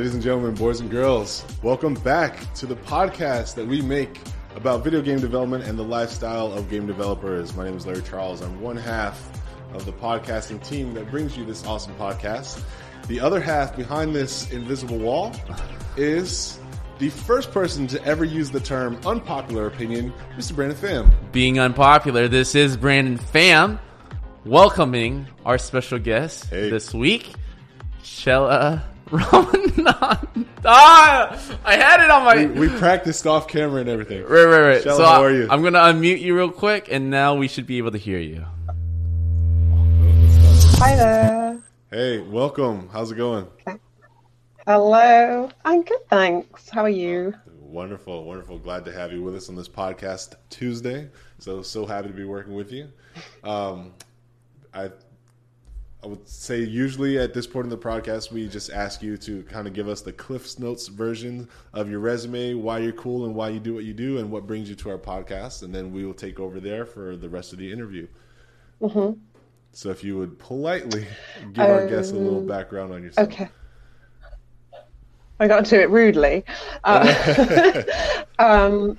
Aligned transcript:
Ladies 0.00 0.14
and 0.14 0.22
gentlemen, 0.22 0.54
boys 0.54 0.80
and 0.80 0.90
girls, 0.90 1.44
welcome 1.62 1.92
back 1.92 2.54
to 2.54 2.64
the 2.64 2.74
podcast 2.74 3.54
that 3.56 3.66
we 3.66 3.82
make 3.82 4.18
about 4.56 4.82
video 4.82 5.02
game 5.02 5.20
development 5.20 5.64
and 5.64 5.78
the 5.78 5.84
lifestyle 5.84 6.54
of 6.54 6.70
game 6.70 6.86
developers. 6.86 7.54
My 7.54 7.66
name 7.66 7.76
is 7.76 7.86
Larry 7.86 8.00
Charles. 8.00 8.40
I'm 8.40 8.62
one 8.62 8.78
half 8.78 9.22
of 9.74 9.84
the 9.84 9.92
podcasting 9.92 10.66
team 10.66 10.94
that 10.94 11.10
brings 11.10 11.36
you 11.36 11.44
this 11.44 11.66
awesome 11.66 11.94
podcast. 11.96 12.62
The 13.08 13.20
other 13.20 13.42
half 13.42 13.76
behind 13.76 14.14
this 14.14 14.50
invisible 14.50 14.96
wall 14.96 15.34
is 15.98 16.58
the 16.98 17.10
first 17.10 17.52
person 17.52 17.86
to 17.88 18.02
ever 18.02 18.24
use 18.24 18.50
the 18.50 18.60
term 18.60 18.98
unpopular 19.04 19.66
opinion, 19.66 20.14
Mr. 20.34 20.54
Brandon 20.56 20.78
Pham. 20.78 21.12
being 21.30 21.60
unpopular, 21.60 22.26
this 22.26 22.54
is 22.54 22.78
Brandon 22.78 23.18
Pham 23.18 23.78
welcoming 24.46 25.26
our 25.44 25.58
special 25.58 25.98
guest 25.98 26.46
Hey. 26.46 26.70
this 26.70 26.94
week, 26.94 27.34
Chella 28.02 28.82
Ramanan. 29.10 30.46
Ah, 30.64 31.38
I 31.64 31.74
had 31.76 32.00
it 32.02 32.10
on 32.10 32.24
my. 32.24 32.46
We 32.46 32.68
practiced 32.68 33.26
off 33.26 33.48
camera 33.48 33.80
and 33.80 33.88
everything. 33.88 34.22
Right, 34.22 34.44
right, 34.44 34.60
right. 34.60 34.82
Chella, 34.82 34.96
so 34.96 35.04
how 35.04 35.22
I- 35.22 35.26
are 35.26 35.32
you? 35.32 35.48
I'm 35.50 35.62
gonna 35.62 35.80
unmute 35.80 36.20
you 36.20 36.36
real 36.36 36.50
quick, 36.50 36.88
and 36.90 37.10
now 37.10 37.34
we 37.34 37.48
should 37.48 37.66
be 37.66 37.78
able 37.78 37.90
to 37.92 37.98
hear 37.98 38.18
you. 38.18 38.44
Hi 40.82 40.96
there. 40.96 41.60
Hey, 41.90 42.18
welcome. 42.20 42.88
How's 42.92 43.10
it 43.10 43.16
going? 43.16 43.46
Hello. 44.66 45.50
I'm 45.64 45.82
good, 45.82 46.08
thanks. 46.08 46.68
How 46.70 46.82
are 46.82 46.88
you? 46.88 47.34
Wonderful, 47.60 48.24
wonderful. 48.24 48.58
Glad 48.58 48.84
to 48.86 48.92
have 48.92 49.12
you 49.12 49.22
with 49.22 49.34
us 49.36 49.48
on 49.48 49.56
this 49.56 49.68
podcast 49.68 50.34
Tuesday. 50.50 51.08
So 51.38 51.62
so 51.62 51.86
happy 51.86 52.08
to 52.08 52.14
be 52.14 52.24
working 52.24 52.54
with 52.54 52.72
you. 52.72 52.88
Um, 53.44 53.94
I 54.72 54.90
I 56.02 56.06
would 56.06 56.26
say 56.26 56.60
usually 56.60 57.18
at 57.18 57.34
this 57.34 57.46
point 57.46 57.64
in 57.64 57.70
the 57.70 57.76
podcast 57.76 58.32
we 58.32 58.48
just 58.48 58.70
ask 58.70 59.02
you 59.02 59.18
to 59.18 59.42
kind 59.44 59.66
of 59.66 59.74
give 59.74 59.86
us 59.86 60.00
the 60.00 60.12
Cliff's 60.12 60.58
Notes 60.58 60.88
version 60.88 61.46
of 61.74 61.90
your 61.90 62.00
resume, 62.00 62.54
why 62.54 62.78
you're 62.78 62.92
cool 62.92 63.26
and 63.26 63.34
why 63.34 63.50
you 63.50 63.60
do 63.60 63.74
what 63.74 63.84
you 63.84 63.92
do, 63.92 64.18
and 64.18 64.30
what 64.30 64.46
brings 64.46 64.70
you 64.70 64.74
to 64.76 64.90
our 64.90 64.98
podcast, 64.98 65.62
and 65.62 65.74
then 65.74 65.92
we 65.92 66.06
will 66.06 66.14
take 66.14 66.40
over 66.40 66.58
there 66.58 66.86
for 66.86 67.16
the 67.16 67.28
rest 67.28 67.52
of 67.52 67.58
the 67.58 67.70
interview. 67.70 68.06
Mm-hmm. 68.80 69.20
So 69.72 69.90
if 69.90 70.02
you 70.02 70.16
would 70.16 70.38
politely 70.38 71.06
give 71.52 71.66
our 71.66 71.86
guests 71.86 72.12
a 72.12 72.16
little 72.16 72.40
um, 72.40 72.46
background 72.46 72.94
on 72.94 73.02
yourself. 73.02 73.28
Okay. 73.28 73.48
I 75.40 75.48
got 75.48 75.64
to 75.66 75.80
it 75.80 75.88
rudely. 75.88 76.44
Uh, 76.84 77.82
um, 78.38 78.98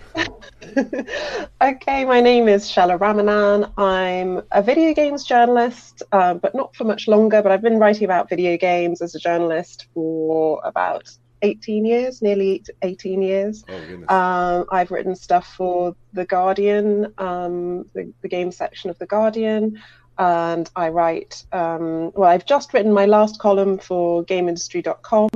okay, 1.61 2.03
my 2.03 2.19
name 2.19 2.47
is 2.47 2.69
Chella 2.69 2.97
Ramanan. 2.97 3.71
I'm 3.77 4.41
a 4.51 4.63
video 4.63 4.95
games 4.95 5.23
journalist, 5.23 6.01
uh, 6.11 6.33
but 6.33 6.55
not 6.55 6.75
for 6.75 6.83
much 6.83 7.07
longer. 7.07 7.43
But 7.43 7.51
I've 7.51 7.61
been 7.61 7.77
writing 7.77 8.05
about 8.05 8.27
video 8.27 8.57
games 8.57 9.03
as 9.03 9.13
a 9.13 9.19
journalist 9.19 9.85
for 9.93 10.59
about 10.63 11.15
18 11.43 11.85
years, 11.85 12.23
nearly 12.23 12.63
18 12.81 13.21
years. 13.21 13.63
Oh. 13.69 14.15
Um, 14.15 14.65
I've 14.71 14.89
written 14.89 15.15
stuff 15.15 15.53
for 15.55 15.95
The 16.13 16.25
Guardian, 16.25 17.13
um, 17.19 17.85
the, 17.93 18.11
the 18.23 18.27
game 18.27 18.51
section 18.51 18.89
of 18.89 18.97
The 18.97 19.05
Guardian, 19.05 19.79
and 20.21 20.69
I 20.75 20.89
write, 20.89 21.43
um, 21.51 22.11
well, 22.13 22.29
I've 22.29 22.45
just 22.45 22.73
written 22.75 22.93
my 22.93 23.07
last 23.07 23.39
column 23.39 23.79
for 23.79 24.23
GameIndustry.com, 24.25 25.29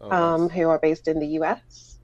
Oh, 0.00 0.10
um, 0.10 0.42
nice. 0.48 0.50
who 0.56 0.68
are 0.68 0.80
based 0.80 1.06
in 1.06 1.20
the 1.20 1.28
US. 1.38 1.98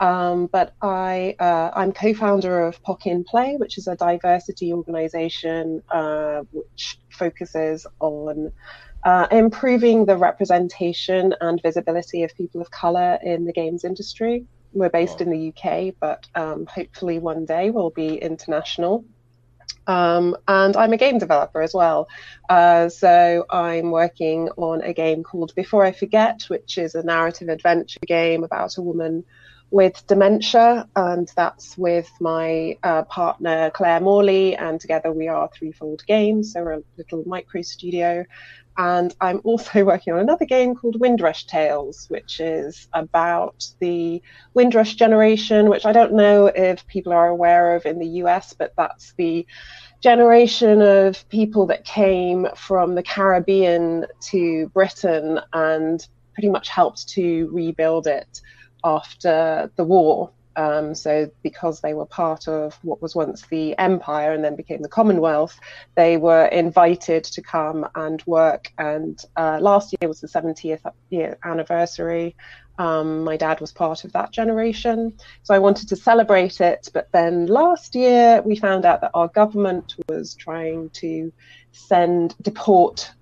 Um, 0.00 0.46
but 0.46 0.74
I, 0.80 1.36
uh, 1.38 1.70
I'm 1.74 1.92
co-founder 1.92 2.66
of 2.66 2.82
POC 2.82 3.06
in 3.06 3.24
Play, 3.24 3.56
which 3.58 3.76
is 3.76 3.88
a 3.88 3.96
diversity 3.96 4.72
organization 4.72 5.82
uh, 5.90 6.44
which 6.50 6.98
focuses 7.10 7.86
on 8.00 8.52
uh, 9.04 9.26
improving 9.30 10.06
the 10.06 10.16
representation 10.16 11.34
and 11.42 11.60
visibility 11.62 12.22
of 12.22 12.34
people 12.36 12.62
of 12.62 12.70
color 12.70 13.18
in 13.22 13.44
the 13.44 13.52
games 13.52 13.84
industry. 13.84 14.46
We're 14.72 14.90
based 14.90 15.20
Wow. 15.20 15.26
in 15.26 15.30
the 15.30 15.52
UK, 15.54 15.94
but 16.00 16.26
um, 16.34 16.66
hopefully 16.66 17.18
one 17.18 17.44
day 17.44 17.70
we'll 17.70 17.90
be 17.90 18.16
international. 18.16 19.04
Um, 19.86 20.36
and 20.48 20.76
I'm 20.76 20.92
a 20.92 20.96
game 20.96 21.18
developer 21.18 21.62
as 21.62 21.74
well. 21.74 22.08
Uh, 22.48 22.88
so 22.88 23.46
I'm 23.50 23.90
working 23.90 24.48
on 24.56 24.82
a 24.82 24.92
game 24.92 25.22
called 25.22 25.54
Before 25.54 25.84
I 25.84 25.92
Forget, 25.92 26.42
which 26.48 26.78
is 26.78 26.94
a 26.94 27.02
narrative 27.02 27.48
adventure 27.48 28.00
game 28.06 28.44
about 28.44 28.76
a 28.76 28.82
woman 28.82 29.24
with 29.70 30.06
dementia, 30.06 30.88
and 30.94 31.30
that's 31.34 31.76
with 31.76 32.08
my 32.20 32.78
uh, 32.82 33.02
partner 33.02 33.70
Claire 33.70 34.00
Morley, 34.00 34.54
and 34.56 34.80
together 34.80 35.12
we 35.12 35.28
are 35.28 35.50
Threefold 35.52 36.06
Games, 36.06 36.52
so 36.52 36.62
we're 36.62 36.74
a 36.74 36.82
little 36.96 37.24
micro 37.26 37.62
studio. 37.62 38.24
And 38.78 39.14
I'm 39.20 39.40
also 39.44 39.84
working 39.92 40.12
on 40.12 40.18
another 40.20 40.44
game 40.44 40.74
called 40.74 41.00
Windrush 41.00 41.46
Tales, 41.46 42.06
which 42.08 42.40
is 42.40 42.88
about 42.92 43.66
the 43.80 44.22
Windrush 44.54 44.94
generation, 44.94 45.68
which 45.68 45.86
I 45.86 45.92
don't 45.92 46.14
know 46.14 46.46
if 46.46 46.86
people 46.86 47.12
are 47.12 47.28
aware 47.28 47.74
of 47.74 47.86
in 47.86 47.98
the 47.98 48.08
US, 48.22 48.52
but 48.52 48.72
that's 48.76 49.14
the 49.16 49.46
generation 50.00 50.82
of 50.82 51.28
people 51.30 51.66
that 51.66 51.84
came 51.84 52.46
from 52.54 52.94
the 52.94 53.02
Caribbean 53.02 54.06
to 54.30 54.68
Britain 54.68 55.40
and 55.52 56.06
pretty 56.34 56.50
much 56.50 56.68
helped 56.68 57.08
to 57.08 57.48
rebuild 57.50 58.06
it 58.06 58.40
after 58.84 59.70
the 59.76 59.84
war. 59.84 60.30
Um, 60.56 60.94
so, 60.94 61.30
because 61.42 61.80
they 61.80 61.94
were 61.94 62.06
part 62.06 62.48
of 62.48 62.78
what 62.82 63.02
was 63.02 63.14
once 63.14 63.46
the 63.46 63.76
empire 63.78 64.32
and 64.32 64.42
then 64.42 64.56
became 64.56 64.82
the 64.82 64.88
Commonwealth, 64.88 65.58
they 65.96 66.16
were 66.16 66.46
invited 66.46 67.24
to 67.24 67.42
come 67.42 67.86
and 67.94 68.22
work. 68.26 68.72
And 68.78 69.22
uh, 69.36 69.58
last 69.60 69.94
year 70.00 70.08
was 70.08 70.20
the 70.20 70.28
70th 70.28 70.80
year 71.10 71.38
anniversary. 71.44 72.34
Um, 72.78 73.24
my 73.24 73.36
dad 73.36 73.60
was 73.60 73.72
part 73.72 74.04
of 74.04 74.12
that 74.12 74.32
generation. 74.32 75.14
So 75.42 75.54
I 75.54 75.58
wanted 75.58 75.88
to 75.88 75.96
celebrate 75.96 76.60
it. 76.60 76.88
But 76.92 77.08
then 77.12 77.46
last 77.46 77.94
year, 77.94 78.42
we 78.42 78.56
found 78.56 78.84
out 78.84 79.00
that 79.00 79.12
our 79.14 79.28
government 79.28 79.94
was 80.08 80.34
trying 80.34 80.90
to 80.90 81.32
send, 81.72 82.34
deport 82.42 83.12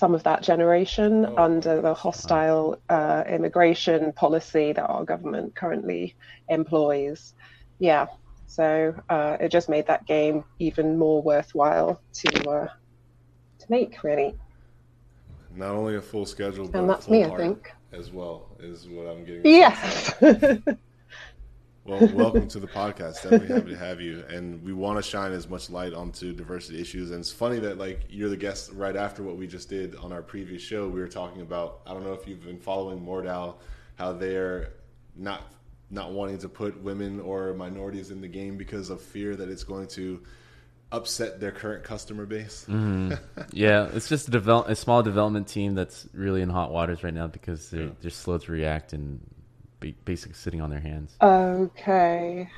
some 0.00 0.14
of 0.14 0.22
that 0.22 0.40
generation 0.42 1.12
Oh. 1.26 1.34
under 1.46 1.74
the 1.82 1.92
hostile 1.92 2.64
uh, 2.88 3.22
immigration 3.36 4.12
policy 4.24 4.72
that 4.72 4.86
our 4.94 5.04
government 5.04 5.54
currently 5.54 6.16
employs. 6.48 7.34
Yeah. 7.78 8.06
So 8.46 8.66
uh, 9.10 9.36
it 9.44 9.50
just 9.58 9.68
made 9.68 9.86
that 9.88 10.06
game 10.06 10.36
even 10.58 10.86
more 10.98 11.20
worthwhile 11.22 12.00
to 12.20 12.28
uh, 12.50 12.68
to 13.60 13.66
make, 13.68 14.02
really. 14.02 14.30
Not 15.54 15.72
only 15.80 15.96
a 15.96 16.00
full 16.00 16.24
schedule, 16.26 16.66
but 16.66 16.78
And 16.78 16.88
that's 16.90 17.08
me, 17.08 17.24
I 17.24 17.36
think. 17.36 17.70
as 17.92 18.10
well 18.10 18.36
is 18.58 18.88
what 18.88 19.06
I'm 19.10 19.22
getting. 19.26 19.44
Yes. 19.44 20.14
Well, 21.84 22.06
welcome 22.14 22.46
to 22.48 22.60
the 22.60 22.66
podcast. 22.66 23.22
Definitely 23.22 23.48
happy 23.48 23.70
to 23.70 23.76
have 23.76 24.00
you. 24.00 24.22
And 24.28 24.62
we 24.62 24.72
want 24.72 25.02
to 25.02 25.08
shine 25.08 25.32
as 25.32 25.48
much 25.48 25.70
light 25.70 25.94
onto 25.94 26.32
diversity 26.32 26.80
issues. 26.80 27.10
And 27.10 27.20
it's 27.20 27.32
funny 27.32 27.58
that 27.60 27.78
like 27.78 28.02
you're 28.10 28.28
the 28.28 28.36
guest 28.36 28.70
right 28.74 28.94
after 28.94 29.22
what 29.22 29.36
we 29.36 29.46
just 29.46 29.68
did 29.70 29.96
on 29.96 30.12
our 30.12 30.22
previous 30.22 30.62
show. 30.62 30.88
We 30.88 31.00
were 31.00 31.08
talking 31.08 31.40
about. 31.42 31.80
I 31.86 31.94
don't 31.94 32.04
know 32.04 32.12
if 32.12 32.28
you've 32.28 32.44
been 32.44 32.58
following 32.58 33.00
Mordhau, 33.00 33.54
how 33.96 34.12
they're 34.12 34.70
not 35.16 35.42
not 35.90 36.12
wanting 36.12 36.38
to 36.38 36.48
put 36.48 36.80
women 36.82 37.18
or 37.18 37.52
minorities 37.54 38.10
in 38.10 38.20
the 38.20 38.28
game 38.28 38.56
because 38.56 38.90
of 38.90 39.00
fear 39.00 39.34
that 39.34 39.48
it's 39.48 39.64
going 39.64 39.88
to 39.88 40.22
upset 40.92 41.40
their 41.40 41.50
current 41.50 41.82
customer 41.82 42.26
base. 42.26 42.66
Mm-hmm. 42.68 43.14
Yeah, 43.52 43.88
it's 43.92 44.08
just 44.08 44.28
a, 44.28 44.30
develop, 44.30 44.68
a 44.68 44.76
small 44.76 45.02
development 45.02 45.48
team 45.48 45.74
that's 45.74 46.06
really 46.12 46.42
in 46.42 46.48
hot 46.50 46.70
waters 46.72 47.02
right 47.02 47.14
now 47.14 47.26
because 47.26 47.70
they're, 47.70 47.84
Yeah. 47.84 47.90
they're 48.02 48.10
slow 48.10 48.38
to 48.38 48.52
react 48.52 48.92
and 48.92 49.20
basically 49.80 50.34
sitting 50.34 50.60
on 50.60 50.70
their 50.70 50.80
hands. 50.80 51.16
okay. 51.20 52.48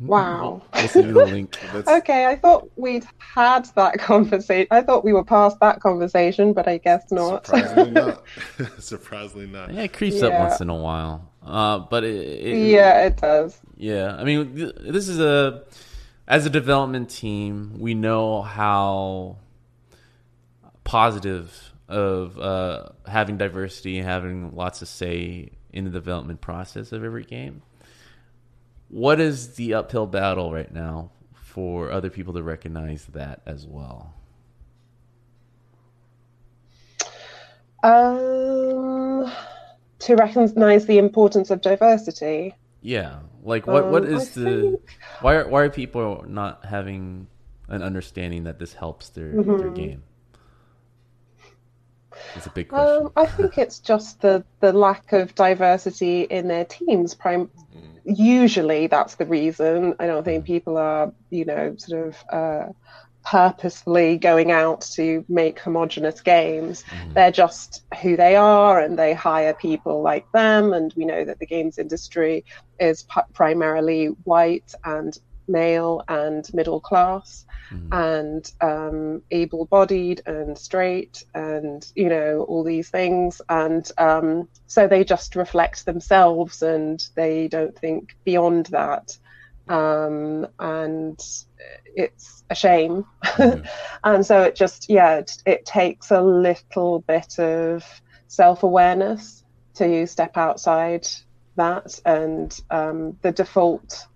Wow. 0.00 0.62
I'll 0.72 0.88
send 0.88 1.08
you 1.08 1.14
the 1.14 1.26
link. 1.26 1.58
That's, 1.72 1.88
Okay, 1.88 2.26
I 2.26 2.36
thought 2.36 2.70
we'd 2.76 3.06
had 3.18 3.66
that 3.76 3.98
conversation. 3.98 4.66
I 4.70 4.82
thought 4.82 5.04
we 5.04 5.12
were 5.12 5.24
past 5.24 5.58
that 5.60 5.80
conversation, 5.80 6.52
but 6.52 6.68
I 6.68 6.78
guess 6.78 7.10
not. 7.10 7.46
Surprisingly 7.46 7.90
not. 7.92 8.22
Surprisingly 8.78 9.46
not. 9.46 9.72
Yeah, 9.72 9.82
it 9.82 9.92
creeps 9.92 10.22
up 10.22 10.32
once 10.34 10.60
in 10.60 10.68
a 10.68 10.74
while. 10.74 11.30
Uh, 11.42 11.78
but 11.78 12.04
it, 12.04 12.14
it, 12.16 12.70
yeah, 12.70 13.02
it 13.06 13.16
does. 13.16 13.58
Yeah, 13.76 14.14
I 14.16 14.24
mean, 14.24 14.54
th- 14.54 14.74
this 14.80 15.08
is 15.08 15.18
a 15.18 15.62
as 16.28 16.46
a 16.46 16.50
development 16.50 17.10
team, 17.10 17.76
we 17.78 17.94
know 17.94 18.42
how 18.42 19.38
positive 20.84 21.72
of 21.88 22.38
uh, 22.38 22.90
having 23.06 23.36
diversity 23.36 23.98
and 23.98 24.06
having 24.06 24.54
lots 24.54 24.82
of 24.82 24.88
say 24.88 25.50
in 25.72 25.84
the 25.84 25.90
development 25.90 26.40
process 26.40 26.92
of 26.92 27.04
every 27.04 27.24
game. 27.24 27.62
What 28.88 29.20
is 29.20 29.54
the 29.54 29.74
uphill 29.74 30.06
battle 30.06 30.52
right 30.52 30.72
now 30.72 31.10
for 31.34 31.90
other 31.90 32.10
people 32.10 32.34
to 32.34 32.42
recognize 32.42 33.06
that 33.06 33.40
as 33.46 33.66
well? 33.66 34.14
Um, 37.82 39.30
to 40.00 40.16
recognize 40.16 40.86
the 40.86 40.98
importance 40.98 41.50
of 41.50 41.60
diversity. 41.60 42.54
Yeah, 42.82 43.20
like 43.42 43.66
what? 43.66 43.84
Um, 43.84 43.90
what 43.92 44.04
is 44.04 44.36
I 44.36 44.40
the? 44.40 44.60
think... 44.62 44.98
Why 45.20 45.34
are 45.36 45.48
why 45.48 45.62
are 45.62 45.70
people 45.70 46.24
not 46.26 46.64
having 46.64 47.26
an 47.68 47.82
understanding 47.82 48.44
that 48.44 48.58
this 48.58 48.74
helps 48.74 49.08
their 49.10 49.32
Mm-hmm. 49.32 49.56
their 49.58 49.70
game? 49.70 50.02
It's 52.40 52.46
a 52.46 52.50
big 52.50 52.68
question. 52.68 53.04
Um, 53.04 53.12
I 53.16 53.26
think 53.26 53.58
it's 53.58 53.80
just 53.80 54.22
the 54.22 54.42
the 54.60 54.72
lack 54.72 55.12
of 55.12 55.34
diversity 55.34 56.22
in 56.22 56.48
their 56.48 56.64
teams. 56.64 57.14
Prime, 57.14 57.50
usually 58.04 58.86
that's 58.86 59.16
the 59.16 59.26
reason. 59.26 59.94
I 60.00 60.06
don't 60.06 60.24
think 60.24 60.46
people 60.46 60.78
are, 60.78 61.12
you 61.28 61.44
know, 61.44 61.74
sort 61.76 62.08
of 62.08 62.24
uh, 62.32 62.72
purposefully 63.26 64.16
going 64.16 64.50
out 64.50 64.80
to 64.92 65.22
make 65.28 65.58
homogenous 65.58 66.22
games. 66.22 66.82
They're 67.12 67.30
just 67.30 67.82
who 68.00 68.16
they 68.16 68.36
are, 68.36 68.80
and 68.80 68.98
they 68.98 69.12
hire 69.12 69.52
people 69.52 70.00
like 70.00 70.24
them. 70.32 70.72
And 70.72 70.94
we 70.96 71.04
know 71.04 71.26
that 71.26 71.40
the 71.40 71.46
games 71.46 71.76
industry 71.76 72.46
is 72.78 73.02
p- 73.02 73.20
primarily 73.34 74.06
white 74.24 74.72
and 74.82 75.14
male 75.50 76.02
and 76.08 76.48
middle 76.54 76.80
class 76.80 77.44
and 77.92 78.52
um, 78.60 79.22
able-bodied 79.30 80.22
and 80.26 80.58
straight 80.58 81.24
and 81.34 81.90
you 81.94 82.08
know 82.08 82.44
all 82.48 82.64
these 82.64 82.88
things. 82.88 83.40
And 83.48 83.88
um, 83.98 84.48
so 84.66 84.86
they 84.86 85.04
just 85.04 85.36
reflect 85.36 85.86
themselves 85.86 86.62
and 86.62 87.02
they 87.14 87.48
don't 87.48 87.76
think 87.78 88.16
beyond 88.24 88.66
that. 88.66 89.16
Um, 89.68 90.48
and 90.58 91.20
it's 91.94 92.44
a 92.50 92.54
shame. 92.54 93.04
And 94.02 94.24
so 94.24 94.42
it 94.42 94.56
just 94.56 94.88
yeah 94.88 95.16
it, 95.18 95.42
it 95.46 95.66
takes 95.66 96.10
a 96.10 96.22
little 96.22 97.00
bit 97.00 97.38
of 97.38 97.84
self-awareness 98.26 99.44
to 99.74 100.06
step 100.06 100.36
outside 100.36 101.06
that. 101.56 102.00
And 102.04 102.58
um, 102.70 103.18
the 103.22 103.32
default 103.32 104.06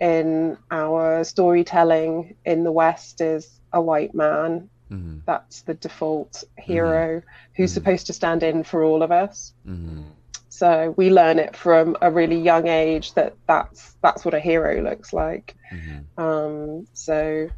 in 0.00 0.56
our 0.70 1.24
storytelling 1.24 2.36
in 2.44 2.64
the 2.64 2.72
West 2.72 3.20
is 3.20 3.60
a 3.72 3.80
white 3.80 4.14
man. 4.14 4.68
Mhm. 4.90 5.22
That's 5.26 5.62
the 5.62 5.74
default 5.74 6.44
hero 6.56 7.22
who's 7.54 7.72
supposed 7.72 8.06
to 8.06 8.12
stand 8.12 8.42
in 8.42 8.62
for 8.64 8.82
all 8.84 9.02
of 9.02 9.12
us. 9.12 9.52
Mhm. 9.66 10.04
So 10.48 10.94
we 10.96 11.10
learn 11.10 11.38
it 11.38 11.54
from 11.54 11.96
a 12.00 12.10
really 12.10 12.40
young 12.40 12.66
age 12.68 13.14
that 13.14 13.34
that's 13.46 13.94
that's 14.02 14.24
what 14.24 14.34
a 14.34 14.40
hero 14.40 14.80
looks 14.82 15.12
like. 15.12 15.54
Mhm. 15.70 16.04
Um, 16.16 16.86
so 16.94 17.48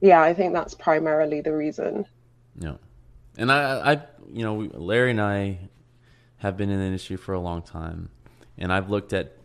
yeah, 0.00 0.20
I 0.20 0.34
think 0.34 0.52
that's 0.52 0.74
primarily 0.74 1.40
the 1.42 1.54
reason. 1.54 2.06
Yeah, 2.58 2.76
and 3.38 3.52
I, 3.52 3.92
I, 3.92 4.02
you 4.32 4.42
know, 4.42 4.68
Larry 4.74 5.12
and 5.12 5.20
I 5.20 5.58
have 6.38 6.56
been 6.56 6.70
in 6.70 6.80
the 6.80 6.84
industry 6.86 7.16
for 7.16 7.34
a 7.34 7.40
long 7.40 7.62
time, 7.62 8.08
and 8.58 8.72
I've 8.72 8.90
looked 8.90 9.12
at 9.12 9.36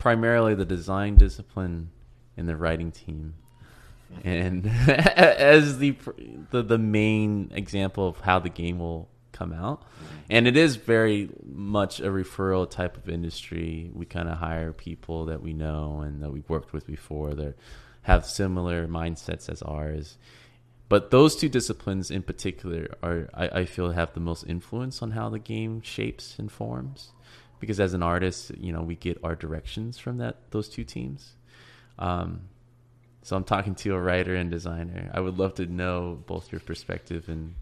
primarily 0.00 0.56
the 0.56 0.64
design 0.64 1.14
discipline 1.14 1.90
and 2.36 2.48
the 2.48 2.56
writing 2.56 2.90
team, 2.90 3.34
and 4.24 4.66
as 4.88 5.78
the 5.78 5.96
the 6.50 6.62
the 6.62 6.78
main 6.78 7.52
example 7.54 8.08
of 8.08 8.18
how 8.20 8.40
the 8.40 8.48
game 8.48 8.80
will 8.80 9.08
come 9.30 9.52
out. 9.52 9.82
And 10.28 10.46
it 10.46 10.56
is 10.56 10.76
very 10.76 11.30
much 11.44 12.00
a 12.00 12.08
referral 12.08 12.68
type 12.68 12.96
of 12.96 13.08
industry. 13.08 13.90
We 13.94 14.06
kind 14.06 14.28
of 14.28 14.38
hire 14.38 14.72
people 14.72 15.26
that 15.26 15.42
we 15.42 15.52
know 15.52 16.00
and 16.00 16.22
that 16.22 16.30
we've 16.30 16.48
worked 16.48 16.72
with 16.72 16.86
before 16.86 17.34
that 17.34 17.54
have 18.02 18.26
similar 18.26 18.86
mindsets 18.86 19.48
as 19.48 19.62
ours. 19.62 20.18
But 20.88 21.10
those 21.10 21.36
two 21.36 21.48
disciplines 21.48 22.10
in 22.10 22.22
particular 22.22 22.88
are, 23.02 23.28
I, 23.32 23.60
I 23.60 23.64
feel, 23.64 23.92
have 23.92 24.12
the 24.12 24.20
most 24.20 24.44
influence 24.46 25.02
on 25.02 25.12
how 25.12 25.28
the 25.28 25.38
game 25.38 25.80
shapes 25.82 26.36
and 26.38 26.50
forms. 26.50 27.12
Because 27.60 27.78
as 27.78 27.94
an 27.94 28.02
artist, 28.02 28.52
you 28.58 28.72
know, 28.72 28.82
we 28.82 28.96
get 28.96 29.18
our 29.22 29.36
directions 29.36 29.98
from 29.98 30.18
that 30.18 30.50
those 30.50 30.68
two 30.68 30.84
teams. 30.84 31.34
Um, 31.98 32.48
so 33.22 33.36
I'm 33.36 33.44
talking 33.44 33.74
to 33.76 33.94
a 33.94 34.00
writer 34.00 34.34
and 34.34 34.50
designer. 34.50 35.10
I 35.12 35.20
would 35.20 35.38
love 35.38 35.54
to 35.56 35.66
know 35.66 36.22
both 36.26 36.50
your 36.50 36.60
perspective 36.60 37.28
and 37.28 37.54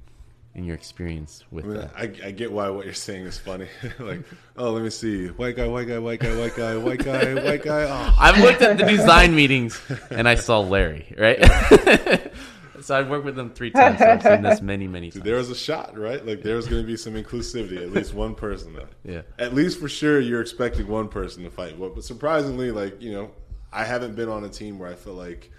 and 0.55 0.67
your 0.67 0.75
experience 0.75 1.45
with 1.51 1.65
I, 1.65 1.69
mean, 1.69 1.77
that. 1.77 1.93
I, 1.97 2.27
I 2.27 2.31
get 2.33 2.51
why 2.51 2.69
what 2.71 2.85
you're 2.85 2.95
saying 2.95 3.27
is 3.27 3.39
funny. 3.39 3.69
like, 3.99 4.25
oh, 4.57 4.71
let 4.71 4.83
me 4.83 4.91
see, 4.91 5.29
white 5.29 5.57
guy, 5.57 5.67
white 5.67 5.87
guy, 5.87 5.99
white 5.99 6.21
guy, 6.21 6.37
white 6.37 6.57
guy, 6.57 6.77
white 6.77 7.05
guy, 7.05 7.35
white 7.35 7.63
guy. 7.63 7.83
Oh, 7.85 8.15
I've 8.19 8.39
looked 8.39 8.63
at 8.63 8.79
the 8.79 8.85
design 8.85 9.35
meetings 9.35 9.81
and 10.11 10.29
I 10.29 10.35
saw 10.35 10.61
Larry, 10.61 11.15
right? 11.17 11.39
so 12.81 12.99
I've 12.99 13.09
worked 13.09 13.25
with 13.25 13.37
them 13.37 13.51
three 13.51 13.71
times. 13.71 13.99
So 13.99 14.07
I've 14.09 14.23
seen 14.23 14.43
this 14.43 14.61
many, 14.61 14.87
many 14.89 15.11
times. 15.11 15.25
there 15.25 15.37
was 15.37 15.51
a 15.51 15.55
shot, 15.55 15.97
right? 15.99 16.25
Like, 16.25 16.43
there 16.43 16.57
was 16.57 16.67
going 16.69 16.83
to 16.83 16.87
be 16.87 16.97
some 16.97 17.15
inclusivity. 17.15 17.79
At 17.83 17.93
least 17.93 18.15
one 18.15 18.35
person. 18.35 18.73
Though. 18.75 18.89
Yeah. 19.05 19.23
At 19.39 19.55
least 19.55 19.79
for 19.81 19.89
sure, 19.89 20.21
you're 20.21 20.41
expecting 20.41 20.87
one 20.87 21.09
person 21.09 21.45
to 21.45 21.51
fight. 21.51 21.79
But 21.79 22.03
surprisingly, 22.05 22.71
like 22.71 23.01
you 23.01 23.13
know, 23.13 23.31
I 23.73 23.85
haven't 23.85 24.15
been 24.17 24.29
on 24.29 24.45
a 24.45 24.49
team 24.49 24.79
where 24.79 24.91
I 24.91 24.95
feel 24.95 25.15
like 25.15 25.51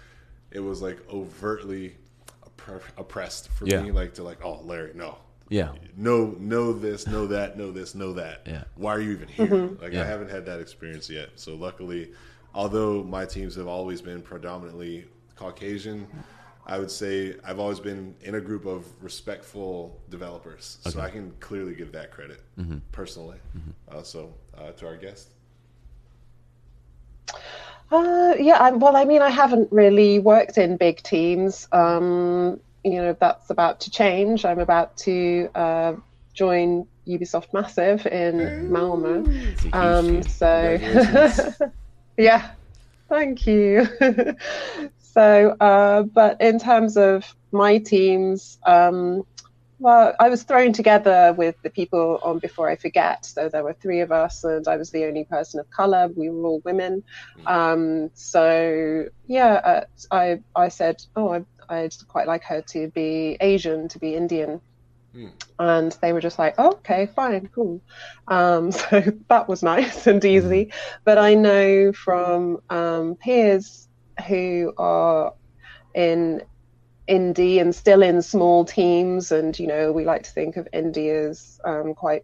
it 0.50 0.60
was 0.60 0.80
like 0.82 0.98
overtly 1.12 1.96
oppre- 2.58 2.82
oppressed 2.96 3.48
for 3.50 3.66
Yeah. 3.66 3.82
me. 3.82 3.90
Like 3.90 4.14
to 4.14 4.22
like, 4.22 4.44
oh, 4.44 4.60
Larry, 4.62 4.92
no. 4.94 5.18
Yeah. 5.48 5.72
know 5.96 6.36
know 6.38 6.72
this, 6.72 7.08
know 7.08 7.26
that, 7.26 7.58
know 7.58 7.72
this, 7.72 7.94
know 7.96 8.12
that. 8.12 8.42
Yeah. 8.46 8.64
Why 8.76 8.94
are 8.94 9.00
you 9.00 9.10
even 9.12 9.28
here? 9.28 9.46
Mm-hmm. 9.48 9.82
Like 9.82 9.92
Yeah. 9.92 10.02
I 10.02 10.04
haven't 10.04 10.30
had 10.30 10.46
that 10.46 10.60
experience 10.60 11.10
yet. 11.10 11.30
So 11.34 11.56
luckily, 11.56 12.12
although 12.54 13.02
my 13.02 13.24
teams 13.26 13.56
have 13.56 13.66
always 13.66 14.00
been 14.00 14.22
predominantly 14.22 15.06
Caucasian, 15.34 16.06
I 16.70 16.78
would 16.78 16.90
say 16.90 17.34
I've 17.44 17.58
always 17.58 17.80
been 17.80 18.14
in 18.22 18.36
a 18.36 18.40
group 18.40 18.64
of 18.64 18.86
respectful 19.02 20.00
developers. 20.08 20.78
So 20.82 21.00
I 21.00 21.10
can 21.10 21.32
clearly 21.40 21.74
give 21.74 21.90
that 21.92 22.12
credit 22.12 22.40
personally. 22.92 23.38
Uh, 23.90 24.02
so 24.04 24.32
uh, 24.56 24.70
to 24.70 24.86
our 24.86 24.96
guest. 24.96 25.30
Uh, 27.90 28.36
yeah, 28.38 28.58
I, 28.60 28.70
well, 28.70 28.96
I 28.96 29.04
mean, 29.04 29.20
I 29.20 29.30
haven't 29.30 29.72
really 29.72 30.20
worked 30.20 30.58
in 30.58 30.76
big 30.76 31.02
teams. 31.02 31.66
Um, 31.72 32.60
you 32.84 33.02
know, 33.02 33.16
that's 33.18 33.50
about 33.50 33.80
to 33.80 33.90
change. 33.90 34.44
I'm 34.44 34.60
about 34.60 34.96
to 34.98 35.50
uh, 35.56 35.94
join 36.34 36.86
Ubisoft 37.08 37.52
Massive 37.52 38.06
in 38.06 38.70
Malmo. 38.70 39.24
It's 39.26 39.64
a 39.64 39.64
huge 39.64 39.74
Um, 39.74 40.22
so, 40.22 41.72
yeah, 42.16 42.52
thank 43.08 43.44
you. 43.48 43.88
so, 45.12 45.56
uh, 45.60 46.02
but 46.02 46.40
in 46.40 46.58
terms 46.58 46.96
of 46.96 47.34
my 47.50 47.78
teams, 47.78 48.58
um, 48.64 49.24
well, 49.80 50.14
I 50.20 50.28
was 50.28 50.42
thrown 50.42 50.72
together 50.72 51.34
with 51.36 51.60
the 51.62 51.70
people 51.70 52.20
on 52.22 52.38
Before 52.38 52.68
I 52.68 52.76
Forget. 52.76 53.24
So 53.24 53.48
there 53.48 53.64
were 53.64 53.72
three 53.72 54.00
of 54.00 54.12
us, 54.12 54.44
and 54.44 54.68
I 54.68 54.76
was 54.76 54.90
the 54.90 55.06
only 55.06 55.24
person 55.24 55.58
of 55.58 55.70
color. 55.70 56.08
We 56.14 56.28
were 56.28 56.46
all 56.46 56.60
women. 56.64 57.02
Um, 57.46 58.10
so 58.14 59.06
yeah, 59.26 59.54
uh, 59.54 59.84
I 60.10 60.40
I 60.54 60.68
said, 60.68 61.02
oh, 61.16 61.32
I, 61.32 61.44
I'd 61.68 61.94
quite 62.08 62.26
like 62.26 62.44
her 62.44 62.60
to 62.60 62.88
be 62.88 63.36
Asian, 63.40 63.88
to 63.88 63.98
be 63.98 64.14
Indian. 64.14 64.60
Hmm. 65.12 65.28
And 65.58 65.92
they 66.00 66.12
were 66.12 66.20
just 66.20 66.38
like, 66.38 66.54
oh, 66.58 66.72
okay, 66.72 67.06
fine, 67.06 67.48
cool. 67.52 67.80
Um, 68.28 68.70
so 68.80 69.02
that 69.28 69.48
was 69.48 69.62
nice 69.62 70.06
and 70.06 70.24
easy. 70.24 70.72
But 71.04 71.18
I 71.18 71.34
know 71.34 71.92
from 71.92 72.60
um, 72.70 73.16
peers 73.16 73.88
who 74.20 74.72
are 74.78 75.32
in 75.94 76.42
indie 77.08 77.60
and 77.60 77.74
still 77.74 78.02
in 78.02 78.22
small 78.22 78.64
teams, 78.64 79.32
and 79.32 79.58
you 79.58 79.66
know, 79.66 79.92
we 79.92 80.04
like 80.04 80.22
to 80.22 80.30
think 80.30 80.56
of 80.56 80.68
indie 80.72 81.28
as 81.28 81.58
um, 81.64 81.94
quite 81.94 82.22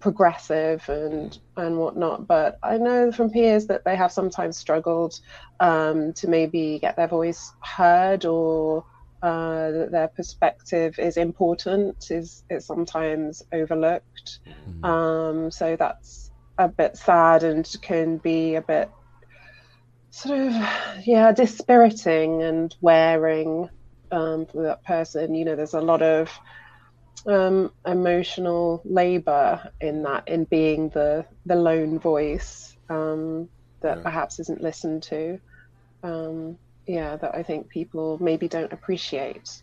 progressive 0.00 0.86
and 0.88 1.38
and 1.56 1.78
whatnot. 1.78 2.26
But 2.26 2.58
I 2.62 2.78
know 2.78 3.12
from 3.12 3.30
peers 3.30 3.66
that 3.66 3.84
they 3.84 3.96
have 3.96 4.12
sometimes 4.12 4.56
struggled 4.56 5.14
um, 5.60 6.12
to 6.14 6.28
maybe 6.28 6.78
get 6.80 6.96
their 6.96 7.08
voice 7.08 7.52
heard 7.62 8.24
or 8.24 8.84
uh, 9.22 9.70
that 9.70 9.92
their 9.92 10.08
perspective 10.08 10.98
is 10.98 11.16
important 11.16 11.96
is 12.10 12.44
is 12.50 12.66
sometimes 12.66 13.42
overlooked. 13.52 14.40
Um, 14.82 15.50
so 15.50 15.76
that's 15.76 16.30
a 16.58 16.68
bit 16.68 16.96
sad 16.96 17.42
and 17.42 17.68
can 17.82 18.18
be 18.18 18.54
a 18.56 18.62
bit 18.62 18.90
sort 20.14 20.38
of 20.40 20.52
yeah 21.06 21.32
dispiriting 21.32 22.42
and 22.42 22.74
wearing 22.80 23.68
um, 24.12 24.46
for 24.46 24.62
that 24.64 24.84
person. 24.84 25.34
You 25.34 25.44
know, 25.44 25.56
there's 25.56 25.74
a 25.74 25.80
lot 25.80 26.02
of 26.02 26.30
um, 27.26 27.72
emotional 27.86 28.82
labor 28.84 29.70
in 29.80 30.02
that, 30.04 30.28
in 30.28 30.44
being 30.44 30.90
the 30.90 31.26
the 31.46 31.56
lone 31.56 31.98
voice 31.98 32.76
um, 32.88 33.48
that 33.82 33.98
Yeah. 33.98 34.02
perhaps 34.02 34.38
isn't 34.40 34.62
listened 34.62 35.02
to. 35.04 35.40
Um, 36.02 36.58
yeah, 36.86 37.16
that 37.16 37.34
I 37.34 37.42
think 37.42 37.68
people 37.70 38.18
maybe 38.20 38.48
don't 38.48 38.72
appreciate. 38.72 39.62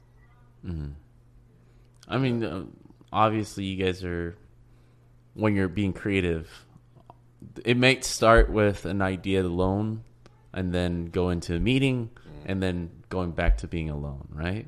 I 2.08 2.18
mean, 2.18 2.44
uh, 2.44 2.66
obviously, 3.12 3.66
you 3.66 3.84
guys 3.84 4.04
are 4.04 4.36
when 5.34 5.56
you're 5.56 5.70
being 5.70 5.94
creative. 5.94 6.50
It 7.66 7.78
might 7.78 8.04
start 8.04 8.52
with 8.52 8.86
an 8.86 9.02
idea 9.02 9.44
alone, 9.44 10.04
and 10.54 10.74
then 10.74 11.06
go 11.06 11.30
into 11.30 11.56
a 11.56 11.60
meeting, 11.60 12.10
and 12.46 12.62
then 12.62 12.90
going 13.10 13.32
back 13.32 13.58
to 13.60 13.68
being 13.68 13.90
alone, 13.90 14.28
right? 14.32 14.68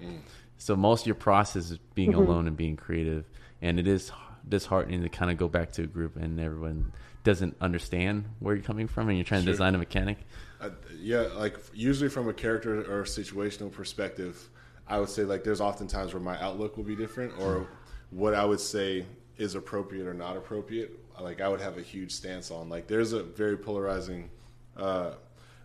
So 0.58 0.76
most 0.76 1.02
of 1.02 1.08
your 1.08 1.16
process 1.16 1.72
is 1.72 1.78
being 1.94 2.14
alone 2.14 2.48
and 2.48 2.56
being 2.56 2.76
creative, 2.78 3.26
and 3.62 3.80
it 3.80 3.88
is 3.88 4.12
disheartening 4.48 5.02
to 5.04 5.10
kind 5.10 5.32
of 5.32 5.38
go 5.38 5.48
back 5.48 5.72
to 5.72 5.84
a 5.84 5.88
group 5.88 6.18
and 6.18 6.40
everyone 6.40 6.92
doesn't 7.24 7.56
understand 7.62 8.26
where 8.40 8.54
you're 8.56 8.64
coming 8.64 8.88
from, 8.88 9.10
and 9.10 9.18
you're 9.18 9.26
trying 9.26 9.46
to 9.46 9.52
design 9.52 9.76
a 9.76 9.78
mechanic. 9.78 10.18
Uh, 10.60 10.70
yeah, 11.00 11.22
like 11.36 11.58
usually 11.74 12.10
from 12.10 12.30
a 12.30 12.34
character 12.34 12.82
or 12.82 13.04
situational 13.04 13.72
perspective, 13.72 14.50
I 14.88 15.00
would 15.00 15.10
say 15.10 15.24
like 15.24 15.44
there's 15.44 15.62
often 15.62 15.88
times 15.88 16.14
where 16.14 16.22
my 16.22 16.40
outlook 16.42 16.78
will 16.78 16.84
be 16.84 16.96
different 16.96 17.34
or 17.40 17.68
what 18.12 18.34
I 18.34 18.46
would 18.46 18.60
say 18.60 19.06
is 19.38 19.56
appropriate 19.56 20.06
or 20.08 20.14
not 20.14 20.38
appropriate. 20.38 21.00
Like 21.20 21.42
I 21.42 21.48
would 21.48 21.62
have 21.62 21.78
a 21.78 21.82
huge 21.82 22.12
stance 22.12 22.52
on. 22.52 22.70
Like 22.70 22.88
there's 22.88 23.14
a 23.14 23.24
very 23.24 23.58
polarizing 23.58 24.30
uh, 24.78 25.12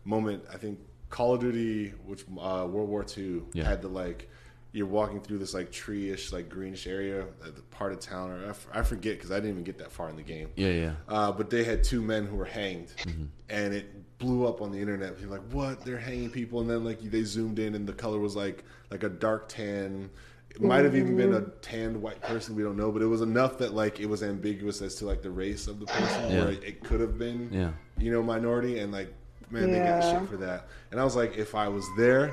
moment. 0.09 0.43
I 0.53 0.57
think 0.57 0.79
Call 1.11 1.35
of 1.35 1.41
Duty, 1.41 1.91
which 2.07 2.25
uh, 2.41 2.67
World 2.69 2.89
War 2.89 3.05
II 3.17 3.43
Yeah. 3.53 3.65
had 3.65 3.83
the 3.83 3.89
like 3.89 4.29
you're 4.73 4.87
walking 4.87 5.21
through 5.21 5.39
this 5.39 5.55
like 5.55 5.73
tree-ish, 5.73 6.31
like 6.31 6.49
greenish 6.51 6.87
area, 6.87 7.23
uh, 7.23 7.47
the 7.55 7.63
part 7.71 7.91
of 7.93 8.01
town, 8.01 8.31
or 8.31 8.45
I, 8.45 8.49
f- 8.51 8.67
I 8.75 8.83
forget 8.83 9.17
because 9.17 9.31
I 9.31 9.37
didn't 9.37 9.53
even 9.53 9.65
get 9.65 9.79
that 9.79 9.91
far 9.91 10.11
in 10.11 10.17
the 10.17 10.23
game. 10.23 10.51
Yeah, 10.57 10.69
yeah. 10.69 10.93
Uh, 11.09 11.33
but 11.33 11.49
they 11.49 11.65
had 11.65 11.83
two 11.83 12.03
men 12.03 12.27
who 12.27 12.37
were 12.37 12.45
hanged, 12.45 12.89
Mm-hmm. 12.99 13.25
and 13.49 13.73
it 13.75 13.87
blew 14.19 14.47
up 14.47 14.61
on 14.61 14.71
the 14.71 14.79
internet. 14.79 15.17
People 15.17 15.31
were 15.33 15.39
like, 15.39 15.53
"What? 15.53 15.85
They're 15.85 15.97
hanging 15.99 16.31
people?" 16.31 16.61
And 16.61 16.69
then 16.69 16.85
like 16.85 17.01
they 17.01 17.23
zoomed 17.23 17.59
in, 17.59 17.75
and 17.75 17.87
the 17.87 17.95
color 17.95 18.19
was 18.19 18.37
like 18.37 18.63
like 18.91 19.03
a 19.05 19.09
dark 19.09 19.49
tan. 19.49 20.11
It 20.51 20.61
might 20.63 20.85
have 20.85 20.95
even 20.97 21.17
been 21.17 21.33
a 21.35 21.43
tanned 21.63 22.01
white 22.03 22.21
person. 22.21 22.55
We 22.57 22.63
don't 22.63 22.77
know, 22.77 22.91
but 22.93 23.01
it 23.01 23.07
was 23.07 23.21
enough 23.23 23.59
that 23.59 23.73
like 23.75 24.01
it 24.01 24.07
was 24.07 24.23
ambiguous 24.23 24.83
as 24.83 24.97
to 24.97 25.07
like 25.07 25.23
the 25.23 25.31
race 25.31 25.67
of 25.67 25.79
the 25.81 25.87
person, 25.87 26.31
Yeah. 26.33 26.45
where 26.45 26.53
it, 26.53 26.65
it 26.65 26.85
could 26.85 27.01
have 27.01 27.17
been, 27.19 27.49
Yeah. 27.53 27.71
you 27.99 28.11
know, 28.13 28.23
minority. 28.23 28.81
And 28.81 28.91
like, 28.93 29.13
man, 29.51 29.71
they 29.71 29.79
got 29.79 30.03
Yeah. 30.03 30.21
shit 30.21 30.29
for 30.29 30.37
that. 30.39 30.69
And 30.91 31.01
I 31.01 31.05
was 31.05 31.17
like, 31.17 31.37
if 31.37 31.55
I 31.55 31.69
was 31.69 31.87
there, 31.97 32.33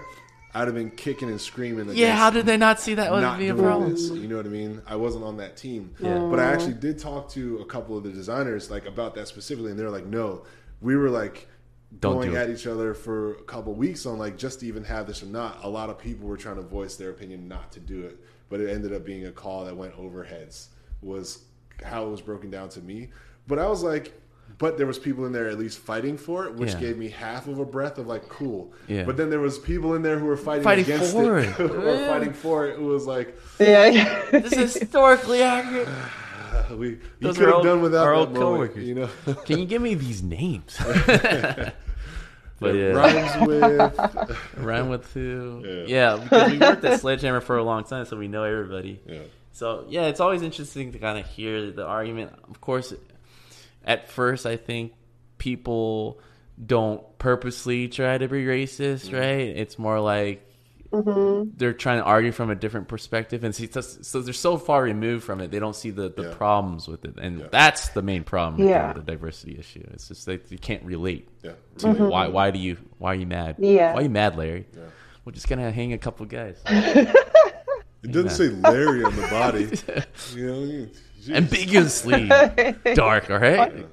I'd 0.56 0.68
have 0.68 0.74
been 0.74 0.92
kicking 0.92 1.28
and 1.28 1.40
screaming. 1.40 1.90
Yeah, 1.92 2.16
how 2.16 2.30
did 2.30 2.46
they 2.46 2.56
not 2.56 2.80
see 2.80 2.94
that 2.94 3.12
was 3.12 3.22
not 3.22 3.38
be 3.38 3.50
a 3.50 3.56
problem? 3.56 3.92
this. 3.92 4.10
You 4.10 4.30
know 4.30 4.38
what 4.38 4.46
I 4.46 4.50
mean? 4.50 4.82
I 4.88 4.96
wasn't 4.96 5.26
on 5.26 5.36
that 5.38 5.58
team. 5.58 5.94
Yeah. 6.00 6.20
But 6.20 6.40
I 6.40 6.46
actually 6.46 6.76
oh. 6.76 6.78
did 6.78 6.98
talk 6.98 7.30
to 7.32 7.58
a 7.58 7.66
couple 7.66 7.98
of 7.98 8.04
the 8.04 8.12
designers 8.12 8.72
like 8.72 8.86
about 8.86 9.16
that 9.16 9.28
specifically, 9.28 9.72
and 9.72 9.80
they're 9.80 9.90
like, 9.90 10.06
"No, 10.06 10.44
we 10.80 10.96
were 10.96 11.10
like 11.10 11.50
Don't 12.00 12.16
going 12.16 12.38
at 12.38 12.50
each 12.50 12.68
other 12.68 12.94
for 12.94 13.34
a 13.34 13.44
couple 13.44 13.74
weeks 13.74 14.06
on 14.06 14.18
like 14.18 14.38
just 14.38 14.62
to 14.62 14.66
even 14.66 14.86
have 14.86 15.08
this 15.08 15.22
or 15.22 15.26
not." 15.26 15.60
A 15.64 15.70
lot 15.70 15.90
of 15.90 16.00
people 16.00 16.26
were 16.26 16.38
trying 16.38 16.56
to 16.56 16.62
voice 16.62 16.96
their 16.96 17.10
opinion 17.10 17.50
not 17.50 17.74
to 17.74 17.82
do 17.82 18.04
it, 18.04 18.18
but 18.48 18.62
it 18.62 18.70
ended 18.70 18.94
up 18.94 19.04
being 19.04 19.26
a 19.26 19.34
call 19.34 19.66
that 19.66 19.76
went 19.76 19.94
over 20.00 20.24
heads. 20.24 20.70
Was 21.02 21.40
how 21.84 22.08
it 22.08 22.12
was 22.12 22.22
broken 22.22 22.50
down 22.50 22.70
to 22.70 22.82
me. 22.82 23.10
But 23.46 23.60
I 23.60 23.68
was 23.68 23.84
like. 23.84 24.14
But 24.58 24.78
there 24.78 24.88
was 24.88 24.98
people 24.98 25.26
in 25.26 25.34
there 25.34 25.50
at 25.50 25.60
least 25.60 25.80
fighting 25.80 26.18
for 26.18 26.46
it, 26.46 26.54
which 26.56 26.72
Yeah. 26.74 26.80
gave 26.80 26.98
me 26.98 27.10
half 27.10 27.48
of 27.48 27.60
a 27.60 27.66
breath 27.66 27.98
of 27.98 28.08
like, 28.08 28.30
cool. 28.30 28.72
Yeah. 28.88 29.04
But 29.04 29.18
then 29.18 29.30
there 29.30 29.42
was 29.42 29.60
people 29.60 29.96
in 29.96 30.02
there 30.02 30.18
who 30.18 30.26
were 30.28 30.38
fighting, 30.38 30.64
Fighting 30.64 30.86
against 30.86 31.12
for 31.14 31.40
it, 31.40 31.50
it. 31.50 31.60
or 31.72 31.98
fighting 32.08 32.32
for 32.34 32.66
it. 32.68 32.76
It 32.80 32.82
was 32.82 33.06
like, 33.06 33.38
Yeah, 33.60 33.88
yeah. 33.88 34.22
This 34.32 34.54
is 34.54 34.74
historically 34.78 35.42
accurate. 35.44 35.90
we 36.78 36.90
you 37.20 37.34
could 37.34 37.38
have 37.38 37.54
old- 37.56 37.64
done 37.66 37.82
without 37.82 38.06
our 38.08 38.14
old 38.14 38.30
moment, 38.34 38.42
coworkers. 38.74 38.88
you 38.88 38.96
know. 38.96 39.10
Can 39.46 39.60
you 39.60 39.66
give 39.66 39.82
me 39.82 39.94
these 39.94 40.24
names? 40.24 40.78
but 42.60 42.74
It 42.76 42.76
yeah, 42.76 42.98
rhymes 42.98 43.48
with 43.48 44.38
rhyme 44.58 44.90
with 44.90 45.12
who? 45.14 45.62
Yeah. 45.66 46.16
Yeah. 46.16 46.24
because 46.24 46.52
we 46.52 46.58
worked 46.60 46.86
at 46.86 47.00
Sledgehammer 47.02 47.42
for 47.42 47.58
a 47.58 47.64
long 47.64 47.84
time, 47.84 48.06
so 48.06 48.16
we 48.18 48.28
know 48.30 48.44
everybody. 48.44 49.02
yeah. 49.06 49.20
So 49.52 49.86
yeah, 49.90 50.04
it's 50.08 50.20
always 50.20 50.42
interesting 50.42 50.92
to 50.94 51.00
kind 51.00 51.18
of 51.20 51.26
hear 51.26 51.72
the 51.72 51.86
argument. 51.86 52.32
Of 52.50 52.60
course, 52.62 52.94
at 53.86 54.10
first, 54.10 54.46
I 54.46 54.58
think 54.58 54.94
people 55.38 56.20
don't 56.63 57.01
purposely 57.20 57.88
try 57.88 58.18
to 58.18 58.27
be 58.27 58.44
racist, 58.46 59.08
Mm-hmm. 59.08 59.15
right? 59.15 59.48
It's 59.58 59.77
more 59.80 60.00
like 60.00 60.42
they're 61.58 61.74
trying 61.74 61.98
to 62.00 62.06
argue 62.06 62.32
from 62.32 62.50
a 62.50 62.56
different 62.56 62.88
perspective, 62.88 63.44
and 63.44 63.54
see, 63.54 63.68
so, 63.70 63.82
so 63.82 64.22
they're 64.22 64.34
so 64.34 64.58
far 64.58 64.82
removed 64.84 65.25
from 65.25 65.42
it, 65.42 65.51
they 65.51 65.60
don't 65.60 65.75
see 65.75 65.89
the, 65.89 66.08
the 66.10 66.24
Yeah. 66.30 66.34
problems 66.36 66.88
with 66.88 67.04
it, 67.04 67.15
and 67.20 67.39
Yeah. 67.39 67.48
that's 67.51 67.89
the 67.89 68.01
main 68.01 68.24
problem 68.24 68.62
with 68.62 68.70
Yeah. 68.70 68.94
the 68.94 69.01
diversity 69.01 69.58
issue. 69.60 69.84
It's 69.92 70.08
just 70.08 70.25
that 70.27 70.50
you 70.50 70.58
can't 70.58 70.84
relate 70.84 71.27
Yeah. 71.44 71.51
to 71.80 71.89
it. 71.89 72.00
why. 72.00 72.27
Why 72.30 72.51
do 72.51 72.60
you? 72.60 72.77
Why 72.98 73.12
are 73.12 73.15
you 73.15 73.27
mad? 73.27 73.58
Yeah. 73.60 73.92
Why 73.94 74.00
are 74.00 74.04
you 74.04 74.10
mad, 74.10 74.38
Larry? 74.38 74.68
Yeah. 74.74 74.84
We're 75.25 75.34
just 75.34 75.50
gonna 75.50 75.70
hang 75.72 75.92
a 75.92 75.98
couple 75.98 76.25
guys. 76.27 76.62
It 78.04 78.12
doesn't 78.12 78.30
say 78.30 78.50
Larry 78.50 79.04
on 79.04 79.15
the 79.15 79.27
body. 79.30 79.63
You 80.36 80.46
know, 80.46 80.60
you- 80.60 80.86
jeez. 80.88 80.98
Ambiguously 81.29 82.27
dark. 82.96 83.29
All 83.29 83.38
right. 83.39 83.86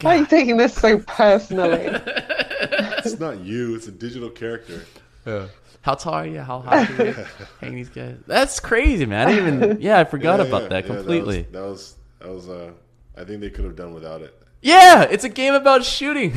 Why 0.00 0.16
are 0.16 0.18
you 0.20 0.26
taking 0.26 0.56
this 0.56 0.74
so 0.74 0.98
personally? 1.00 1.86
it's 1.90 3.18
not 3.18 3.40
you. 3.40 3.74
It's 3.74 3.88
a 3.88 3.92
digital 3.92 4.30
character. 4.30 4.84
Yeah. 5.26 5.48
How 5.82 5.94
tall 5.94 6.14
are 6.14 6.26
you? 6.26 6.40
How 6.40 6.60
high 6.60 6.84
are 6.86 7.04
you? 7.06 7.12
Hang 7.60 7.74
these 7.74 7.88
guys. 7.88 8.16
That's 8.26 8.60
crazy, 8.60 9.06
man. 9.06 9.28
I 9.28 9.30
didn't 9.34 9.62
even. 9.64 9.80
Yeah, 9.80 9.98
I 9.98 10.04
forgot 10.04 10.40
Yeah, 10.40 10.46
about 10.46 10.62
yeah, 10.62 10.68
that 10.68 10.86
yeah, 10.86 10.94
completely. 10.94 11.42
That 11.50 11.62
was 11.62 11.94
that 12.20 12.28
was, 12.28 12.46
that 12.46 12.50
was 12.52 12.68
uh, 13.16 13.20
I 13.20 13.24
think 13.24 13.40
they 13.40 13.50
could 13.50 13.64
have 13.64 13.76
done 13.76 13.94
without 13.94 14.22
it. 14.22 14.34
yeah, 14.62 15.02
it's 15.02 15.24
a 15.24 15.28
game 15.28 15.54
about 15.54 15.84
shooting. 15.84 16.34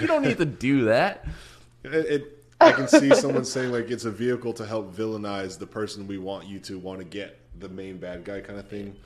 you 0.00 0.06
don't 0.06 0.22
need 0.22 0.38
to 0.38 0.44
do 0.44 0.84
that. 0.84 1.26
It, 1.82 1.92
it 1.94 2.44
I 2.60 2.72
can 2.72 2.88
see 2.88 3.14
someone 3.14 3.44
saying 3.44 3.72
like 3.72 3.90
it's 3.90 4.04
a 4.06 4.10
vehicle 4.10 4.52
to 4.54 4.64
help 4.66 4.94
villainize 4.94 5.58
the 5.58 5.66
person 5.66 6.06
we 6.06 6.16
want 6.18 6.46
you 6.46 6.58
to 6.60 6.78
want 6.78 7.00
to 7.00 7.04
get 7.04 7.38
the 7.58 7.68
main 7.68 7.98
bad 7.98 8.24
guy 8.24 8.40
kind 8.40 8.58
of 8.58 8.68
thing. 8.68 8.96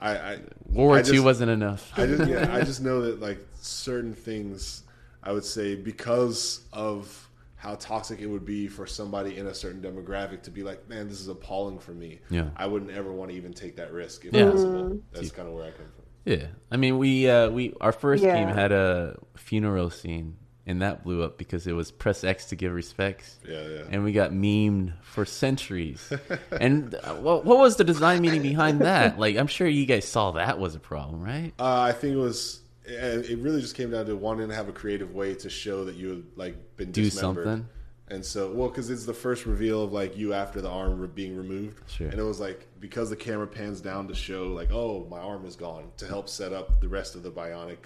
I, 0.00 0.10
I 0.16 0.30
World 0.36 0.46
War 0.68 0.96
I 0.98 1.02
II 1.02 1.20
wasn't 1.20 1.50
enough. 1.50 1.92
I 1.96 2.06
just 2.06 2.28
yeah, 2.28 2.54
I 2.54 2.60
just 2.64 2.82
know 2.82 3.02
that 3.02 3.20
like 3.20 3.38
certain 3.60 4.14
things 4.14 4.82
I 5.22 5.32
would 5.32 5.44
say 5.44 5.74
because 5.74 6.60
of 6.72 7.22
how 7.56 7.74
toxic 7.76 8.20
it 8.20 8.26
would 8.26 8.44
be 8.44 8.68
for 8.68 8.86
somebody 8.86 9.38
in 9.38 9.46
a 9.46 9.54
certain 9.54 9.80
demographic 9.80 10.42
to 10.42 10.50
be 10.50 10.62
like, 10.62 10.88
man, 10.88 11.08
this 11.08 11.20
is 11.20 11.28
appalling 11.28 11.78
for 11.78 11.92
me. 11.92 12.20
Yeah. 12.30 12.50
I 12.56 12.66
wouldn't 12.66 12.90
ever 12.92 13.10
want 13.10 13.30
to 13.30 13.36
even 13.36 13.52
take 13.54 13.76
that 13.76 13.92
risk 13.92 14.24
if 14.26 14.34
Yeah. 14.34 14.50
possible. 14.50 15.00
That's 15.12 15.32
kind 15.32 15.48
of 15.48 15.54
where 15.54 15.64
I 15.64 15.70
come 15.70 15.86
from. 15.86 16.04
Yeah, 16.26 16.46
I 16.70 16.76
mean, 16.76 16.98
we 16.98 17.28
uh, 17.30 17.50
we 17.50 17.72
our 17.80 17.92
first 17.92 18.22
Yeah. 18.22 18.34
game 18.34 18.48
had 18.48 18.72
a 18.72 19.16
funeral 19.36 19.90
scene, 19.90 20.36
and 20.66 20.82
that 20.82 21.04
blew 21.04 21.22
up 21.22 21.38
because 21.38 21.66
it 21.66 21.72
was 21.72 21.90
press 21.90 22.24
X 22.24 22.46
to 22.46 22.56
give 22.56 22.72
respects. 22.72 23.36
Yeah, 23.48 23.60
yeah. 23.66 23.82
And 23.90 24.02
we 24.04 24.12
got 24.12 24.32
memed 24.32 24.92
for 25.02 25.24
centuries. 25.24 26.12
and 26.60 26.94
uh, 26.94 27.14
what, 27.14 27.44
what 27.44 27.58
was 27.58 27.76
the 27.76 27.84
design 27.84 28.20
meaning 28.20 28.42
behind 28.42 28.80
that? 28.80 29.18
Like, 29.18 29.36
I'm 29.36 29.46
sure 29.46 29.66
you 29.68 29.86
guys 29.86 30.04
saw 30.06 30.32
that 30.32 30.58
was 30.58 30.74
a 30.74 30.80
problem, 30.80 31.22
right? 31.22 31.52
Uh, 31.58 31.80
I 31.80 31.92
think 31.92 32.14
it 32.14 32.18
was. 32.18 32.60
It 32.88 33.38
really 33.40 33.60
just 33.60 33.74
came 33.74 33.90
down 33.90 34.06
to 34.06 34.14
wanting 34.16 34.48
to 34.48 34.54
have 34.54 34.68
a 34.68 34.72
creative 34.72 35.12
way 35.12 35.34
to 35.34 35.50
show 35.50 35.84
that 35.86 35.96
you 35.96 36.08
had 36.08 36.22
like 36.36 36.76
been 36.76 36.92
Do 36.92 37.02
dismembered. 37.02 37.44
something. 37.44 37.68
And 38.08 38.24
so, 38.24 38.52
well, 38.52 38.68
because 38.68 38.90
it's 38.90 39.04
the 39.04 39.12
first 39.14 39.46
reveal 39.46 39.82
of 39.82 39.92
like 39.92 40.16
you 40.16 40.32
after 40.32 40.60
the 40.60 40.70
arm 40.70 41.00
re- 41.00 41.08
being 41.08 41.36
removed, 41.36 41.80
Sure. 41.90 42.06
and 42.06 42.20
it 42.20 42.22
was 42.22 42.38
like 42.38 42.68
because 42.78 43.10
the 43.10 43.16
camera 43.16 43.48
pans 43.48 43.80
down 43.80 44.06
to 44.06 44.14
show 44.14 44.44
like, 44.52 44.70
oh, 44.70 45.04
my 45.10 45.18
arm 45.18 45.44
is 45.46 45.56
gone, 45.56 45.90
to 45.96 46.06
help 46.06 46.28
set 46.28 46.52
up 46.52 46.80
the 46.80 46.86
rest 46.88 47.16
of 47.16 47.24
the 47.24 47.30
bionic 47.32 47.78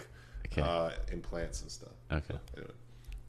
Okay. 0.52 0.62
uh, 0.62 0.90
implants 1.12 1.62
and 1.62 1.70
stuff. 1.70 1.92
Okay. 2.10 2.38
Anyway. 2.56 2.72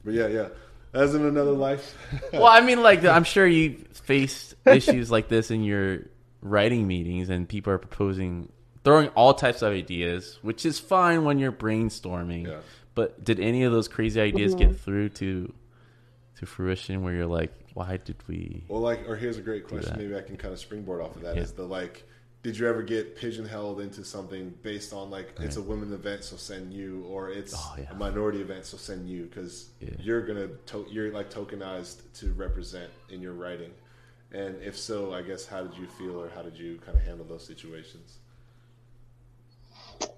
But 0.04 0.14
yeah, 0.14 0.26
yeah, 0.26 0.48
As 0.92 1.14
in 1.14 1.24
another 1.24 1.52
life. 1.52 1.96
well, 2.32 2.46
I 2.46 2.60
mean, 2.60 2.82
like, 2.82 3.04
I'm 3.04 3.24
sure 3.24 3.46
you 3.46 3.84
faced 3.92 4.54
issues 4.66 5.10
like 5.10 5.28
this 5.28 5.50
in 5.50 5.62
your 5.62 6.00
writing 6.40 6.86
meetings, 6.86 7.28
and 7.28 7.48
people 7.48 7.72
are 7.72 7.78
proposing, 7.78 8.50
throwing 8.84 9.08
all 9.10 9.34
types 9.34 9.62
of 9.62 9.72
ideas, 9.72 10.38
which 10.42 10.66
is 10.66 10.78
fine 10.80 11.24
when 11.24 11.38
you're 11.38 11.52
brainstorming. 11.52 12.48
Yeah. 12.48 12.60
But 12.94 13.24
did 13.24 13.40
any 13.40 13.62
of 13.62 13.72
those 13.72 13.88
crazy 13.88 14.20
ideas 14.20 14.54
get 14.54 14.78
through 14.78 15.10
to 15.10 15.52
to 16.38 16.46
fruition? 16.46 17.02
Where 17.02 17.14
you're 17.14 17.26
like, 17.26 17.52
why 17.74 17.96
did 17.96 18.16
we? 18.26 18.64
Well, 18.68 18.80
like, 18.80 19.08
or 19.08 19.16
here's 19.16 19.38
a 19.38 19.42
great 19.42 19.66
question. 19.66 19.94
Maybe 19.96 20.16
I 20.16 20.20
can 20.20 20.36
kind 20.36 20.52
of 20.52 20.58
springboard 20.60 21.00
off 21.00 21.16
of 21.16 21.22
that. 21.22 21.36
Yeah. 21.36 21.42
Is 21.42 21.52
the 21.52 21.64
like, 21.64 22.04
did 22.42 22.58
you 22.58 22.68
ever 22.68 22.82
get 22.82 23.14
pigeonholed 23.16 23.80
into 23.80 24.04
something 24.04 24.52
based 24.62 24.92
on 24.92 25.10
like 25.10 25.32
it's 25.38 25.56
a 25.56 25.62
women 25.62 25.92
event, 25.92 26.24
so 26.24 26.36
send 26.36 26.72
you, 26.72 27.04
or 27.08 27.30
it's 27.30 27.54
Oh, 27.56 27.74
yeah. 27.78 27.84
a 27.90 27.94
minority 27.94 28.40
event, 28.40 28.64
so 28.66 28.76
send 28.76 29.08
you, 29.08 29.26
because 29.26 29.68
Yeah. 29.80 29.90
you're 30.00 30.22
gonna 30.22 30.48
to- 30.66 30.86
you're 30.90 31.12
like 31.12 31.30
tokenized 31.30 31.98
to 32.14 32.32
represent 32.32 32.90
in 33.10 33.20
your 33.22 33.32
writing. 33.34 33.70
And 34.32 34.60
if 34.62 34.76
so, 34.76 35.12
I 35.12 35.22
guess 35.22 35.46
how 35.46 35.62
did 35.62 35.78
you 35.78 35.86
feel, 35.86 36.20
or 36.20 36.30
how 36.30 36.42
did 36.42 36.56
you 36.58 36.78
kind 36.84 36.96
of 36.98 37.04
handle 37.04 37.24
those 37.26 37.44
situations? 37.46 38.18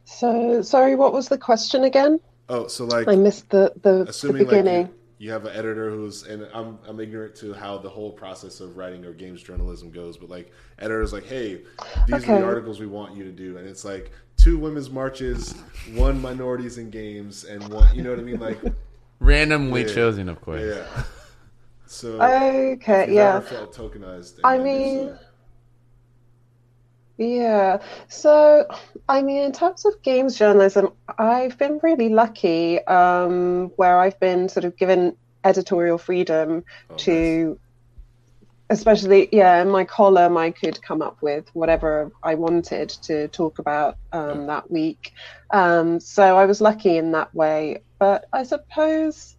So, 0.05 0.63
sorry, 0.63 0.95
what 0.95 1.13
was 1.13 1.29
the 1.29 1.37
question 1.39 1.85
again? 1.85 2.21
Oh, 2.49 2.69
so 2.69 2.85
like 2.87 3.09
I 3.09 3.17
missed 3.17 3.51
the, 3.51 3.73
the, 3.83 4.05
the 4.05 4.11
assuming 4.11 4.39
like 4.43 4.49
beginning. 4.49 4.91
You 5.19 5.31
have 5.31 5.45
an 5.47 5.55
editor 5.57 5.91
who's 5.91 6.25
and 6.25 6.49
I'm 6.53 6.79
I'm 6.87 7.01
ignorant 7.01 7.35
to 7.37 7.53
how 7.55 7.79
the 7.79 7.89
whole 7.89 8.13
process 8.13 8.61
of 8.61 8.77
writing 8.77 9.05
or 9.05 9.13
games 9.13 9.43
journalism 9.43 9.91
goes, 9.91 10.17
but 10.17 10.29
like 10.29 10.53
editors 10.79 11.13
like, 11.13 11.25
hey, 11.27 11.63
these 12.07 12.27
are 12.27 12.33
the 12.33 12.43
articles 12.43 12.81
we 12.81 12.87
want 12.87 13.15
you 13.17 13.25
to 13.25 13.33
do, 13.33 13.57
and 13.59 13.67
it's 13.69 13.85
like 13.85 14.13
two 14.37 14.59
women's 14.59 14.91
marches, 14.91 15.55
one 15.85 16.21
minorities 16.21 16.79
in 16.79 16.91
games, 16.91 17.45
and 17.45 17.69
one, 17.69 17.95
you 17.95 18.03
know 18.03 18.11
what 18.11 18.19
I 18.19 18.23
mean, 18.23 18.41
like 18.41 18.61
Randomly 19.21 19.83
Yeah. 19.83 19.87
chosen, 19.87 20.29
of 20.29 20.41
course. 20.41 20.63
yeah. 20.63 21.05
So 21.87 22.11
Okay, 22.21 23.07
if 23.07 23.07
you've 23.07 23.17
yeah. 23.17 23.23
ever 23.23 23.41
felt 23.43 23.75
tokenized. 23.75 24.41
I 24.45 24.59
mean, 24.59 25.11
uh, 25.11 25.19
Yeah. 27.17 27.79
So, 28.09 28.67
I 29.09 29.23
mean, 29.23 29.43
in 29.43 29.53
terms 29.53 29.85
of 29.85 30.03
games 30.03 30.37
journalism, 30.37 30.91
I've 31.19 31.57
been 31.59 31.79
really 31.83 32.09
lucky 32.09 32.85
um, 32.87 33.71
where 33.77 33.99
I've 34.01 34.19
been 34.19 34.49
sort 34.49 34.65
of 34.65 34.77
given 34.77 35.17
editorial 35.45 35.99
freedom 35.99 36.65
oh, 36.91 36.97
to, 36.97 37.61
especially, 38.69 39.29
yeah, 39.31 39.63
in 39.63 39.71
my 39.71 39.85
column, 39.85 40.37
I 40.37 40.51
could 40.51 40.83
come 40.83 41.03
up 41.03 41.19
with 41.23 41.49
whatever 41.53 42.11
I 42.23 42.35
wanted 42.35 42.89
to 43.03 43.29
talk 43.29 43.61
about 43.61 43.97
um, 44.13 44.41
Yeah. 44.41 44.47
that 44.47 44.71
week. 44.71 45.13
Um, 45.53 46.01
so 46.01 46.37
I 46.37 46.47
was 46.47 46.61
lucky 46.61 46.97
in 46.97 47.13
that 47.13 47.33
way. 47.35 47.85
But 48.01 48.25
I 48.33 48.43
suppose 48.43 49.37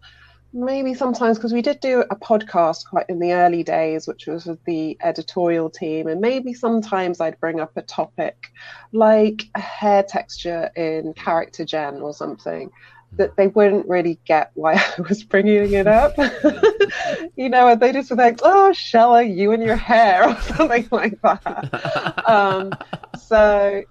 maybe 0.52 0.94
sometimes 0.94 1.38
because 1.38 1.52
we 1.52 1.62
did 1.62 1.80
do 1.80 2.04
a 2.10 2.16
podcast 2.16 2.86
quite 2.88 3.06
in 3.08 3.18
the 3.18 3.32
early 3.32 3.62
days, 3.62 4.06
which 4.06 4.26
was 4.26 4.46
with 4.46 4.62
the 4.64 4.96
editorial 5.02 5.70
team, 5.70 6.06
and 6.06 6.20
maybe 6.20 6.54
sometimes 6.54 7.20
I'd 7.20 7.40
bring 7.40 7.60
up 7.60 7.76
a 7.76 7.82
topic 7.82 8.52
like 8.92 9.44
a 9.54 9.60
hair 9.60 10.02
texture 10.02 10.70
in 10.76 11.14
character 11.14 11.64
gen 11.64 12.00
or 12.00 12.14
something 12.14 12.70
that 13.12 13.36
they 13.36 13.46
wouldn't 13.48 13.88
really 13.88 14.18
get 14.24 14.50
why 14.54 14.74
I 14.98 15.00
was 15.08 15.22
bringing 15.24 15.72
it 15.72 15.86
up. 15.86 16.16
you 17.36 17.48
know, 17.48 17.68
and 17.68 17.80
they 17.80 17.92
just 17.92 18.10
were 18.10 18.16
like, 18.16 18.40
"Oh, 18.42 18.72
Chella, 18.72 19.22
you 19.22 19.52
and 19.52 19.62
your 19.62 19.76
hair," 19.76 20.28
or 20.28 20.40
something 20.40 20.88
like 20.90 21.20
that. 21.22 22.28
um, 22.28 22.72
so 23.18 23.82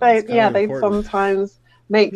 they, 0.00 0.24
yeah, 0.28 0.50
they 0.50 0.66
sometimes 0.66 1.58
make 1.88 2.14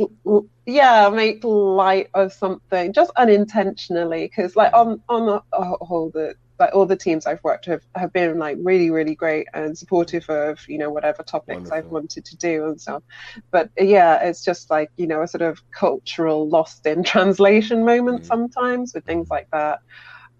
yeah 0.66 1.08
make 1.10 1.42
light 1.44 2.08
of 2.14 2.32
something 2.32 2.92
just 2.92 3.12
unintentionally 3.16 4.24
because 4.26 4.56
like 4.56 4.72
on 4.74 5.00
on 5.08 5.26
the 5.26 5.40
whole 5.52 6.10
the 6.12 6.34
like 6.58 6.74
all 6.74 6.84
the 6.84 6.96
teams 6.96 7.24
I've 7.24 7.42
worked 7.42 7.68
with 7.68 7.82
have 7.94 8.12
been 8.12 8.38
like 8.38 8.58
really 8.60 8.90
really 8.90 9.14
great 9.14 9.46
and 9.54 9.76
supportive 9.78 10.28
of 10.28 10.58
you 10.68 10.76
know 10.76 10.90
whatever 10.90 11.22
topics 11.22 11.70
I've 11.70 11.86
wanted 11.90 12.24
to 12.26 12.36
do 12.36 12.66
and 12.66 12.80
stuff. 12.80 13.02
But 13.50 13.70
yeah 13.78 14.22
it's 14.22 14.44
just 14.44 14.70
like 14.70 14.90
you 14.96 15.06
know 15.06 15.22
a 15.22 15.28
sort 15.28 15.42
of 15.42 15.58
cultural 15.72 16.48
lost 16.48 16.84
in 16.86 17.02
translation 17.04 17.84
moment 17.84 18.22
Mhm. 18.22 18.26
sometimes 18.26 18.92
with 18.94 19.04
things 19.04 19.28
like 19.30 19.48
that. 19.52 19.80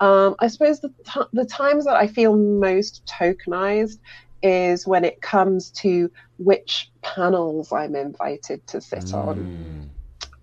Um, 0.01 0.35
I 0.39 0.49
suppose 0.49 0.81
the, 0.81 0.89
t- 1.07 1.21
the 1.35 1.45
times 1.45 1.85
that 1.85 1.97
I 1.97 2.07
feel 2.07 2.35
most 2.37 3.03
tokenized 3.07 3.99
is 4.43 4.87
when 4.87 5.05
it 5.05 5.21
comes 5.21 5.71
to 5.71 6.11
which 6.39 6.91
panels 7.03 7.73
I'm 7.73 7.95
invited 7.95 8.67
to 8.69 8.81
sit 8.81 9.13
on. 9.13 9.37
Mm. 9.37 9.89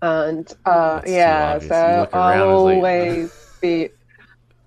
And 0.00 0.54
uh, 0.64 1.02
yeah, 1.06 1.54
obvious. 1.56 1.62
You 1.64 1.68
so 1.70 1.74
I'll 1.76 2.04
it's 2.04 2.12
like- 2.14 2.40
always 2.40 3.56
be, 3.60 3.88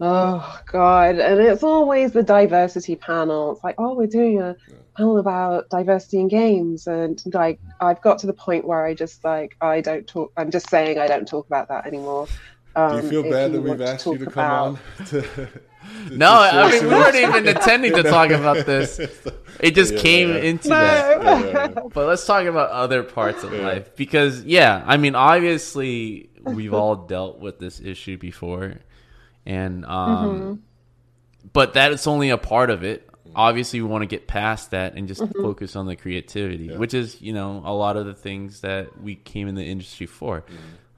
oh 0.01 0.59
God. 0.65 1.15
And 1.19 1.39
it's 1.39 1.63
always 1.63 2.11
the 2.11 2.23
diversity 2.23 2.95
panel. 2.95 3.53
It's 3.53 3.63
like, 3.63 3.75
oh, 3.77 3.93
we're 3.95 4.07
doing 4.07 4.41
a 4.41 4.55
panel 4.97 5.17
about 5.19 5.69
diversity 5.69 6.19
in 6.19 6.27
games. 6.27 6.87
And 6.87 7.21
like, 7.33 7.59
I've 7.79 8.01
got 8.01 8.19
to 8.19 8.27
the 8.27 8.33
point 8.33 8.65
where 8.67 8.83
I 8.85 8.93
just 8.93 9.23
like, 9.23 9.55
I 9.61 9.79
don't 9.81 10.05
talk, 10.05 10.33
I'm 10.35 10.51
just 10.51 10.69
saying 10.69 10.99
I 10.99 11.07
don't 11.07 11.27
talk 11.27 11.47
about 11.47 11.69
that 11.69 11.85
anymore. 11.85 12.27
Do 12.75 12.81
Um, 12.81 12.95
you 13.03 13.09
feel 13.09 13.23
bad 13.23 13.51
you 13.51 13.61
that 13.61 13.69
we've 13.69 13.81
asked 13.81 14.05
you 14.05 14.17
to 14.17 14.25
come 14.25 14.33
about- 14.33 14.67
on? 14.67 14.79
To, 15.07 15.21
to- 15.21 15.47
No, 16.11 16.29
I 16.31 16.71
mean, 16.71 16.83
we 16.83 16.89
weren't 16.89 17.15
even 17.15 17.47
intending 17.47 17.93
to 17.95 18.03
talk 18.03 18.29
about 18.31 18.65
this. 18.65 18.99
It 19.59 19.75
just 19.75 19.93
Yeah, 19.93 19.99
came 20.01 20.29
yeah. 20.29 20.35
into 20.37 20.69
that. 20.69 21.23
No. 21.23 21.45
Yeah. 21.45 21.67
But 21.93 22.07
let's 22.07 22.25
talk 22.25 22.45
about 22.45 22.69
other 22.71 23.03
parts 23.03 23.43
of 23.43 23.53
Yeah. 23.53 23.61
life 23.67 23.95
because, 23.95 24.43
yeah, 24.43 24.83
I 24.85 24.97
mean, 24.97 25.15
obviously, 25.15 26.29
we've 26.43 26.73
all 26.73 26.95
dealt 26.95 27.39
with 27.39 27.59
this 27.59 27.79
issue 27.79 28.17
before, 28.17 28.75
and 29.45 29.85
um, 29.85 30.25
Mm-hmm. 30.25 30.53
but 31.53 31.73
that 31.73 31.91
is 31.91 32.07
only 32.07 32.29
a 32.31 32.37
part 32.37 32.69
of 32.69 32.83
it. 32.83 33.07
Obviously, 33.35 33.81
we 33.81 33.87
want 33.87 34.01
to 34.01 34.07
get 34.07 34.27
past 34.27 34.71
that 34.71 34.95
and 34.95 35.07
just 35.07 35.21
Mm-hmm. 35.21 35.41
focus 35.41 35.75
on 35.75 35.85
the 35.87 35.95
creativity, 35.95 36.65
Yeah. 36.65 36.77
which 36.77 36.93
is, 36.93 37.21
you 37.21 37.31
know, 37.33 37.61
a 37.63 37.73
lot 37.73 37.95
of 37.97 38.05
the 38.05 38.13
things 38.15 38.61
that 38.61 38.99
we 39.01 39.15
came 39.15 39.47
in 39.47 39.55
the 39.55 39.63
industry 39.65 40.05
for. 40.07 40.43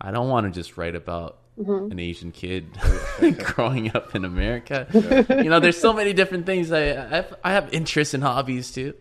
I 0.02 0.12
don't 0.12 0.30
want 0.30 0.46
to 0.52 0.58
just 0.58 0.78
write 0.78 0.96
about 0.96 1.38
Mm-hmm. 1.60 1.92
an 1.92 2.00
Asian 2.00 2.32
kid 2.32 2.66
growing 3.38 3.96
up 3.96 4.16
in 4.16 4.26
America. 4.26 4.88
You 5.30 5.50
know, 5.52 5.60
there's 5.60 5.78
so 5.80 5.94
many 5.94 6.12
different 6.12 6.48
things. 6.48 6.72
I 6.72 6.80
I 6.80 7.16
have, 7.18 7.36
I 7.44 7.52
have 7.52 7.72
interests 7.72 8.16
and 8.16 8.24
hobbies 8.24 8.72
too. 8.72 8.96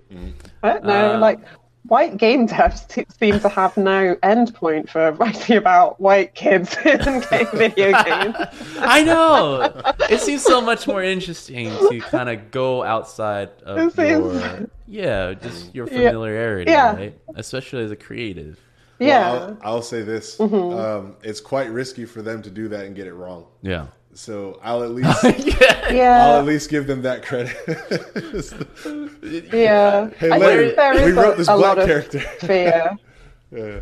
I 0.62 0.72
don't 0.74 0.84
know, 0.84 1.14
Uh, 1.14 1.18
like 1.18 1.40
white 1.86 2.18
game 2.18 2.46
devs 2.46 2.84
seem 3.18 3.40
to 3.40 3.48
have 3.48 3.76
no 3.78 4.16
end 4.22 4.54
point 4.54 4.90
for 4.90 5.12
writing 5.12 5.56
about 5.56 5.98
white 5.98 6.34
kids 6.34 6.76
in 6.84 6.98
game 7.30 7.46
video 7.54 7.90
games. 8.04 8.36
I 8.78 9.02
know. 9.02 9.72
It 10.10 10.20
seems 10.20 10.42
so 10.42 10.60
much 10.60 10.86
more 10.86 11.02
interesting 11.02 11.70
to 11.88 12.00
kind 12.00 12.28
of 12.28 12.50
go 12.50 12.82
outside 12.82 13.48
of 13.64 13.78
It 13.78 13.92
seems- 13.94 14.34
your 14.42 14.68
yeah, 14.86 15.32
just 15.32 15.74
your 15.74 15.88
Yeah. 15.88 16.10
familiarity, 16.10 16.70
Yeah. 16.70 16.94
right? 16.96 17.18
Especially 17.34 17.82
as 17.82 17.90
a 17.90 17.96
creative. 17.96 18.60
Yeah. 19.02 19.32
Well, 19.32 19.58
I'll, 19.62 19.74
I'll 19.76 19.82
say 19.82 20.02
this: 20.02 20.36
Mm-hmm. 20.38 20.78
um, 20.78 21.16
it's 21.22 21.40
quite 21.40 21.70
risky 21.70 22.04
for 22.04 22.22
them 22.22 22.42
to 22.42 22.50
do 22.50 22.68
that 22.68 22.84
and 22.86 22.94
get 22.96 23.06
it 23.06 23.14
wrong. 23.14 23.46
Yeah. 23.62 23.86
So 24.14 24.60
I'll 24.62 24.82
at 24.82 24.90
least 24.90 25.24
yeah. 25.90 26.26
I'll 26.26 26.38
at 26.40 26.44
least 26.44 26.68
give 26.70 26.86
them 26.86 27.02
that 27.02 27.24
credit. 27.24 27.56
Yeah. 29.52 30.10
hey, 30.18 30.28
Larry, 30.30 30.64
think 30.66 30.76
there 30.76 31.06
we 31.06 31.12
wrote 31.12 31.36
this 31.38 31.48
a 31.48 31.56
black 31.56 31.76
lot 31.76 31.78
of 31.78 31.86
character. 31.86 32.18
fear. 32.40 32.90
Yeah. 33.50 33.80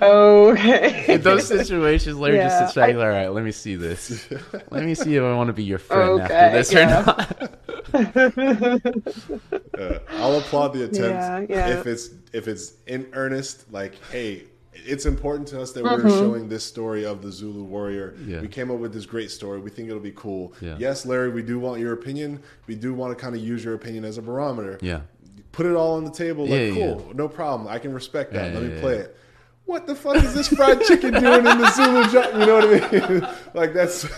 Okay. 0.00 1.04
In 1.14 1.20
those 1.22 1.46
situations, 1.46 2.16
Larry 2.16 2.36
Yeah, 2.36 2.48
just 2.48 2.58
sits 2.58 2.74
back 2.74 2.90
I- 2.90 2.98
all 2.98 3.08
right, 3.08 3.28
let 3.28 3.44
me 3.44 3.50
see 3.52 3.74
this. 3.76 4.28
Let 4.70 4.84
me 4.84 4.94
see 4.94 5.16
if 5.16 5.22
I 5.22 5.34
want 5.34 5.48
to 5.48 5.52
be 5.52 5.64
your 5.64 5.78
friend 5.78 6.22
Okay, 6.22 6.34
after 6.34 6.56
this 6.58 6.72
yeah. 6.72 7.00
or 7.00 7.06
not. 7.06 8.78
Uh, 9.78 9.98
I'll 10.10 10.38
applaud 10.38 10.68
the 10.74 10.84
attempt 10.84 10.98
Yeah, 10.98 11.46
yeah. 11.48 11.68
if 11.78 11.86
it's 11.86 12.10
if 12.32 12.48
it's 12.48 12.74
in 12.86 13.08
earnest. 13.12 13.72
Like, 13.72 13.94
hey, 14.10 14.44
it's 14.84 15.06
important 15.06 15.48
to 15.48 15.60
us 15.60 15.72
that 15.72 15.84
Mm-hmm. 15.84 16.06
we're 16.08 16.18
showing 16.18 16.48
this 16.48 16.64
story 16.64 17.04
of 17.04 17.22
the 17.22 17.30
Zulu 17.32 17.62
warrior. 17.64 18.14
Yeah. 18.26 18.40
We 18.40 18.48
came 18.48 18.70
up 18.70 18.78
with 18.78 18.92
this 18.92 19.06
great 19.06 19.30
story. 19.30 19.60
We 19.60 19.70
think 19.70 19.88
it'll 19.88 20.00
be 20.00 20.12
cool. 20.12 20.52
Yeah. 20.60 20.76
Yes, 20.78 21.04
Larry, 21.06 21.30
we 21.30 21.42
do 21.42 21.58
want 21.58 21.80
your 21.80 21.92
opinion. 21.92 22.42
We 22.66 22.74
do 22.74 22.92
want 22.94 23.16
to 23.16 23.22
kind 23.22 23.34
of 23.34 23.42
use 23.42 23.64
your 23.64 23.74
opinion 23.74 24.04
as 24.04 24.18
a 24.18 24.22
barometer. 24.22 24.78
Yeah. 24.82 25.00
Put 25.52 25.66
it 25.66 25.74
all 25.74 25.94
on 25.96 26.04
the 26.04 26.10
table. 26.10 26.42
Like, 26.44 26.50
Yeah, 26.52 26.58
yeah, 26.66 26.86
cool, 26.94 27.12
no 27.14 27.28
problem. 27.28 27.68
I 27.68 27.78
can 27.78 27.92
respect 27.92 28.32
that. 28.34 28.52
Yeah, 28.52 28.58
Let 28.60 28.68
yeah, 28.68 28.74
me 28.74 28.80
play 28.80 28.94
yeah. 28.96 29.00
it. 29.02 29.16
What 29.64 29.86
the 29.86 29.94
fuck 29.94 30.16
is 30.16 30.32
this 30.32 30.48
fried 30.48 30.80
chicken 30.82 31.12
doing 31.12 31.46
in 31.46 31.58
the 31.58 31.70
Zulu 31.72 32.08
jump? 32.10 32.32
You 32.38 32.46
know 32.46 32.54
what 32.54 32.64
I 32.64 33.10
mean? 33.10 33.20
like 33.52 33.74
that's 33.74 34.00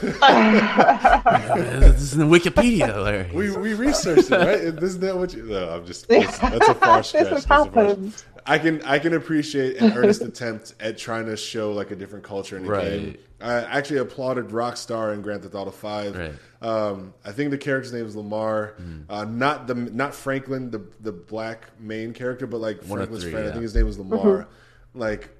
this 1.91 2.03
is 2.03 2.15
in 2.15 2.29
Wikipedia, 2.29 3.03
Larry. 3.03 3.31
we 3.35 3.51
we 3.57 3.75
researched 3.75 4.31
it, 4.31 4.37
right? 4.37 4.61
This 4.77 4.91
isn't 4.91 5.01
that 5.01 5.17
what 5.17 5.35
you? 5.35 5.43
No, 5.45 5.71
I'm 5.71 5.85
just 5.87 6.07
that's, 6.09 6.39
that's 6.39 6.69
a 6.69 6.75
far 6.75 7.03
stretch. 7.03 7.25
This 7.25 7.33
has 7.33 7.45
That's 7.47 7.65
happened. 7.65 8.25
I 8.47 8.59
can 8.59 8.83
I 8.83 8.99
can 8.99 9.15
appreciate 9.15 9.77
an 9.81 9.93
earnest 9.97 10.23
attempt 10.31 10.75
at 10.81 10.97
trying 10.99 11.27
to 11.27 11.37
show 11.37 11.73
like 11.73 11.91
a 11.91 11.97
different 11.97 12.25
culture 12.25 12.57
in 12.57 12.65
a 12.65 12.69
Right. 12.69 12.91
game. 12.91 13.19
I 13.43 13.55
actually 13.55 13.99
applauded 14.01 14.49
Rockstar 14.49 15.15
in 15.15 15.23
Grand 15.23 15.43
Theft 15.43 15.55
Auto 15.55 15.71
Five. 15.71 16.15
Right. 16.17 16.33
Um, 16.61 17.15
I 17.25 17.33
think 17.33 17.51
the 17.51 17.57
character's 17.59 17.93
name 17.93 18.05
is 18.05 18.15
Lamar, 18.15 18.75
Mm-hmm. 18.81 19.11
uh, 19.11 19.25
not 19.25 19.67
the 19.67 19.75
not 19.75 20.15
Franklin, 20.15 20.71
the 20.71 20.83
the 21.01 21.13
black 21.13 21.69
main 21.81 22.13
character, 22.13 22.47
but 22.47 22.59
like 22.61 22.83
One 22.85 22.99
Franklin's 22.99 23.23
three, 23.25 23.33
friend. 23.33 23.49
I 23.49 23.53
think 23.53 23.63
his 23.63 23.75
name 23.75 23.87
was 23.87 23.99
Lamar. 23.99 24.49
Like 24.95 25.31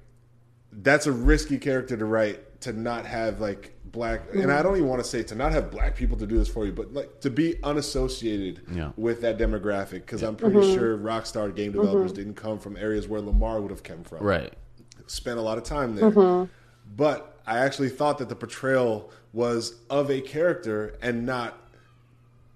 that's 0.71 1.05
a 1.05 1.11
risky 1.11 1.57
character 1.57 1.95
to 1.97 2.05
write 2.05 2.39
to 2.61 2.73
not 2.73 3.05
have 3.05 3.39
like 3.39 3.73
black 3.85 4.21
and 4.31 4.43
mm-hmm. 4.43 4.51
I 4.51 4.61
don't 4.61 4.77
even 4.77 4.87
want 4.87 5.03
to 5.03 5.07
say 5.07 5.21
to 5.23 5.35
not 5.35 5.51
have 5.51 5.69
black 5.69 5.95
people 5.95 6.17
to 6.17 6.25
do 6.25 6.37
this 6.37 6.47
for 6.47 6.65
you, 6.65 6.71
but 6.71 6.93
like 6.93 7.19
to 7.21 7.29
be 7.29 7.55
unassociated 7.63 8.61
Yeah. 8.71 8.91
with 8.95 9.21
that 9.21 9.37
demographic 9.37 9.91
because 9.91 10.23
I'm 10.23 10.35
pretty 10.35 10.57
mm-hmm. 10.57 10.73
sure 10.73 10.97
Rockstar 10.97 11.53
game 11.53 11.73
developers 11.73 12.11
mm-hmm. 12.11 12.21
didn't 12.21 12.35
come 12.35 12.59
from 12.59 12.77
areas 12.77 13.07
where 13.07 13.21
Lamar 13.21 13.59
would 13.61 13.71
have 13.71 13.83
come 13.83 14.03
from. 14.03 14.23
Right. 14.23 14.53
Spent 15.07 15.37
a 15.37 15.41
lot 15.41 15.57
of 15.57 15.63
time 15.63 15.95
there. 15.95 16.47
But 16.95 17.39
I 17.45 17.59
actually 17.59 17.89
thought 17.89 18.17
that 18.19 18.29
the 18.29 18.35
portrayal 18.35 19.11
was 19.33 19.75
of 19.89 20.11
a 20.11 20.21
character 20.21 20.97
and 21.01 21.25
not 21.25 21.57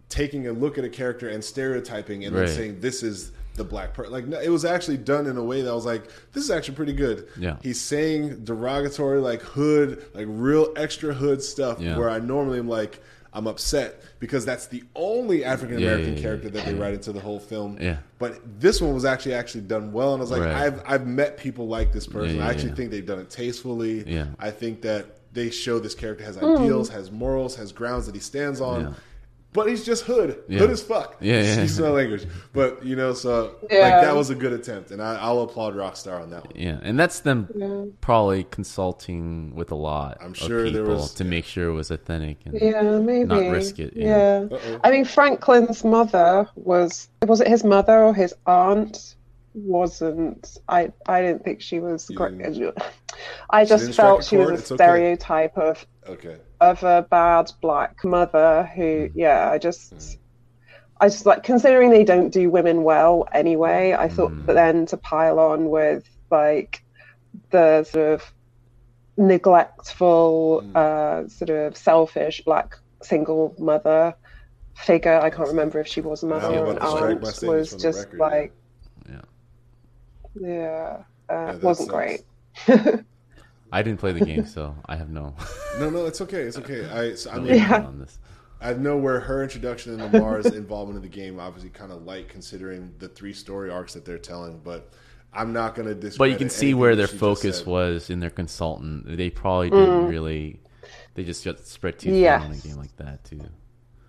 taking 0.09 0.47
a 0.47 0.51
look 0.51 0.77
at 0.77 0.83
a 0.83 0.89
character 0.89 1.27
and 1.27 1.43
stereotyping 1.43 2.25
and 2.25 2.35
Right. 2.35 2.45
then 2.45 2.55
saying 2.55 2.79
this 2.79 3.01
is 3.03 3.31
the 3.55 3.63
black 3.63 3.93
person. 3.93 4.11
Like 4.13 4.27
no, 4.27 4.39
it 4.39 4.49
was 4.49 4.65
actually 4.65 4.97
done 4.97 5.25
in 5.27 5.37
a 5.37 5.43
way 5.43 5.61
that 5.61 5.73
was 5.73 5.85
like, 5.85 6.07
this 6.33 6.43
is 6.43 6.51
actually 6.51 6.75
pretty 6.75 6.93
good. 6.93 7.27
Yeah. 7.37 7.57
He's 7.61 7.79
saying 7.81 8.43
derogatory, 8.43 9.19
like 9.19 9.41
hood, 9.41 10.05
like 10.13 10.27
real 10.29 10.71
extra 10.75 11.13
hood 11.13 11.41
stuff. 11.41 11.79
Yeah. 11.79 11.97
Where 11.97 12.09
I 12.09 12.19
normally 12.19 12.59
am 12.59 12.67
like, 12.67 13.01
I'm 13.33 13.47
upset 13.47 14.01
because 14.19 14.45
that's 14.45 14.67
the 14.67 14.83
only 14.95 15.43
African 15.43 15.77
American 15.77 16.01
Yeah, 16.05 16.09
yeah, 16.11 16.15
yeah, 16.15 16.21
character 16.21 16.49
that 16.49 16.65
they 16.65 16.73
write 16.73 16.93
into 16.93 17.11
the 17.11 17.19
whole 17.19 17.39
film. 17.39 17.77
Yeah. 17.81 17.97
But 18.17 18.39
this 18.61 18.81
one 18.81 18.93
was 18.93 19.03
actually 19.03 19.33
actually 19.33 19.61
done 19.61 19.91
well, 19.91 20.13
and 20.13 20.21
I 20.21 20.23
was 20.23 20.31
like, 20.31 20.41
Right. 20.41 20.53
I've 20.55 20.81
I've 20.85 21.05
met 21.07 21.37
people 21.37 21.67
like 21.67 21.91
this 21.91 22.07
person. 22.07 22.37
Yeah, 22.37 22.43
yeah, 22.43 22.47
I 22.47 22.51
actually 22.51 22.69
yeah. 22.69 22.75
think 22.75 22.91
they've 22.91 23.05
done 23.05 23.19
it 23.19 23.29
tastefully. 23.29 24.03
Yeah. 24.07 24.27
I 24.39 24.51
think 24.51 24.81
that 24.83 25.07
they 25.33 25.49
show 25.49 25.79
this 25.79 25.95
character 25.95 26.23
has 26.23 26.37
Hmm. 26.37 26.45
ideals, 26.45 26.87
has 26.89 27.11
morals, 27.11 27.55
has 27.57 27.73
grounds 27.73 28.05
that 28.05 28.15
he 28.15 28.21
stands 28.21 28.61
on. 28.61 28.95
Yeah. 29.55 29.63
But 29.63 29.69
he's 29.69 29.85
just 29.85 30.03
hood, 30.03 30.43
Yeah. 30.47 30.59
hood 30.59 30.71
as 30.71 30.81
fuck. 30.83 31.15
Yeah, 31.21 31.35
yeah. 31.35 31.39
Excuse 31.63 31.79
my 31.79 31.89
language. 31.89 32.25
But 32.53 32.85
you 32.85 32.95
know, 32.95 33.13
so 33.13 33.55
Yeah. 33.71 33.79
like 33.79 34.01
that 34.03 34.15
was 34.15 34.29
a 34.29 34.35
good 34.35 34.53
attempt, 34.53 34.91
and 34.91 35.01
I, 35.01 35.15
I'll 35.15 35.41
applaud 35.41 35.75
Rockstar 35.75 36.21
on 36.21 36.29
that 36.31 36.45
one. 36.45 36.53
Yeah, 36.55 36.79
and 36.83 36.99
that's 36.99 37.21
them 37.21 37.47
Yeah. 37.55 37.85
probably 38.01 38.43
consulting 38.45 39.55
with 39.55 39.71
a 39.71 39.75
lot 39.75 40.17
I'm 40.21 40.31
of 40.31 40.37
sure 40.37 40.63
there 40.71 40.81
people 40.83 40.95
was- 40.95 41.13
to 41.15 41.23
make 41.23 41.45
sure 41.45 41.69
it 41.69 41.73
was 41.73 41.91
authentic. 41.91 42.37
And, 42.45 42.59
Yeah, 42.59 42.81
maybe. 42.99 43.25
Not 43.25 43.51
risk 43.51 43.79
it, 43.79 43.93
yeah. 43.95 44.45
Yeah. 44.51 44.77
I 44.83 44.91
mean, 44.91 45.05
Franklin's 45.05 45.83
mother 45.83 46.47
was 46.55 47.07
was 47.25 47.41
it 47.41 47.47
his 47.47 47.63
mother 47.63 48.03
or 48.03 48.13
his 48.13 48.33
aunt? 48.45 49.15
Wasn't 49.57 50.57
I? 50.67 50.91
I 51.07 51.21
didn't 51.21 51.45
think 51.45 51.61
she 51.61 51.79
was 51.79 52.09
You 52.09 52.17
great. 52.17 52.73
I 53.49 53.63
just 53.63 53.93
strike 53.93 53.95
felt 53.95 54.23
she 54.25 54.35
was 54.37 54.49
a 54.49 54.53
It's 54.55 54.71
okay. 54.71 54.83
stereotype 54.83 55.57
of 55.57 55.85
Okay. 56.09 56.35
Of 56.61 56.83
a 56.83 57.05
bad 57.09 57.51
black 57.61 58.03
mother 58.03 58.69
who, 58.75 59.09
yeah, 59.15 59.49
I 59.51 59.57
just. 59.57 60.17
I 60.97 61.09
just 61.09 61.25
like 61.25 61.43
considering 61.43 61.89
they 61.89 62.05
don't 62.05 62.29
do 62.31 62.49
women 62.49 62.83
well 62.83 63.27
anyway. 63.33 63.91
I 63.91 64.07
thought 64.07 64.31
Mm. 64.31 64.45
that 64.45 64.53
then 64.53 64.85
to 64.87 64.97
pile 64.97 65.39
on 65.39 65.69
with 65.69 66.07
like 66.31 66.81
the 67.51 67.83
sort 67.83 68.13
of 68.13 68.33
neglectful, 69.17 70.63
Mm. 70.63 70.75
uh, 70.75 71.27
sort 71.27 71.49
of 71.49 71.75
selfish 71.75 72.43
black 72.45 72.75
single 73.03 73.55
mother 73.59 74.15
figure. 74.77 75.19
I 75.19 75.29
can't 75.29 75.49
remember 75.49 75.79
if 75.81 75.87
she 75.87 75.99
was 76.01 76.23
a 76.23 76.27
mother 76.27 76.47
I'm 76.47 76.53
or 76.59 76.71
an 76.71 76.77
about 76.77 76.91
to 76.91 76.97
strike 76.97 77.43
aunt. 77.43 77.43
Was 77.43 77.71
just 77.75 77.99
record, 77.99 78.19
like, 78.19 78.53
Yeah. 79.09 79.21
yeah, 80.35 80.97
uh, 81.29 81.45
that 81.51 81.61
wasn't 81.63 81.91
sucks. 81.91 82.23
great. 82.67 83.05
I 83.71 83.81
didn't 83.81 83.99
play 83.99 84.11
the 84.11 84.25
game, 84.25 84.45
so 84.45 84.75
I 84.85 84.95
have 84.95 85.09
no. 85.09 85.35
No, 85.79 85.89
no, 85.89 86.05
it's 86.05 86.21
okay. 86.21 86.41
It's 86.41 86.57
okay. 86.57 86.89
I, 86.89 87.15
so, 87.15 87.31
I 87.31 87.35
no 87.35 87.41
mean, 87.41 87.55
Yeah. 87.55 87.83
on 87.85 87.99
this. 87.99 88.17
I 88.61 88.73
know 88.73 88.97
where 88.97 89.19
her 89.19 89.43
introduction 89.43 89.99
and 89.99 90.13
Lamar's 90.13 90.45
involvement 90.55 90.95
in 90.97 91.01
the 91.03 91.13
game 91.15 91.39
obviously 91.39 91.69
kind 91.69 91.91
of 91.91 92.03
light 92.03 92.29
considering 92.29 92.93
the 92.99 93.09
three 93.09 93.33
story 93.33 93.69
arcs 93.69 93.93
that 93.93 94.05
they're 94.05 94.17
telling, 94.17 94.59
but 94.63 94.93
I'm 95.33 95.51
not 95.51 95.75
going 95.75 95.87
to 95.87 95.93
discredit. 95.93 96.17
But 96.17 96.29
you 96.31 96.37
can 96.37 96.49
see 96.49 96.73
where 96.73 96.95
their 96.95 97.07
focus 97.07 97.65
was 97.65 98.09
in 98.09 98.21
their 98.21 98.29
consultant. 98.29 99.17
They 99.17 99.29
probably 99.29 99.69
didn't 99.69 100.05
mm. 100.05 100.09
really. 100.09 100.59
They 101.15 101.23
just 101.23 101.43
got 101.43 101.59
spread 101.59 101.99
too 101.99 102.11
thin 102.11 102.27
on 102.27 102.51
a 102.51 102.55
game 102.55 102.77
like 102.77 102.95
that 102.97 103.23
too. 103.25 103.41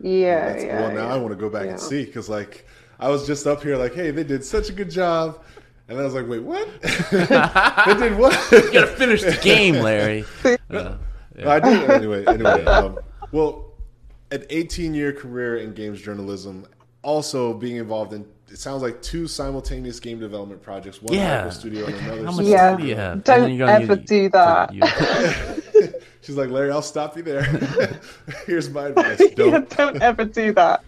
Yeah, 0.00 0.46
That's- 0.46 0.64
yeah. 0.64 0.80
well, 0.80 0.92
now 0.92 1.08
yeah. 1.08 1.14
I 1.14 1.18
want 1.18 1.30
to 1.30 1.36
go 1.36 1.48
back 1.48 1.66
and 1.66 1.80
see 1.80 2.04
because, 2.04 2.28
like, 2.28 2.66
I 3.00 3.08
was 3.08 3.26
just 3.26 3.46
up 3.46 3.62
here 3.62 3.76
like, 3.76 3.94
hey, 3.94 4.10
they 4.10 4.24
did 4.24 4.44
such 4.44 4.68
a 4.68 4.72
good 4.72 4.90
job, 4.90 5.42
and 5.88 5.98
I 5.98 6.02
was 6.04 6.14
like, 6.14 6.28
wait, 6.28 6.42
what? 6.42 6.68
they 7.10 7.94
did 7.94 8.18
what? 8.18 8.52
You 8.52 8.72
gotta 8.72 8.86
finish 8.88 9.22
the 9.22 9.38
game, 9.42 9.76
Larry. 9.76 10.24
Uh, 10.70 10.96
No, 11.38 11.50
I 11.50 11.60
did 11.60 11.90
anyway. 11.90 12.24
Anyway, 12.26 12.64
um, 12.64 12.98
well, 13.30 13.72
an 14.30 14.44
18 14.50 14.94
year 14.94 15.12
career 15.12 15.58
in 15.58 15.74
games 15.74 16.00
journalism, 16.00 16.66
also 17.02 17.52
being 17.54 17.76
involved 17.76 18.12
in 18.14 18.26
it 18.48 18.58
sounds 18.58 18.80
like 18.82 19.02
two 19.02 19.26
simultaneous 19.26 19.98
game 19.98 20.20
development 20.20 20.62
projects, 20.62 21.02
one 21.02 21.14
Yeah. 21.14 21.38
local 21.38 21.50
studio 21.50 21.86
and 21.86 21.94
another. 21.96 22.16
How 22.16 22.22
much 22.26 22.34
studio. 22.34 22.50
Yeah. 22.56 22.76
do 22.76 22.86
you 22.86 22.96
have? 22.96 23.24
Don't 23.24 23.52
you're 23.54 23.68
ever 23.68 23.96
do 23.96 24.28
that. 24.30 25.62
you- 26.28 26.32
She's 26.34 26.36
like, 26.36 26.50
Larry, 26.50 26.70
I'll 26.70 26.82
stop 26.82 27.16
you 27.16 27.22
there. 27.22 27.42
Here's 28.46 28.68
my 28.70 28.86
advice: 28.90 29.22
don't. 29.34 29.68
don't 29.76 30.02
ever 30.02 30.24
do 30.24 30.52
that. 30.54 30.84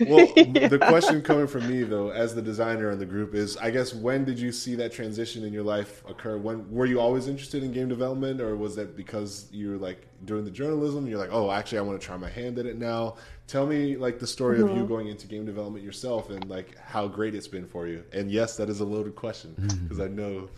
Well, 0.00 0.26
the 0.34 0.78
question 0.88 1.22
coming 1.22 1.46
from 1.46 1.68
me 1.68 1.82
though, 1.82 2.10
as 2.10 2.34
the 2.34 2.42
designer 2.42 2.90
in 2.90 2.98
the 2.98 3.06
group, 3.06 3.34
is 3.34 3.56
I 3.58 3.70
guess 3.70 3.94
when 3.94 4.24
did 4.24 4.38
you 4.38 4.50
see 4.50 4.74
that 4.76 4.92
transition 4.92 5.44
in 5.44 5.52
your 5.52 5.62
life 5.62 6.02
occur? 6.08 6.38
When 6.38 6.68
were 6.70 6.86
you 6.86 6.98
always 7.00 7.28
interested 7.28 7.62
in 7.62 7.72
game 7.72 7.88
development, 7.88 8.40
or 8.40 8.56
was 8.56 8.74
that 8.76 8.96
because 8.96 9.46
you 9.52 9.70
were 9.70 9.76
like 9.76 10.06
doing 10.24 10.44
the 10.44 10.50
journalism? 10.50 11.06
You're 11.06 11.18
like, 11.18 11.32
oh, 11.32 11.50
actually, 11.50 11.78
I 11.78 11.82
want 11.82 12.00
to 12.00 12.06
try 12.06 12.16
my 12.16 12.30
hand 12.30 12.58
at 12.58 12.66
it 12.66 12.78
now. 12.78 13.16
Tell 13.46 13.66
me 13.66 13.96
like 13.96 14.18
the 14.18 14.26
story 14.26 14.60
of 14.60 14.74
you 14.76 14.84
going 14.86 15.08
into 15.08 15.26
game 15.26 15.44
development 15.44 15.84
yourself 15.84 16.30
and 16.30 16.48
like 16.48 16.76
how 16.78 17.06
great 17.08 17.34
it's 17.34 17.48
been 17.48 17.66
for 17.66 17.86
you. 17.86 18.02
And 18.12 18.30
yes, 18.30 18.56
that 18.56 18.68
is 18.70 18.80
a 18.80 18.84
loaded 18.84 19.14
question 19.16 19.54
because 19.84 20.00
I 20.00 20.08
know 20.08 20.48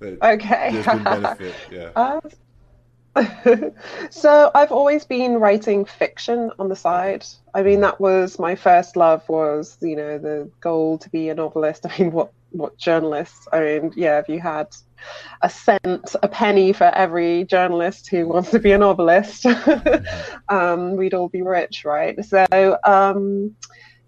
that 0.00 0.20
Okay. 0.22 0.70
there's 0.72 0.86
been 0.86 1.04
benefit. 1.04 1.54
Yeah. 1.70 1.90
Uh, 1.96 2.20
so 4.10 4.50
I've 4.54 4.72
always 4.72 5.04
been 5.04 5.34
writing 5.34 5.84
fiction 5.84 6.50
on 6.58 6.68
the 6.68 6.76
side. 6.76 7.26
I 7.54 7.62
mean, 7.62 7.80
that 7.80 8.00
was 8.00 8.38
my 8.38 8.54
first 8.54 8.96
love. 8.96 9.28
Was 9.28 9.76
you 9.80 9.96
know 9.96 10.18
the 10.18 10.50
goal 10.60 10.98
to 10.98 11.10
be 11.10 11.28
a 11.28 11.34
novelist. 11.34 11.86
I 11.90 11.98
mean, 11.98 12.12
what 12.12 12.32
what 12.50 12.78
journalists? 12.78 13.46
I 13.52 13.60
mean, 13.60 13.92
yeah, 13.96 14.18
if 14.18 14.28
you 14.28 14.40
had 14.40 14.68
a 15.42 15.50
cent, 15.50 16.14
a 16.22 16.28
penny 16.28 16.72
for 16.72 16.84
every 16.84 17.44
journalist 17.44 18.08
who 18.10 18.28
wants 18.28 18.50
to 18.50 18.58
be 18.58 18.72
a 18.72 18.78
novelist, 18.78 19.46
um, 20.48 20.96
we'd 20.96 21.14
all 21.14 21.28
be 21.28 21.42
rich, 21.42 21.84
right? 21.84 22.22
So. 22.24 22.46
Um, 22.84 23.56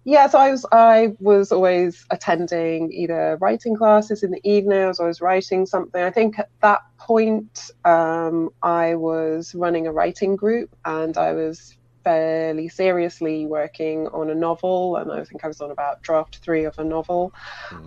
yeah, 0.05 0.27
so 0.27 0.37
I 0.37 0.51
was 0.51 0.65
I 0.71 1.15
was 1.19 1.51
always 1.51 2.05
attending 2.09 2.91
either 2.91 3.37
writing 3.39 3.75
classes 3.75 4.23
in 4.23 4.31
the 4.31 4.41
evenings. 4.43 4.99
I 4.99 5.05
was 5.05 5.21
writing 5.21 5.65
something. 5.65 6.01
I 6.01 6.11
think 6.11 6.39
at 6.39 6.49
that 6.61 6.81
point 6.97 7.71
um, 7.85 8.49
I 8.61 8.95
was 8.95 9.55
running 9.55 9.87
a 9.87 9.93
writing 9.93 10.35
group, 10.35 10.75
and 10.83 11.17
I 11.17 11.31
was 11.33 11.77
fairly 12.03 12.67
seriously 12.67 13.45
working 13.45 14.07
on 14.07 14.29
a 14.29 14.35
novel, 14.35 14.97
and 14.97 15.09
I 15.09 15.23
think 15.23 15.45
I 15.45 15.47
was 15.47 15.61
on 15.61 15.71
about 15.71 16.01
draft 16.01 16.37
three 16.37 16.65
of 16.65 16.77
a 16.77 16.83
novel. 16.83 17.33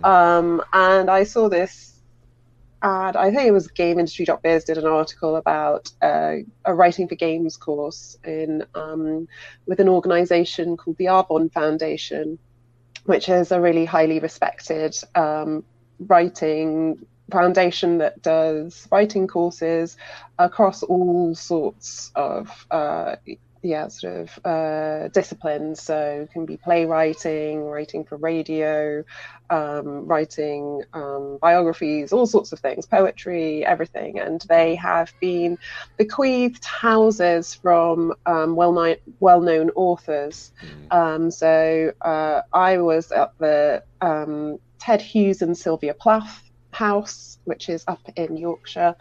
Um, 0.03 0.63
and 0.73 1.11
I 1.11 1.23
saw 1.23 1.49
this 1.49 1.96
ad. 2.81 3.15
I 3.15 3.31
think 3.31 3.47
it 3.47 3.51
was 3.51 3.67
GameIndustry.biz 3.67 4.65
did 4.65 4.77
an 4.77 4.85
article 4.85 5.35
about 5.35 5.91
uh, 6.01 6.37
a 6.65 6.73
writing 6.73 7.07
for 7.07 7.15
games 7.15 7.57
course 7.57 8.17
in 8.23 8.65
um, 8.75 9.27
with 9.65 9.79
an 9.79 9.89
organisation 9.89 10.77
called 10.77 10.97
the 10.97 11.05
Arvon 11.05 11.51
Foundation, 11.51 12.39
which 13.05 13.29
is 13.29 13.51
a 13.51 13.61
really 13.61 13.85
highly 13.85 14.19
respected 14.19 14.95
um, 15.15 15.63
writing 15.99 17.05
foundation 17.31 17.97
that 17.97 18.21
does 18.21 18.87
writing 18.91 19.27
courses 19.27 19.97
across 20.39 20.83
all 20.83 21.35
sorts 21.35 22.11
of 22.15 22.65
uh, 22.71 23.15
yeah 23.61 23.87
sort 23.87 24.15
of 24.21 24.39
uh, 24.45 25.07
disciplines. 25.09 25.81
So 25.81 26.21
it 26.23 26.31
can 26.31 26.45
be 26.45 26.57
playwriting, 26.57 27.63
writing 27.63 28.03
for 28.03 28.17
radio, 28.17 29.03
um, 29.49 30.05
writing 30.07 30.83
um, 30.93 31.37
biographies, 31.41 32.13
all 32.13 32.25
sorts 32.25 32.51
of 32.51 32.59
things, 32.59 32.85
poetry, 32.85 33.65
everything. 33.65 34.19
And 34.19 34.41
they 34.41 34.75
have 34.75 35.13
been 35.19 35.57
bequeathed 35.97 36.65
houses 36.65 37.53
from 37.53 38.13
um, 38.25 38.55
well-known 38.55 38.97
well-known 39.19 39.71
authors. 39.71 40.51
Um, 40.91 41.31
so 41.31 41.93
uh, 42.01 42.41
I 42.53 42.77
was 42.77 43.11
at 43.11 43.37
the 43.37 43.83
um, 44.01 44.59
Ted 44.79 45.01
Hughes 45.01 45.41
and 45.41 45.57
Sylvia 45.57 45.93
Plath 45.93 46.43
house, 46.71 47.39
which 47.45 47.69
is 47.69 47.83
up 47.87 48.01
in 48.15 48.37
Yorkshire. 48.37 48.95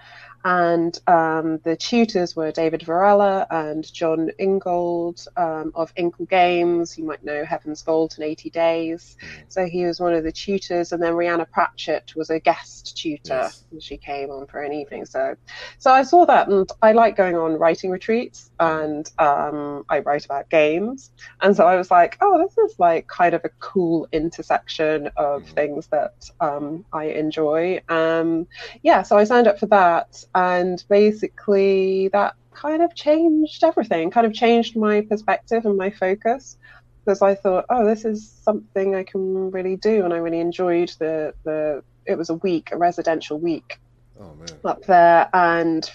And 0.47 0.97
um, 1.09 1.59
the 1.65 1.75
tutors 1.75 2.37
were 2.37 2.53
David 2.53 2.83
Varela 2.83 3.49
and 3.51 3.93
Jon 3.93 4.31
Ingold 4.39 5.27
um, 5.37 5.73
of 5.75 5.93
Inkle 5.97 6.27
Games. 6.27 6.97
You 6.97 7.03
might 7.03 7.25
know 7.25 7.45
Heaven's 7.45 7.83
Vault 7.83 8.17
in 8.17 8.23
80 8.23 8.51
Days. 8.51 9.17
So 9.49 9.67
he 9.67 9.85
was 9.85 9.99
one 9.99 10.15
of 10.15 10.23
the 10.23 10.31
tutors. 10.31 10.93
And 10.93 11.03
then 11.03 11.15
Rhianna 11.15 11.51
Pratchett 11.51 12.15
was 12.15 12.31
a 12.31 12.39
guest 12.39 12.97
tutor. 12.97 13.35
Yes. 13.35 13.65
And 13.73 13.83
she 13.83 13.97
came 13.97 14.31
on 14.31 14.47
for 14.47 14.63
an 14.63 14.73
evening. 14.73 15.05
So, 15.05 15.35
so 15.79 15.91
I 15.91 16.05
saw 16.05 16.25
that, 16.27 16.47
and 16.47 16.71
I 16.81 16.93
like 16.93 17.17
going 17.17 17.35
on 17.35 17.59
writing 17.59 17.91
retreats, 17.91 18.53
and 18.59 19.11
um, 19.19 19.85
I 19.89 20.01
write 20.01 20.25
about 20.25 20.49
games. 20.51 21.11
And 21.43 21.57
so 21.57 21.67
I 21.67 21.77
was 21.77 21.91
like, 21.91 22.17
oh, 22.21 22.39
this 22.43 22.57
is 22.59 22.75
like 22.79 23.07
kind 23.09 23.35
of 23.35 23.43
a 23.45 23.51
cool 23.61 24.09
intersection 24.13 25.11
of 25.17 25.45
Mhm. 25.45 25.55
things 25.55 25.89
that 25.93 26.13
um, 26.41 26.85
I 26.93 27.05
enjoy. 27.07 27.81
Um, 27.89 28.47
yeah, 28.83 29.03
so 29.03 29.17
I 29.19 29.25
signed 29.25 29.47
up 29.49 29.59
for 29.59 29.67
that, 29.67 30.09
and 30.35 30.83
basically 30.89 32.09
that 32.13 32.35
kind 32.55 32.83
of 32.83 32.95
changed 32.95 33.63
everything, 33.65 34.11
kind 34.11 34.27
of 34.27 34.33
changed 34.35 34.77
my 34.77 35.03
perspective 35.03 35.65
and 35.67 35.77
my 35.77 35.91
focus. 35.91 36.57
Because 37.05 37.23
I 37.23 37.35
thought, 37.37 37.67
oh, 37.71 37.87
this 37.87 38.05
is 38.05 38.33
something 38.43 38.95
I 38.97 39.05
can 39.05 39.51
really 39.53 39.77
do, 39.77 40.05
and 40.05 40.13
I 40.13 40.19
really 40.19 40.41
enjoyed 40.41 40.91
the 40.99 41.35
the. 41.45 41.83
It 42.07 42.17
was 42.19 42.31
a 42.31 42.35
week, 42.35 42.71
a 42.73 42.77
residential 42.79 43.39
week, 43.41 43.79
Oh 44.19 44.35
man. 44.35 44.63
up 44.65 44.85
there 44.87 45.29
and 45.33 45.89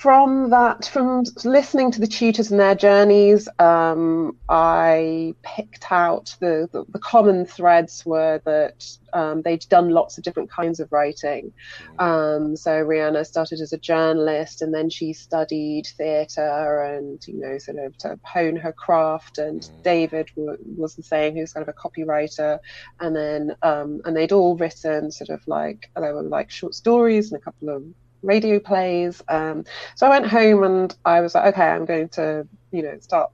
from 0.00 0.48
that 0.48 0.86
from 0.86 1.22
listening 1.44 1.90
to 1.90 2.00
the 2.00 2.06
tutors 2.06 2.50
and 2.50 2.58
their 2.58 2.74
journeys 2.74 3.48
um, 3.58 4.32
i 4.48 5.34
picked 5.42 5.92
out 5.92 6.34
the, 6.40 6.66
the, 6.72 6.84
the 6.88 6.98
common 7.00 7.44
threads 7.44 8.02
were 8.06 8.40
that 8.46 8.82
um, 9.12 9.42
they'd 9.42 9.66
done 9.68 9.90
lots 9.90 10.16
of 10.16 10.24
different 10.24 10.50
kinds 10.50 10.80
of 10.80 10.88
writing. 10.92 11.52
Um, 11.98 12.56
so 12.56 12.70
rhianna 12.84 13.26
started 13.26 13.60
as 13.60 13.72
a 13.72 13.78
journalist 13.78 14.62
and 14.62 14.72
then 14.72 14.88
she 14.88 15.12
studied 15.12 15.84
theatre 15.98 16.82
and 16.82 17.20
you 17.26 17.40
know 17.40 17.58
sort 17.58 17.78
of 17.78 17.96
to 17.98 18.18
hone 18.24 18.56
her 18.56 18.72
craft 18.72 19.38
and 19.38 19.60
Mhm. 19.62 19.82
david 19.82 20.28
w- 20.36 20.58
was 20.76 20.94
the 20.94 21.02
same 21.02 21.34
he 21.34 21.40
was 21.40 21.52
kind 21.52 21.68
of 21.68 21.74
a 21.74 21.88
copywriter. 21.88 22.58
And 23.00 23.14
then 23.16 23.56
um, 23.62 24.00
and 24.04 24.16
they'd 24.16 24.32
all 24.32 24.56
written 24.56 25.10
sort 25.10 25.30
of 25.30 25.42
like 25.46 25.90
there 25.96 26.14
were 26.14 26.22
like 26.22 26.50
short 26.50 26.74
stories 26.74 27.32
and 27.32 27.40
a 27.40 27.44
couple 27.44 27.68
of 27.68 27.84
radio 28.22 28.58
plays. 28.58 29.22
Um, 29.28 29.64
so 29.94 30.06
I 30.06 30.10
went 30.10 30.26
home 30.26 30.64
and 30.64 30.94
I 31.04 31.20
was 31.20 31.34
like, 31.34 31.54
okay, 31.54 31.68
I'm 31.68 31.84
going 31.84 32.08
to, 32.10 32.46
you 32.72 32.82
know, 32.82 32.98
start 33.00 33.30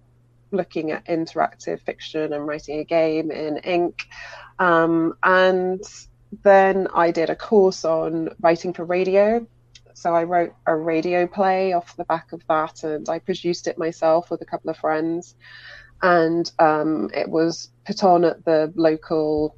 looking 0.50 0.90
at 0.90 1.06
interactive 1.06 1.80
fiction 1.82 2.32
and 2.32 2.46
writing 2.46 2.78
a 2.78 2.84
game 2.84 3.30
in 3.30 3.58
ink. 3.58 4.06
Um, 4.58 5.16
and 5.22 5.82
then 6.42 6.88
I 6.94 7.10
did 7.10 7.30
a 7.30 7.36
course 7.36 7.84
on 7.84 8.30
writing 8.40 8.72
for 8.72 8.84
radio. 8.84 9.46
So 9.94 10.14
I 10.14 10.24
wrote 10.24 10.54
a 10.66 10.74
radio 10.76 11.26
play 11.26 11.72
off 11.72 11.96
the 11.96 12.04
back 12.04 12.32
of 12.32 12.42
that 12.48 12.84
and 12.84 13.08
I 13.08 13.18
produced 13.18 13.66
it 13.66 13.78
myself 13.78 14.30
with 14.30 14.42
a 14.42 14.44
couple 14.44 14.70
of 14.70 14.76
friends. 14.76 15.34
And 16.02 16.50
um, 16.58 17.10
it 17.14 17.28
was 17.28 17.70
put 17.86 18.04
on 18.04 18.24
at 18.24 18.44
the 18.44 18.72
local 18.76 19.56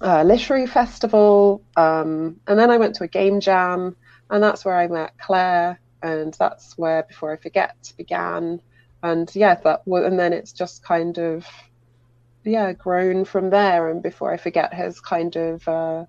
uh, 0.00 0.24
literary 0.24 0.66
festival. 0.66 1.62
Um, 1.76 2.40
and 2.46 2.58
then 2.58 2.70
I 2.70 2.78
went 2.78 2.96
to 2.96 3.04
a 3.04 3.08
game 3.08 3.40
jam, 3.40 3.96
and 4.30 4.42
that's 4.42 4.64
where 4.64 4.76
I 4.76 4.88
met 4.88 5.12
Claire. 5.18 5.80
And 6.02 6.34
that's 6.38 6.78
where 6.78 7.02
Before 7.02 7.32
I 7.32 7.36
Forget 7.36 7.92
began. 7.98 8.62
And 9.02 9.30
yeah, 9.34 9.54
that 9.56 9.82
and 9.86 10.18
then 10.18 10.32
it's 10.32 10.52
just 10.52 10.82
kind 10.82 11.18
of, 11.18 11.46
yeah, 12.44 12.72
grown 12.72 13.24
from 13.24 13.50
there. 13.50 13.90
And 13.90 14.02
Before 14.02 14.32
I 14.32 14.38
Forget 14.38 14.72
has 14.72 15.00
kind 15.00 15.36
of, 15.36 15.68
uh, 15.68 16.04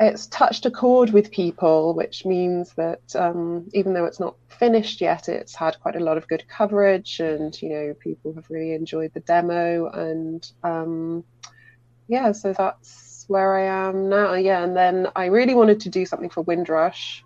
it's 0.00 0.26
touched 0.26 0.66
a 0.66 0.70
chord 0.70 1.10
with 1.10 1.30
people, 1.30 1.94
which 1.94 2.24
means 2.24 2.72
that 2.74 3.00
um, 3.16 3.68
even 3.72 3.94
though 3.94 4.04
it's 4.04 4.20
not 4.20 4.36
finished 4.48 5.00
yet, 5.00 5.28
it's 5.28 5.54
had 5.54 5.80
quite 5.80 5.96
a 5.96 6.04
lot 6.04 6.16
of 6.16 6.28
good 6.28 6.44
coverage, 6.48 7.18
and 7.18 7.60
you 7.60 7.68
know 7.70 7.94
people 7.94 8.32
have 8.34 8.48
really 8.48 8.74
enjoyed 8.74 9.12
the 9.12 9.20
demo, 9.20 9.88
and 9.88 10.50
um, 10.62 11.24
yeah, 12.06 12.30
so 12.30 12.52
that's 12.52 13.24
where 13.26 13.58
I 13.58 13.88
am 13.88 14.08
now. 14.08 14.34
Yeah, 14.34 14.62
and 14.62 14.76
then 14.76 15.08
I 15.16 15.26
really 15.26 15.54
wanted 15.54 15.80
to 15.80 15.88
do 15.88 16.06
something 16.06 16.30
for 16.30 16.42
Windrush, 16.42 17.24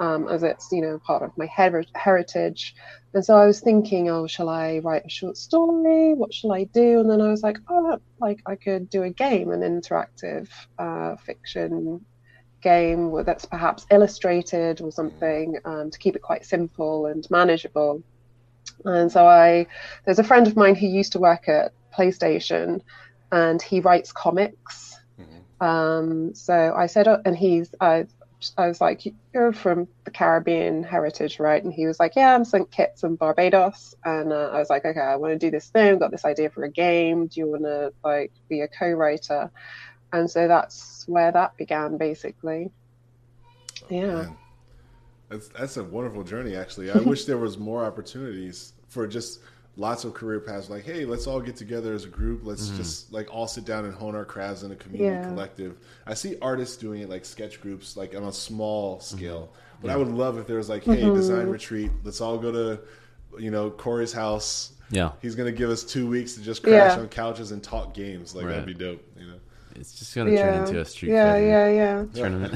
um, 0.00 0.28
as 0.28 0.42
it's 0.42 0.70
you 0.72 0.82
know 0.82 0.98
part 0.98 1.22
of 1.22 1.36
my 1.36 1.46
her- 1.46 1.84
heritage, 1.94 2.74
and 3.14 3.24
so 3.24 3.36
I 3.36 3.46
was 3.46 3.60
thinking, 3.60 4.08
oh, 4.08 4.26
shall 4.26 4.48
I 4.48 4.78
write 4.78 5.06
a 5.06 5.10
short 5.10 5.36
story? 5.36 6.14
What 6.14 6.32
shall 6.32 6.52
I 6.52 6.64
do? 6.64 7.00
And 7.00 7.10
then 7.10 7.20
I 7.20 7.28
was 7.28 7.42
like, 7.42 7.58
oh, 7.68 7.98
like 8.20 8.40
I 8.46 8.56
could 8.56 8.88
do 8.88 9.02
a 9.02 9.10
game, 9.10 9.50
an 9.50 9.60
interactive 9.60 10.48
uh, 10.78 11.16
fiction 11.16 12.04
game 12.62 13.24
that's 13.24 13.44
perhaps 13.44 13.86
illustrated 13.90 14.80
or 14.80 14.90
something 14.92 15.58
um, 15.64 15.90
to 15.90 15.98
keep 15.98 16.16
it 16.16 16.22
quite 16.22 16.46
simple 16.46 17.06
and 17.06 17.28
manageable. 17.30 18.02
And 18.84 19.12
so 19.12 19.26
I, 19.26 19.66
there's 20.04 20.20
a 20.20 20.24
friend 20.24 20.46
of 20.46 20.56
mine 20.56 20.76
who 20.76 20.86
used 20.86 21.12
to 21.12 21.18
work 21.18 21.48
at 21.48 21.72
PlayStation, 21.94 22.80
and 23.30 23.60
he 23.60 23.80
writes 23.80 24.12
comics. 24.12 24.96
Mm-hmm. 25.20 25.64
Um, 25.64 26.34
so 26.34 26.72
I 26.74 26.86
said, 26.86 27.08
oh, 27.08 27.20
and 27.24 27.36
he's, 27.36 27.74
I, 27.80 28.06
I 28.58 28.68
was 28.68 28.80
like, 28.80 29.02
you're 29.32 29.52
from 29.52 29.88
the 30.04 30.10
Caribbean 30.10 30.82
heritage, 30.82 31.38
right? 31.38 31.62
And 31.62 31.72
he 31.72 31.86
was 31.86 32.00
like, 32.00 32.14
yeah, 32.16 32.34
I'm 32.34 32.44
St. 32.44 32.70
Kitts 32.70 33.02
and 33.02 33.18
Barbados. 33.18 33.94
And 34.04 34.32
uh, 34.32 34.50
I 34.52 34.58
was 34.58 34.70
like, 34.70 34.84
okay, 34.84 35.00
I 35.00 35.16
want 35.16 35.32
to 35.32 35.38
do 35.38 35.50
this 35.50 35.68
thing. 35.68 35.98
Got 35.98 36.10
this 36.10 36.24
idea 36.24 36.50
for 36.50 36.64
a 36.64 36.70
game. 36.70 37.26
Do 37.26 37.40
you 37.40 37.46
want 37.46 37.62
to 37.62 37.92
like 38.04 38.32
be 38.48 38.60
a 38.60 38.68
co-writer? 38.68 39.50
And 40.12 40.30
so 40.30 40.48
that's 40.48 41.04
where 41.08 41.32
that 41.32 41.56
began, 41.56 41.96
basically. 41.96 42.70
Oh, 43.82 43.86
yeah. 43.88 44.06
Man. 44.06 44.36
That's 45.28 45.48
that's 45.48 45.76
a 45.78 45.84
wonderful 45.84 46.24
journey. 46.24 46.56
Actually, 46.56 46.90
I 46.90 46.98
wish 46.98 47.24
there 47.24 47.38
was 47.38 47.56
more 47.56 47.84
opportunities 47.84 48.74
for 48.88 49.06
just 49.06 49.40
lots 49.76 50.04
of 50.04 50.12
career 50.12 50.38
paths 50.38 50.68
like 50.68 50.84
hey 50.84 51.06
let's 51.06 51.26
all 51.26 51.40
get 51.40 51.56
together 51.56 51.94
as 51.94 52.04
a 52.04 52.08
group 52.08 52.40
let's 52.44 52.68
mm-hmm. 52.68 52.76
just 52.76 53.10
like 53.10 53.32
all 53.32 53.46
sit 53.46 53.64
down 53.64 53.86
and 53.86 53.94
hone 53.94 54.14
our 54.14 54.24
crafts 54.24 54.62
in 54.62 54.70
a 54.70 54.76
community 54.76 55.04
yeah. 55.14 55.26
collective 55.26 55.78
i 56.06 56.12
see 56.12 56.36
artists 56.42 56.76
doing 56.76 57.00
it 57.00 57.08
like 57.08 57.24
sketch 57.24 57.60
groups 57.60 57.96
like 57.96 58.14
on 58.14 58.24
a 58.24 58.32
small 58.32 58.96
mm-hmm. 58.96 59.16
scale 59.16 59.40
mm-hmm. 59.46 59.78
but 59.80 59.88
yeah. 59.88 59.94
i 59.94 59.96
would 59.96 60.08
love 60.08 60.36
if 60.36 60.46
there 60.46 60.58
was 60.58 60.68
like 60.68 60.84
hey 60.84 60.96
mm-hmm. 60.96 61.14
design 61.14 61.46
retreat 61.46 61.90
let's 62.04 62.20
all 62.20 62.36
go 62.36 62.52
to 62.52 62.82
you 63.38 63.50
know 63.50 63.70
corey's 63.70 64.12
house 64.12 64.72
yeah 64.90 65.12
he's 65.22 65.34
gonna 65.34 65.50
give 65.50 65.70
us 65.70 65.82
two 65.82 66.06
weeks 66.06 66.34
to 66.34 66.42
just 66.42 66.62
crash 66.62 66.94
yeah. 66.94 67.00
on 67.00 67.08
couches 67.08 67.50
and 67.50 67.62
talk 67.62 67.94
games 67.94 68.34
like 68.34 68.44
right. 68.44 68.50
that'd 68.50 68.66
be 68.66 68.74
dope 68.74 69.02
you 69.18 69.26
know 69.26 69.38
it's 69.74 69.98
just 69.98 70.14
going 70.14 70.26
to 70.28 70.34
yeah. 70.34 70.42
turn 70.42 70.66
into 70.66 70.80
a 70.80 70.84
street 70.84 71.12
yeah, 71.12 71.34
yeah, 71.36 71.68
yeah. 71.68 72.04
tournament. 72.14 72.54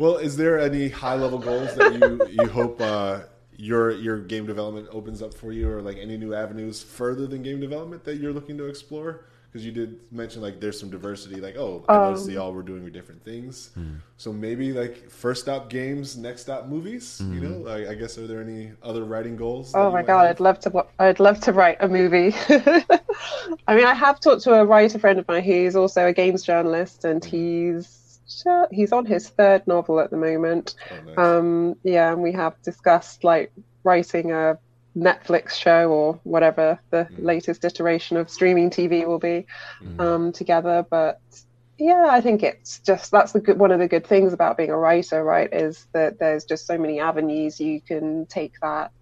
well, 0.00 0.16
is 0.16 0.36
there 0.36 0.58
any 0.58 0.88
high 0.88 1.14
level 1.14 1.38
goals 1.38 1.72
that 1.76 1.94
you 1.94 2.42
you 2.42 2.48
hope 2.48 2.80
uh, 2.80 3.20
your 3.58 3.90
your 3.90 4.18
game 4.18 4.46
development 4.46 4.88
opens 4.90 5.20
up 5.20 5.34
for 5.34 5.52
you, 5.52 5.70
or 5.70 5.82
like 5.82 5.98
any 5.98 6.16
new 6.16 6.32
avenues 6.32 6.82
further 6.82 7.26
than 7.26 7.42
game 7.42 7.60
development 7.60 8.04
that 8.04 8.16
you're 8.16 8.32
looking 8.32 8.56
to 8.56 8.66
explore? 8.66 9.24
Because 9.50 9.64
you 9.64 9.72
did 9.72 9.98
mention 10.12 10.42
like 10.42 10.60
there's 10.60 10.78
some 10.78 10.90
diversity. 10.90 11.40
Like, 11.40 11.56
oh, 11.56 11.84
I 11.88 11.96
um, 11.96 12.02
noticed 12.12 12.30
y'all 12.30 12.52
were 12.52 12.62
doing 12.62 12.88
different 12.90 13.24
things. 13.24 13.70
Mm. 13.78 13.96
So 14.16 14.32
maybe 14.32 14.72
like 14.72 15.10
first 15.10 15.42
stop 15.42 15.70
games, 15.70 16.16
next 16.16 16.42
stop 16.42 16.66
movies. 16.66 17.20
Mm. 17.22 17.34
You 17.34 17.40
know, 17.40 17.58
like, 17.58 17.88
I 17.88 17.94
guess 17.94 18.16
are 18.16 18.26
there 18.26 18.40
any 18.40 18.72
other 18.82 19.04
writing 19.04 19.36
goals? 19.36 19.72
Oh 19.74 19.90
my 19.90 20.02
god, 20.02 20.26
have? 20.26 20.36
I'd 20.36 20.40
love 20.40 20.60
to. 20.60 20.86
I'd 20.98 21.18
love 21.18 21.40
to 21.40 21.52
write 21.52 21.78
a 21.80 21.88
movie. 21.88 22.34
I 23.66 23.74
mean, 23.74 23.86
I 23.86 23.94
have 23.94 24.20
talked 24.20 24.42
to 24.42 24.54
a 24.54 24.64
writer 24.64 24.98
friend 24.98 25.18
of 25.18 25.26
mine 25.26 25.42
who's 25.42 25.74
also 25.74 26.06
a 26.06 26.12
games 26.12 26.44
journalist, 26.44 27.04
and 27.04 27.20
mm. 27.20 27.30
He's 28.28 28.44
he's 28.70 28.92
on 28.92 29.06
his 29.06 29.28
third 29.28 29.66
novel 29.66 30.00
at 30.00 30.10
the 30.10 30.16
moment. 30.16 30.74
Oh, 30.90 31.00
nice. 31.00 31.18
um, 31.18 31.76
yeah, 31.82 32.12
and 32.12 32.22
we 32.22 32.32
have 32.32 32.60
discussed 32.62 33.24
like 33.24 33.52
writing 33.84 34.32
a 34.32 34.58
Netflix 34.96 35.52
show 35.52 35.90
or 35.90 36.20
whatever 36.24 36.78
the 36.90 37.08
mm. 37.10 37.24
latest 37.24 37.64
iteration 37.64 38.16
of 38.16 38.28
streaming 38.28 38.70
TV 38.70 39.06
will 39.06 39.18
be 39.18 39.46
mm. 39.82 40.00
um, 40.00 40.32
together. 40.32 40.84
But 40.88 41.20
yeah, 41.78 42.08
I 42.10 42.20
think 42.20 42.42
it's 42.42 42.80
just 42.80 43.10
that's 43.10 43.32
the 43.32 43.40
good 43.40 43.58
one 43.58 43.72
of 43.72 43.78
the 43.78 43.88
good 43.88 44.06
things 44.06 44.32
about 44.32 44.56
being 44.56 44.70
a 44.70 44.76
writer, 44.76 45.22
right? 45.24 45.48
Is 45.52 45.86
that 45.92 46.18
there's 46.18 46.44
just 46.44 46.66
so 46.66 46.76
many 46.76 47.00
avenues 47.00 47.60
you 47.60 47.80
can 47.80 48.26
take 48.26 48.60
that. 48.60 48.92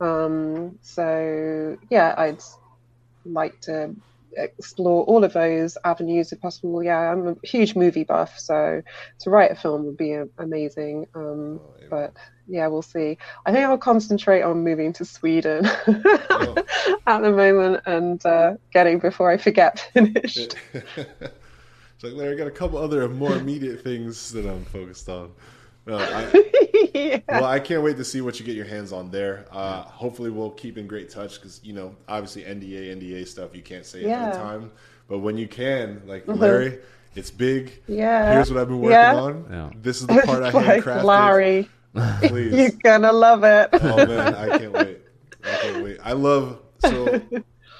Mm. 0.00 0.26
Um, 0.26 0.78
so 0.82 1.76
yeah, 1.90 2.14
I'd 2.16 2.42
like 3.24 3.60
to 3.62 3.94
explore 4.36 5.04
all 5.04 5.24
of 5.24 5.32
those 5.32 5.76
avenues 5.84 6.32
if 6.32 6.40
possible. 6.40 6.82
Yeah, 6.82 7.12
I'm 7.12 7.28
a 7.28 7.36
huge 7.44 7.74
movie 7.74 8.04
buff, 8.04 8.38
so 8.38 8.82
to 9.20 9.30
write 9.30 9.50
a 9.50 9.54
film 9.54 9.86
would 9.86 9.96
be 9.96 10.18
amazing. 10.38 11.06
Um, 11.14 11.60
oh, 11.62 11.74
yeah. 11.80 11.86
But 11.90 12.12
yeah, 12.46 12.66
we'll 12.66 12.82
see. 12.82 13.18
I 13.46 13.52
think 13.52 13.64
I'll 13.64 13.78
concentrate 13.78 14.42
on 14.42 14.62
moving 14.62 14.92
to 14.94 15.04
Sweden 15.04 15.62
oh. 15.66 16.54
at 17.06 17.20
the 17.20 17.30
moment 17.30 17.82
and 17.86 18.24
uh, 18.26 18.54
getting 18.72 18.98
before 18.98 19.30
I 19.30 19.36
forget 19.36 19.80
finished. 19.92 20.54
like 20.74 22.12
Larry, 22.12 22.34
I 22.34 22.36
got 22.36 22.46
a 22.46 22.52
couple 22.52 22.78
other 22.78 23.08
more 23.08 23.34
immediate 23.34 23.82
things 23.82 24.32
that 24.32 24.46
I'm 24.46 24.64
focused 24.66 25.08
on. 25.08 25.32
No, 25.86 25.98
I, 25.98 26.50
yeah. 26.94 27.20
Well, 27.28 27.44
I 27.44 27.60
can't 27.60 27.82
wait 27.82 27.96
to 27.98 28.04
see 28.04 28.20
what 28.20 28.40
you 28.40 28.46
get 28.46 28.56
your 28.56 28.64
hands 28.64 28.92
on 28.92 29.10
there. 29.10 29.46
Uh, 29.50 29.82
hopefully, 29.82 30.30
we'll 30.30 30.50
keep 30.50 30.78
in 30.78 30.86
great 30.86 31.10
touch 31.10 31.34
because 31.34 31.60
you 31.62 31.74
know, 31.74 31.94
obviously, 32.08 32.42
NDA, 32.42 32.96
NDA 32.96 33.26
stuff 33.28 33.54
you 33.54 33.62
can't 33.62 33.84
say 33.84 34.02
yeah. 34.02 34.28
at 34.28 34.32
the 34.32 34.38
time, 34.38 34.72
but 35.08 35.18
when 35.18 35.36
you 35.36 35.46
can, 35.46 36.02
like 36.06 36.24
mm-hmm. 36.24 36.40
Larry, 36.40 36.78
it's 37.14 37.30
big. 37.30 37.82
Yeah. 37.86 38.32
Here's 38.32 38.50
what 38.50 38.60
I've 38.60 38.68
been 38.68 38.80
working 38.80 38.92
yeah. 38.92 39.14
on. 39.14 39.46
Yeah. 39.50 39.70
This 39.76 40.00
is 40.00 40.06
the 40.08 40.22
part 40.22 40.42
I 40.42 40.50
like 40.50 40.84
handcrafted. 40.84 41.04
Larry, 41.04 41.68
please, 42.22 42.54
you're 42.54 42.70
gonna 42.82 43.12
love 43.12 43.44
it. 43.44 43.68
oh 43.72 44.06
man, 44.06 44.34
I 44.34 44.58
can't 44.58 44.72
wait. 44.72 45.00
I 45.44 45.56
can't 45.56 45.84
wait. 45.84 45.98
I 46.02 46.12
love 46.12 46.60
so. 46.78 47.20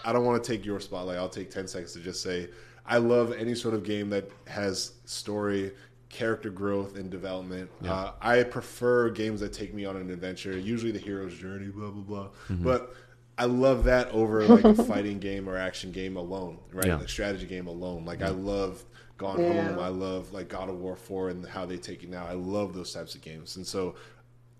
I 0.06 0.12
don't 0.12 0.26
want 0.26 0.44
to 0.44 0.52
take 0.52 0.66
your 0.66 0.78
spotlight. 0.80 1.16
I'll 1.16 1.30
take 1.30 1.50
ten 1.50 1.66
seconds 1.66 1.94
to 1.94 2.00
just 2.00 2.22
say 2.22 2.50
I 2.86 2.98
love 2.98 3.32
any 3.32 3.54
sort 3.54 3.74
of 3.74 3.82
game 3.82 4.10
that 4.10 4.30
has 4.46 4.92
story 5.06 5.72
character 6.14 6.50
growth 6.50 6.96
and 6.96 7.10
development. 7.10 7.70
Yeah. 7.82 7.92
Uh, 7.92 8.12
I 8.20 8.42
prefer 8.44 9.10
games 9.10 9.40
that 9.40 9.52
take 9.52 9.74
me 9.74 9.84
on 9.84 9.96
an 9.96 10.10
adventure, 10.10 10.56
usually 10.56 10.92
the 10.92 10.98
hero's 10.98 11.36
journey, 11.36 11.68
blah 11.68 11.90
blah 11.90 12.02
blah. 12.02 12.28
Mm-hmm. 12.48 12.64
But 12.64 12.94
I 13.36 13.46
love 13.46 13.84
that 13.84 14.08
over 14.10 14.46
like 14.46 14.64
a 14.64 14.84
fighting 14.84 15.18
game 15.18 15.48
or 15.48 15.56
action 15.56 15.90
game 15.90 16.16
alone, 16.16 16.58
right? 16.72 16.86
Yeah. 16.86 17.04
strategy 17.06 17.46
game 17.46 17.66
alone. 17.66 18.04
Like 18.04 18.22
I 18.22 18.28
love 18.28 18.84
Gone 19.16 19.40
yeah. 19.40 19.68
Home. 19.68 19.78
I 19.78 19.88
love 19.88 20.32
like 20.32 20.48
God 20.48 20.68
of 20.68 20.80
War 20.80 20.96
Four 20.96 21.28
and 21.28 21.46
how 21.46 21.64
they 21.64 21.76
take 21.76 22.02
it 22.02 22.10
now. 22.10 22.26
I 22.26 22.32
love 22.32 22.74
those 22.74 22.92
types 22.92 23.14
of 23.14 23.20
games, 23.20 23.56
and 23.56 23.64
so 23.64 23.94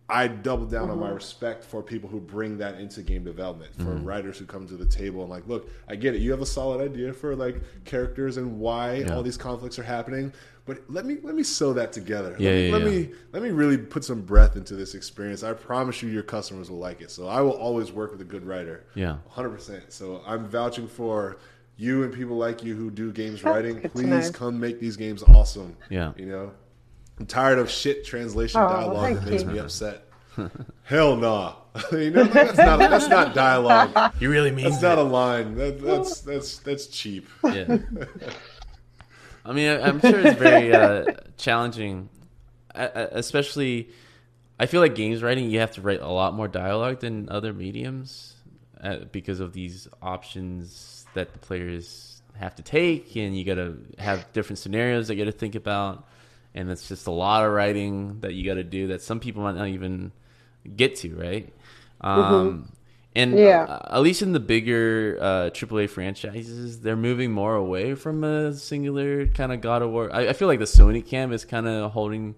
I 0.08 0.28
double 0.28 0.66
down 0.66 0.82
mm-hmm. 0.82 0.92
on 0.92 0.98
my 1.00 1.06
mm-hmm. 1.06 1.14
respect 1.16 1.64
for 1.64 1.82
people 1.82 2.08
who 2.08 2.20
bring 2.20 2.58
that 2.58 2.78
into 2.78 3.02
game 3.02 3.24
development, 3.24 3.74
for 3.74 3.82
mm-hmm. 3.82 4.04
writers 4.04 4.38
who 4.38 4.44
come 4.44 4.68
to 4.68 4.76
the 4.76 4.86
table 4.86 5.22
and 5.22 5.30
like, 5.30 5.46
look, 5.48 5.70
I 5.88 5.96
get 5.96 6.14
it. 6.14 6.20
You 6.20 6.30
have 6.30 6.40
a 6.40 6.46
solid 6.46 6.88
idea 6.88 7.12
for 7.12 7.34
like 7.34 7.62
characters 7.84 8.36
and 8.36 8.60
why 8.60 8.96
yeah. 8.96 9.14
all 9.14 9.24
these 9.24 9.36
conflicts 9.36 9.76
are 9.78 9.82
happening, 9.82 10.32
but 10.66 10.82
let 10.88 11.04
me 11.04 11.18
let 11.22 11.34
me 11.34 11.42
sew 11.42 11.74
that 11.74 11.92
together. 11.92 12.36
Yeah, 12.38 12.50
let, 12.50 12.56
me, 12.56 12.66
yeah, 12.66 12.72
let 12.72 12.82
yeah. 12.82 12.88
me 12.88 13.10
let 13.32 13.42
me 13.42 13.50
really 13.50 13.76
put 13.76 14.04
some 14.04 14.22
breath 14.22 14.56
into 14.56 14.74
this 14.74 14.94
experience. 14.94 15.42
I 15.42 15.52
promise 15.52 16.02
you, 16.02 16.08
your 16.08 16.22
customers 16.22 16.70
will 16.70 16.78
like 16.78 17.02
it. 17.02 17.10
So 17.10 17.28
I 17.28 17.40
will 17.42 17.52
always 17.52 17.92
work 17.92 18.12
with 18.12 18.20
a 18.22 18.24
good 18.24 18.46
writer. 18.46 18.86
Yeah, 18.94 19.18
hundred 19.28 19.50
percent. 19.50 19.92
So 19.92 20.22
I'm 20.26 20.48
vouching 20.48 20.88
for 20.88 21.36
you 21.76 22.04
and 22.04 22.14
people 22.14 22.36
like 22.36 22.62
you 22.62 22.74
who 22.74 22.90
do 22.90 23.12
games 23.12 23.42
That's 23.42 23.44
writing. 23.44 23.80
Please 23.90 24.30
come 24.30 24.58
make 24.58 24.80
these 24.80 24.96
games 24.96 25.22
awesome. 25.22 25.76
Yeah, 25.90 26.12
you 26.16 26.26
know. 26.26 26.52
I'm 27.18 27.26
tired 27.26 27.58
of 27.58 27.70
shit 27.70 28.04
translation 28.04 28.60
oh, 28.60 28.68
dialogue 28.68 29.14
that 29.14 29.30
makes 29.30 29.42
you. 29.42 29.50
me 29.50 29.58
upset. 29.58 30.08
Hell 30.82 31.16
nah. 31.16 31.56
you 31.92 32.10
know, 32.10 32.24
that's 32.24 32.56
not 32.56 32.78
that's 32.78 33.08
not 33.08 33.34
dialogue. 33.34 34.14
You 34.20 34.30
really 34.30 34.52
mean 34.52 34.64
that's 34.64 34.82
not 34.82 34.98
a 34.98 35.02
line. 35.02 35.56
That, 35.56 35.82
that's 35.82 36.20
that's 36.20 36.58
that's 36.58 36.86
cheap. 36.86 37.28
Yeah. 37.42 37.78
I 39.44 39.52
mean, 39.52 39.80
I'm 39.80 40.00
sure 40.00 40.18
it's 40.20 40.38
very 40.38 40.72
uh, 40.74 41.04
challenging, 41.36 42.08
especially 42.74 43.90
I 44.58 44.66
feel 44.66 44.80
like 44.80 44.94
games 44.94 45.22
writing 45.22 45.50
you 45.50 45.60
have 45.60 45.72
to 45.72 45.82
write 45.82 46.00
a 46.00 46.08
lot 46.08 46.34
more 46.34 46.48
dialogue 46.48 47.00
than 47.00 47.28
other 47.28 47.52
mediums 47.52 48.34
uh, 48.80 48.98
because 49.12 49.40
of 49.40 49.52
these 49.52 49.88
options 50.00 51.06
that 51.14 51.32
the 51.32 51.38
players 51.38 52.22
have 52.38 52.54
to 52.56 52.62
take, 52.62 53.14
and 53.16 53.36
you 53.36 53.44
got 53.44 53.56
to 53.56 53.78
have 53.98 54.32
different 54.32 54.58
scenarios 54.58 55.08
that 55.08 55.16
you 55.16 55.24
got 55.24 55.30
to 55.30 55.38
think 55.38 55.54
about, 55.54 56.06
and 56.54 56.70
it's 56.70 56.88
just 56.88 57.06
a 57.06 57.10
lot 57.10 57.44
of 57.44 57.52
writing 57.52 58.20
that 58.20 58.34
you 58.34 58.44
got 58.44 58.54
to 58.54 58.64
do 58.64 58.88
that 58.88 59.02
some 59.02 59.20
people 59.20 59.42
might 59.42 59.56
not 59.56 59.68
even 59.68 60.10
get 60.76 60.96
to, 60.96 61.14
right? 61.14 61.52
Um, 62.00 62.72
and 63.14 63.38
Yeah. 63.38 63.62
uh, 63.64 63.96
at 63.96 64.02
least 64.02 64.22
in 64.22 64.32
the 64.32 64.40
bigger 64.40 65.18
uh, 65.20 65.50
AAA 65.50 65.88
franchises, 65.88 66.80
they're 66.80 66.96
moving 66.96 67.30
more 67.32 67.54
away 67.54 67.94
from 67.94 68.24
a 68.24 68.52
singular 68.54 69.26
kind 69.26 69.52
of 69.52 69.60
God 69.60 69.82
of 69.82 69.90
War. 69.90 70.10
I, 70.12 70.28
I 70.28 70.32
feel 70.32 70.48
like 70.48 70.58
the 70.58 70.64
Sony 70.64 71.04
camp 71.06 71.32
is 71.32 71.44
kind 71.44 71.66
of 71.68 71.92
holding 71.92 72.34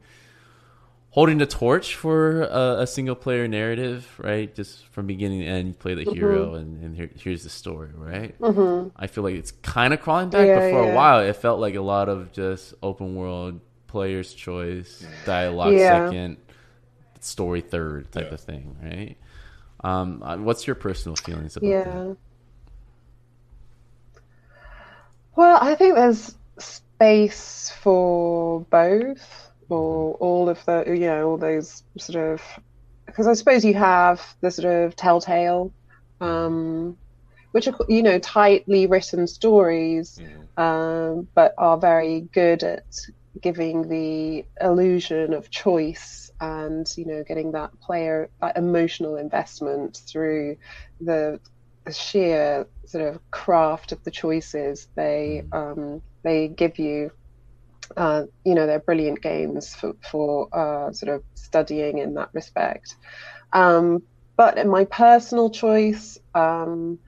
holding 1.10 1.38
the 1.38 1.46
torch 1.46 1.94
for 1.96 2.42
a, 2.42 2.80
a 2.80 2.86
single 2.86 3.14
player 3.14 3.48
narrative, 3.48 4.06
right? 4.18 4.54
Just 4.54 4.84
from 4.88 5.06
beginning 5.06 5.40
to 5.40 5.46
end, 5.46 5.68
you 5.68 5.72
play 5.74 5.94
the 5.94 6.04
hero, 6.04 6.54
and, 6.56 6.82
and 6.84 6.94
here, 6.94 7.08
here's 7.18 7.42
the 7.42 7.48
story, 7.48 7.88
right? 7.94 8.38
Mm-hmm. 8.38 8.88
I 8.96 9.06
feel 9.06 9.24
like 9.24 9.34
it's 9.34 9.52
kind 9.62 9.94
of 9.94 10.02
crawling 10.02 10.28
back, 10.28 10.46
Yeah, 10.46 10.56
but 10.58 10.70
for 10.72 10.84
yeah. 10.84 10.92
a 10.92 10.94
while, 10.94 11.20
it 11.20 11.34
felt 11.36 11.58
like 11.58 11.74
a 11.74 11.80
lot 11.80 12.10
of 12.10 12.32
just 12.32 12.74
open 12.82 13.14
world, 13.14 13.60
player's 13.86 14.34
choice, 14.34 15.06
dialogue 15.24 15.72
Yeah. 15.72 16.06
second, 16.08 16.36
story 17.20 17.62
third 17.62 18.12
type 18.12 18.26
Yeah. 18.28 18.34
of 18.34 18.40
thing, 18.40 18.76
right? 18.82 19.16
Um, 19.86 20.20
uh, 20.20 20.36
what's 20.38 20.66
your 20.66 20.74
personal 20.74 21.14
feelings 21.14 21.56
about 21.56 21.68
that? 21.68 21.86
Yeah. 21.86 22.14
Well, 25.36 25.58
I 25.60 25.76
think 25.76 25.94
there's 25.94 26.34
space 26.58 27.72
for 27.82 28.62
both, 28.62 29.50
or 29.68 30.14
all 30.14 30.48
of 30.48 30.64
the, 30.64 30.82
you 30.88 31.06
know, 31.06 31.30
all 31.30 31.36
those 31.36 31.84
sort 31.98 32.20
of, 32.20 32.42
because 33.06 33.28
I 33.28 33.34
suppose 33.34 33.64
you 33.64 33.74
have 33.74 34.20
the 34.40 34.50
sort 34.50 34.74
of 34.74 34.96
telltale, 34.96 35.72
um, 36.20 36.96
which 37.52 37.68
are, 37.68 37.76
you 37.88 38.02
know, 38.02 38.18
tightly 38.18 38.88
written 38.88 39.28
stories, 39.28 40.20
um, 40.56 41.28
but 41.32 41.54
are 41.58 41.78
very 41.78 42.22
good 42.32 42.64
at 42.64 43.06
giving 43.40 43.88
the 43.88 44.44
illusion 44.60 45.32
of 45.32 45.48
choice 45.48 46.25
and, 46.40 46.86
you 46.96 47.06
know, 47.06 47.24
getting 47.26 47.52
that 47.52 47.70
player, 47.80 48.30
that 48.40 48.56
emotional 48.56 49.16
investment 49.16 50.00
through 50.08 50.56
the 51.00 51.40
the 51.84 51.92
sheer 51.92 52.66
sort 52.84 53.14
of 53.14 53.20
craft 53.30 53.92
of 53.92 54.02
the 54.02 54.10
choices 54.10 54.88
they 54.96 55.44
um, 55.52 56.02
they 56.24 56.48
give 56.48 56.78
you. 56.78 57.10
Uh, 57.96 58.24
you 58.44 58.56
know, 58.56 58.66
they're 58.66 58.80
brilliant 58.80 59.22
games 59.22 59.74
for 59.74 59.94
for 60.10 60.48
uh, 60.52 60.92
sort 60.92 61.14
of 61.14 61.22
studying 61.34 61.98
in 61.98 62.14
that 62.14 62.30
respect. 62.34 62.96
Um, 63.52 64.02
but 64.36 64.58
in 64.58 64.68
my 64.68 64.84
personal 64.84 65.50
choice, 65.50 66.18
um, 66.34 66.98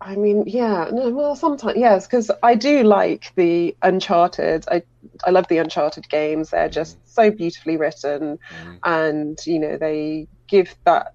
I 0.00 0.16
mean, 0.16 0.44
yeah, 0.46 0.88
no, 0.92 1.10
well, 1.10 1.36
sometimes 1.36 1.78
yes, 1.78 2.06
because 2.06 2.30
I 2.42 2.54
do 2.54 2.82
like 2.82 3.32
the 3.34 3.74
Uncharted. 3.82 4.64
I 4.70 4.82
I 5.24 5.30
love 5.30 5.48
the 5.48 5.58
Uncharted 5.58 6.08
games. 6.08 6.50
They're 6.50 6.68
just 6.68 6.98
mm. 6.98 7.00
so 7.06 7.30
beautifully 7.30 7.76
written, 7.76 8.38
mm. 8.38 8.78
and 8.84 9.38
you 9.46 9.58
know 9.58 9.76
they 9.76 10.28
give 10.48 10.74
that. 10.84 11.14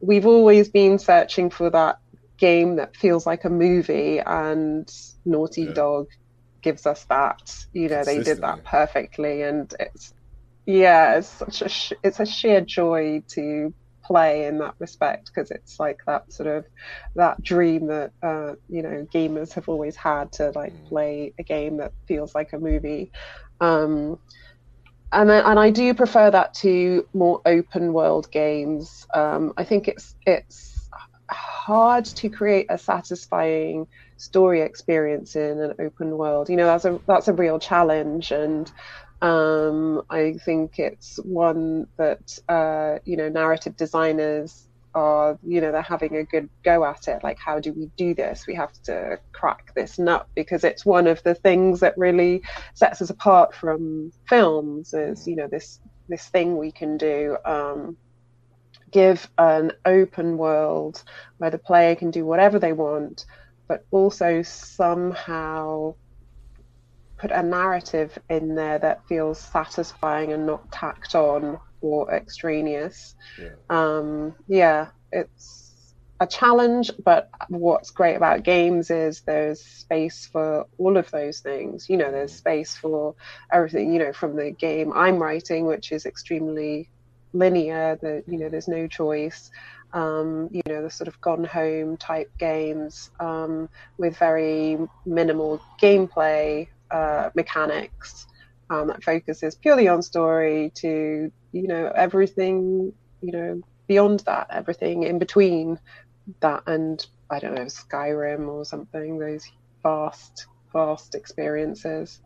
We've 0.00 0.26
always 0.26 0.70
been 0.70 0.98
searching 0.98 1.50
for 1.50 1.68
that 1.70 1.98
game 2.38 2.76
that 2.76 2.96
feels 2.96 3.26
like 3.26 3.44
a 3.44 3.50
movie, 3.50 4.18
and 4.18 4.90
Naughty 5.26 5.64
Yeah. 5.64 5.72
Dog 5.72 6.08
gives 6.62 6.86
us 6.86 7.04
that. 7.04 7.66
You 7.74 7.90
know, 7.90 8.02
they 8.02 8.22
did 8.22 8.40
that 8.40 8.64
perfectly, 8.64 9.42
and 9.42 9.72
it's 9.78 10.14
yeah, 10.64 11.18
it's 11.18 11.28
such 11.28 11.62
a 11.62 11.68
sh- 11.68 11.92
it's 12.02 12.20
a 12.20 12.26
sheer 12.26 12.62
joy 12.62 13.22
to 13.28 13.74
play 14.04 14.46
in 14.46 14.58
that 14.58 14.74
respect 14.78 15.30
because 15.32 15.50
it's 15.50 15.76
like 15.78 15.98
that 16.06 16.32
sort 16.32 16.48
of 16.48 16.64
that 17.16 17.42
dream 17.42 17.86
that 17.86 18.12
uh, 18.22 18.52
you 18.68 18.82
know 18.82 19.06
gamers 19.14 19.52
have 19.54 19.68
always 19.68 19.96
had 19.96 20.32
to 20.32 20.52
like 20.54 20.74
play 20.88 21.34
a 21.38 21.42
game 21.42 21.78
that 21.78 21.92
feels 22.06 22.34
like 22.34 22.52
a 22.52 22.58
movie. 22.58 23.10
Um, 23.60 24.18
and 25.12 25.28
then, 25.28 25.44
and 25.44 25.58
I 25.58 25.70
do 25.70 25.92
prefer 25.94 26.30
that 26.30 26.54
to 26.54 27.04
more 27.12 27.40
open 27.44 27.92
world 27.92 28.30
games. 28.30 29.06
Um, 29.14 29.52
I 29.56 29.64
think 29.64 29.88
it's 29.88 30.14
it's 30.26 30.88
hard 31.30 32.04
to 32.04 32.28
create 32.28 32.66
a 32.70 32.78
satisfying 32.78 33.86
story 34.16 34.60
experience 34.62 35.36
in 35.36 35.60
an 35.60 35.74
open 35.80 36.16
world. 36.16 36.48
You 36.48 36.56
know, 36.56 36.66
that's 36.66 36.84
a 36.84 37.00
that's 37.08 37.28
a 37.28 37.32
real 37.32 37.58
challenge, 37.58 38.30
and 38.30 38.70
um, 39.22 40.02
I 40.08 40.34
think 40.44 40.78
it's 40.78 41.18
one 41.18 41.86
that 41.96 42.38
uh, 42.48 42.98
you 43.04 43.16
know 43.16 43.28
narrative 43.28 43.76
designers 43.76 44.66
are 44.94 45.38
you 45.46 45.60
know 45.60 45.70
they're 45.70 45.82
having 45.82 46.16
a 46.16 46.24
good 46.24 46.48
go 46.64 46.84
at 46.84 47.06
it. 47.08 47.22
Like, 47.22 47.38
how 47.38 47.60
do 47.60 47.72
we 47.72 47.90
do 47.96 48.14
this? 48.14 48.46
We 48.46 48.54
have 48.54 48.72
to 48.84 49.18
crack 49.32 49.72
this 49.74 49.98
nut 49.98 50.26
because 50.34 50.64
it's 50.64 50.86
one 50.86 51.06
of 51.06 51.22
the 51.22 51.34
things 51.34 51.80
that 51.80 51.98
really 51.98 52.42
sets 52.74 53.02
us 53.02 53.10
apart 53.10 53.54
from 53.54 54.12
films. 54.28 54.94
Is 54.94 55.26
you 55.28 55.36
know 55.36 55.48
this 55.48 55.80
this 56.08 56.26
thing 56.26 56.56
we 56.56 56.72
can 56.72 56.96
do. 56.96 57.36
Um, 57.44 57.96
give 58.90 59.28
an 59.38 59.70
open 59.84 60.36
world 60.36 61.04
where 61.38 61.50
the 61.50 61.58
player 61.58 61.94
can 61.94 62.10
do 62.10 62.26
whatever 62.26 62.58
they 62.58 62.72
want, 62.72 63.24
but 63.68 63.84
also 63.92 64.42
somehow 64.42 65.94
put 67.20 67.30
a 67.30 67.42
narrative 67.42 68.18
in 68.30 68.54
there 68.54 68.78
that 68.78 69.06
feels 69.06 69.38
satisfying 69.38 70.32
and 70.32 70.46
not 70.46 70.72
tacked 70.72 71.14
on 71.14 71.58
or 71.82 72.10
extraneous. 72.12 73.14
Yeah. 73.38 73.50
Um, 73.68 74.34
yeah, 74.48 74.88
it's 75.12 75.94
a 76.18 76.26
challenge, 76.26 76.90
but 77.04 77.30
what's 77.48 77.90
great 77.90 78.16
about 78.16 78.42
games 78.42 78.90
is 78.90 79.20
there's 79.22 79.60
space 79.62 80.26
for 80.32 80.66
all 80.78 80.96
of 80.96 81.10
those 81.10 81.40
things. 81.40 81.88
You 81.90 81.98
know, 81.98 82.10
there's 82.10 82.32
space 82.32 82.74
for 82.76 83.14
everything, 83.52 83.92
you 83.92 83.98
know, 83.98 84.12
from 84.12 84.36
the 84.36 84.50
game 84.50 84.92
I'm 84.94 85.18
writing, 85.18 85.66
which 85.66 85.92
is 85.92 86.06
extremely 86.06 86.88
linear, 87.32 87.98
that, 88.00 88.24
you 88.26 88.38
know, 88.38 88.48
there's 88.48 88.68
no 88.68 88.86
choice. 88.86 89.50
Um, 89.92 90.48
you 90.52 90.62
know, 90.66 90.82
the 90.82 90.90
sort 90.90 91.08
of 91.08 91.20
gone 91.20 91.44
home 91.44 91.96
type 91.96 92.30
games 92.38 93.10
um, 93.18 93.68
with 93.98 94.16
very 94.16 94.78
minimal 95.04 95.60
gameplay 95.82 96.68
uh, 96.90 97.30
mechanics 97.34 98.26
um, 98.70 98.88
that 98.88 99.02
focuses 99.02 99.56
purely 99.56 99.88
on 99.88 100.02
story 100.02 100.72
to, 100.76 101.30
you 101.52 101.68
know, 101.68 101.92
everything, 101.94 102.92
you 103.20 103.32
know, 103.32 103.60
beyond 103.88 104.20
that, 104.20 104.46
everything 104.50 105.02
in 105.02 105.18
between 105.18 105.78
that 106.40 106.62
and, 106.66 107.04
I 107.30 107.38
don't 107.40 107.54
know, 107.54 107.64
Skyrim 107.64 108.48
or 108.48 108.64
something, 108.64 109.18
those 109.18 109.44
vast, 109.82 110.46
vast 110.72 111.14
experiences. 111.14 112.20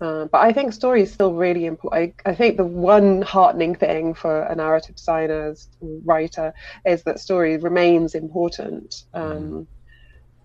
Uh, 0.00 0.26
but 0.26 0.40
I 0.40 0.52
think 0.52 0.72
story 0.72 1.02
is 1.02 1.12
still 1.12 1.34
really 1.34 1.66
important. 1.66 2.14
I, 2.26 2.30
I 2.30 2.34
think 2.34 2.56
the 2.56 2.64
one 2.64 3.22
heartening 3.22 3.74
thing 3.74 4.14
for 4.14 4.42
a 4.42 4.54
narrative 4.54 4.96
designer, 4.96 5.54
writer, 5.80 6.52
is 6.84 7.02
that 7.04 7.20
story 7.20 7.56
remains 7.58 8.14
important 8.14 8.94
um, 9.14 9.68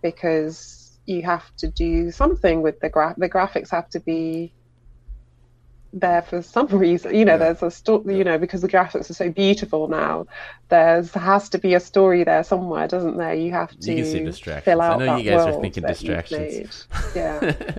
because 0.01 0.88
you 1.09 1.21
have 1.23 1.43
to 1.57 1.67
do 1.67 2.11
something 2.11 2.61
with 2.61 2.79
the 2.79 2.89
gra- 2.89 3.15
the 3.17 3.29
graphics 3.29 3.69
have 3.71 3.89
to 3.89 3.99
be 3.99 4.53
there 5.91 6.21
for 6.21 6.41
some 6.41 6.67
reason. 6.85 7.15
You 7.15 7.25
know, 7.25 7.33
Yeah. 7.33 7.37
there's 7.37 7.63
a 7.63 7.71
story. 7.71 8.17
You 8.17 8.23
know, 8.23 8.37
because 8.37 8.61
the 8.61 8.67
graphics 8.69 9.09
are 9.09 9.13
so 9.15 9.29
beautiful 9.31 9.87
now. 9.87 10.27
There's 10.69 11.11
has 11.13 11.49
to 11.49 11.57
be 11.57 11.73
a 11.73 11.79
story 11.79 12.23
there 12.23 12.43
somewhere, 12.43 12.87
doesn't 12.87 13.17
there? 13.17 13.33
You 13.33 13.51
have 13.51 13.71
to 13.79 13.91
You 13.91 14.03
can 14.03 14.11
say 14.11 14.23
distractions. 14.23 14.65
fill 14.65 14.81
I 14.81 14.87
out 14.87 14.99
know 14.99 15.05
that 15.07 15.23
you 15.23 15.31
guys 15.31 15.41
are 15.41 15.49
world 15.51 15.61
thinking 15.61 15.83
that 15.83 16.01
you've 16.01 16.15
distractions. 16.15 16.87
made. 16.93 17.15
Yeah. 17.15 17.77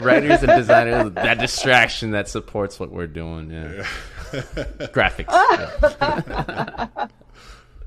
Writers 0.00 0.42
and 0.42 0.52
designers, 0.56 1.12
that 1.14 1.38
distraction 1.38 2.10
that 2.12 2.28
supports 2.28 2.78
what 2.80 2.90
we're 2.92 3.06
doing. 3.06 3.50
Yeah. 3.50 3.86
Graphics. 4.92 5.32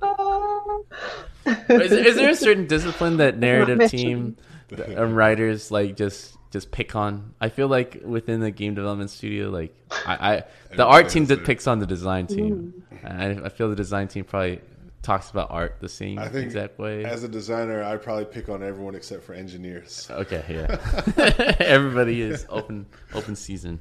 yeah. 0.01 1.21
Is, 1.45 1.89
there, 1.89 2.07
is 2.07 2.15
there 2.15 2.29
a 2.29 2.35
certain 2.35 2.67
discipline 2.67 3.17
that 3.17 3.37
narrative 3.47 3.89
team 3.89 4.37
and 4.69 5.15
writers 5.15 5.71
like 5.71 5.95
just 5.95 6.37
just 6.51 6.71
pick 6.71 6.95
on? 6.95 7.33
I 7.41 7.49
feel 7.49 7.67
like 7.67 8.01
within 8.03 8.39
the 8.41 8.51
game 8.51 8.75
development 8.75 9.09
studio, 9.09 9.49
like 9.49 9.73
I, 10.05 10.33
I 10.35 10.43
the 10.75 10.85
art 10.85 11.09
team 11.09 11.25
that 11.27 11.43
picks 11.43 11.67
on 11.67 11.79
the 11.79 11.87
design 11.87 12.27
team. 12.27 12.83
I, 13.03 13.29
I 13.31 13.49
feel 13.49 13.69
the 13.69 13.75
design 13.75 14.07
team 14.07 14.25
probably 14.25 14.61
talks 15.01 15.31
about 15.31 15.49
art 15.49 15.77
the 15.79 15.89
same 15.89 16.19
I 16.19 16.27
think 16.29 16.45
exact 16.45 16.77
way. 16.77 17.03
as 17.03 17.23
a 17.23 17.27
designer, 17.27 17.81
I 17.83 17.97
probably 17.97 18.25
pick 18.25 18.49
on 18.49 18.61
everyone 18.61 18.93
except 18.93 19.23
for 19.23 19.33
engineers. 19.33 20.07
Okay, 20.21 20.43
yeah. 20.47 21.55
Everybody 21.59 22.21
is 22.21 22.45
open 22.49 22.85
open 23.13 23.35
season. 23.35 23.79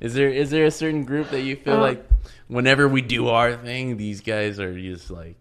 Is 0.00 0.14
there 0.14 0.28
is 0.28 0.50
there 0.50 0.64
a 0.66 0.70
certain 0.70 1.04
group 1.04 1.30
that 1.30 1.42
you 1.42 1.56
feel 1.56 1.74
Uh, 1.74 1.80
like 1.80 2.06
whenever 2.48 2.86
we 2.88 3.02
do 3.02 3.28
our 3.28 3.56
thing, 3.56 3.96
these 3.96 4.20
guys 4.20 4.60
are 4.60 4.78
just 4.78 5.10
like 5.10 5.36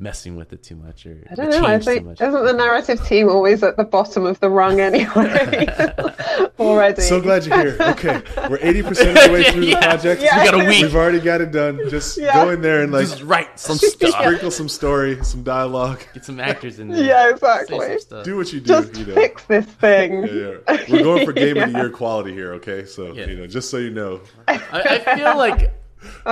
messing 0.00 0.36
with 0.36 0.52
it 0.52 0.62
too 0.62 0.76
much 0.76 1.04
or 1.06 1.24
I 1.28 1.34
don't 1.34 1.50
know. 1.50 1.58
I 1.64 1.70
changed 1.72 1.84
too 1.86 1.92
think 1.94 2.06
much. 2.06 2.20
isn't 2.20 2.44
the 2.44 2.52
narrative 2.52 3.04
team 3.04 3.28
always 3.28 3.64
at 3.64 3.76
the 3.76 3.82
bottom 3.82 4.26
of 4.26 4.38
the 4.38 4.48
rung 4.48 4.80
anyway? 4.80 5.66
Already. 6.60 7.02
So 7.02 7.20
glad 7.20 7.44
you're 7.44 7.58
here. 7.58 7.76
Okay, 7.80 8.22
we're 8.48 8.58
eighty 8.60 8.82
percent 8.82 9.16
of 9.18 9.24
the 9.26 9.32
way 9.32 9.44
through 9.52 9.66
the 9.66 9.72
project. 9.76 10.22
Yeah. 10.22 10.38
We 10.44 10.50
got 10.50 10.54
a 10.62 10.68
week. 10.68 10.82
We've 10.82 10.94
already 10.94 11.20
got 11.20 11.40
it 11.40 11.50
done. 11.52 11.80
Just 11.90 12.16
Yeah. 12.18 12.32
go 12.44 12.50
in 12.50 12.60
there 12.62 12.82
and 12.82 12.92
like 12.92 13.08
Just 13.08 13.22
write 13.22 13.58
some 13.58 13.76
stuff. 13.76 14.10
sprinkle 14.12 14.50
some 14.50 14.68
story, 14.68 15.22
some 15.24 15.42
dialogue. 15.42 16.00
Get 16.14 16.24
some 16.24 16.38
actors 16.40 16.78
in 16.78 16.88
there. 16.88 17.02
Yeah, 17.04 17.24
Say 17.24 17.30
exactly. 17.32 18.22
Do 18.24 18.36
what 18.36 18.52
you 18.52 18.60
do. 18.60 18.66
Just 18.66 18.96
you 18.96 19.06
know. 19.06 19.14
fix 19.14 19.44
this 19.44 19.66
thing. 19.66 20.24
Yeah, 20.26 20.54
yeah. 20.68 20.84
We're 20.88 21.02
going 21.02 21.24
for 21.26 21.32
game 21.32 21.56
of 21.56 21.72
the 21.72 21.78
year 21.78 21.90
quality 21.90 22.32
here. 22.32 22.54
Okay, 22.54 22.84
so 22.84 23.12
Yeah. 23.12 23.26
you 23.26 23.36
know, 23.36 23.46
just 23.46 23.70
so 23.70 23.78
you 23.78 23.90
know, 23.90 24.20
I, 24.46 24.54
I 24.72 25.16
feel 25.16 25.36
like 25.36 25.72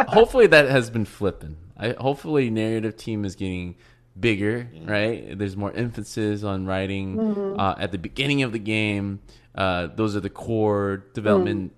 hopefully 0.08 0.46
that 0.48 0.68
has 0.68 0.88
been 0.90 1.04
flipping. 1.04 1.56
I 1.76 1.94
hopefully 1.98 2.50
narrative 2.50 2.96
team 2.96 3.24
is 3.24 3.34
getting 3.34 3.76
bigger, 4.18 4.68
right? 4.84 5.38
There's 5.38 5.56
more 5.56 5.72
emphasis 5.72 6.42
on 6.42 6.66
writing 6.66 7.58
uh, 7.58 7.74
at 7.78 7.92
the 7.92 7.98
beginning 7.98 8.42
of 8.42 8.52
the 8.52 8.58
game. 8.58 9.20
Uh, 9.54 9.88
those 9.94 10.16
are 10.16 10.20
the 10.20 10.30
core 10.30 11.04
development 11.14 11.72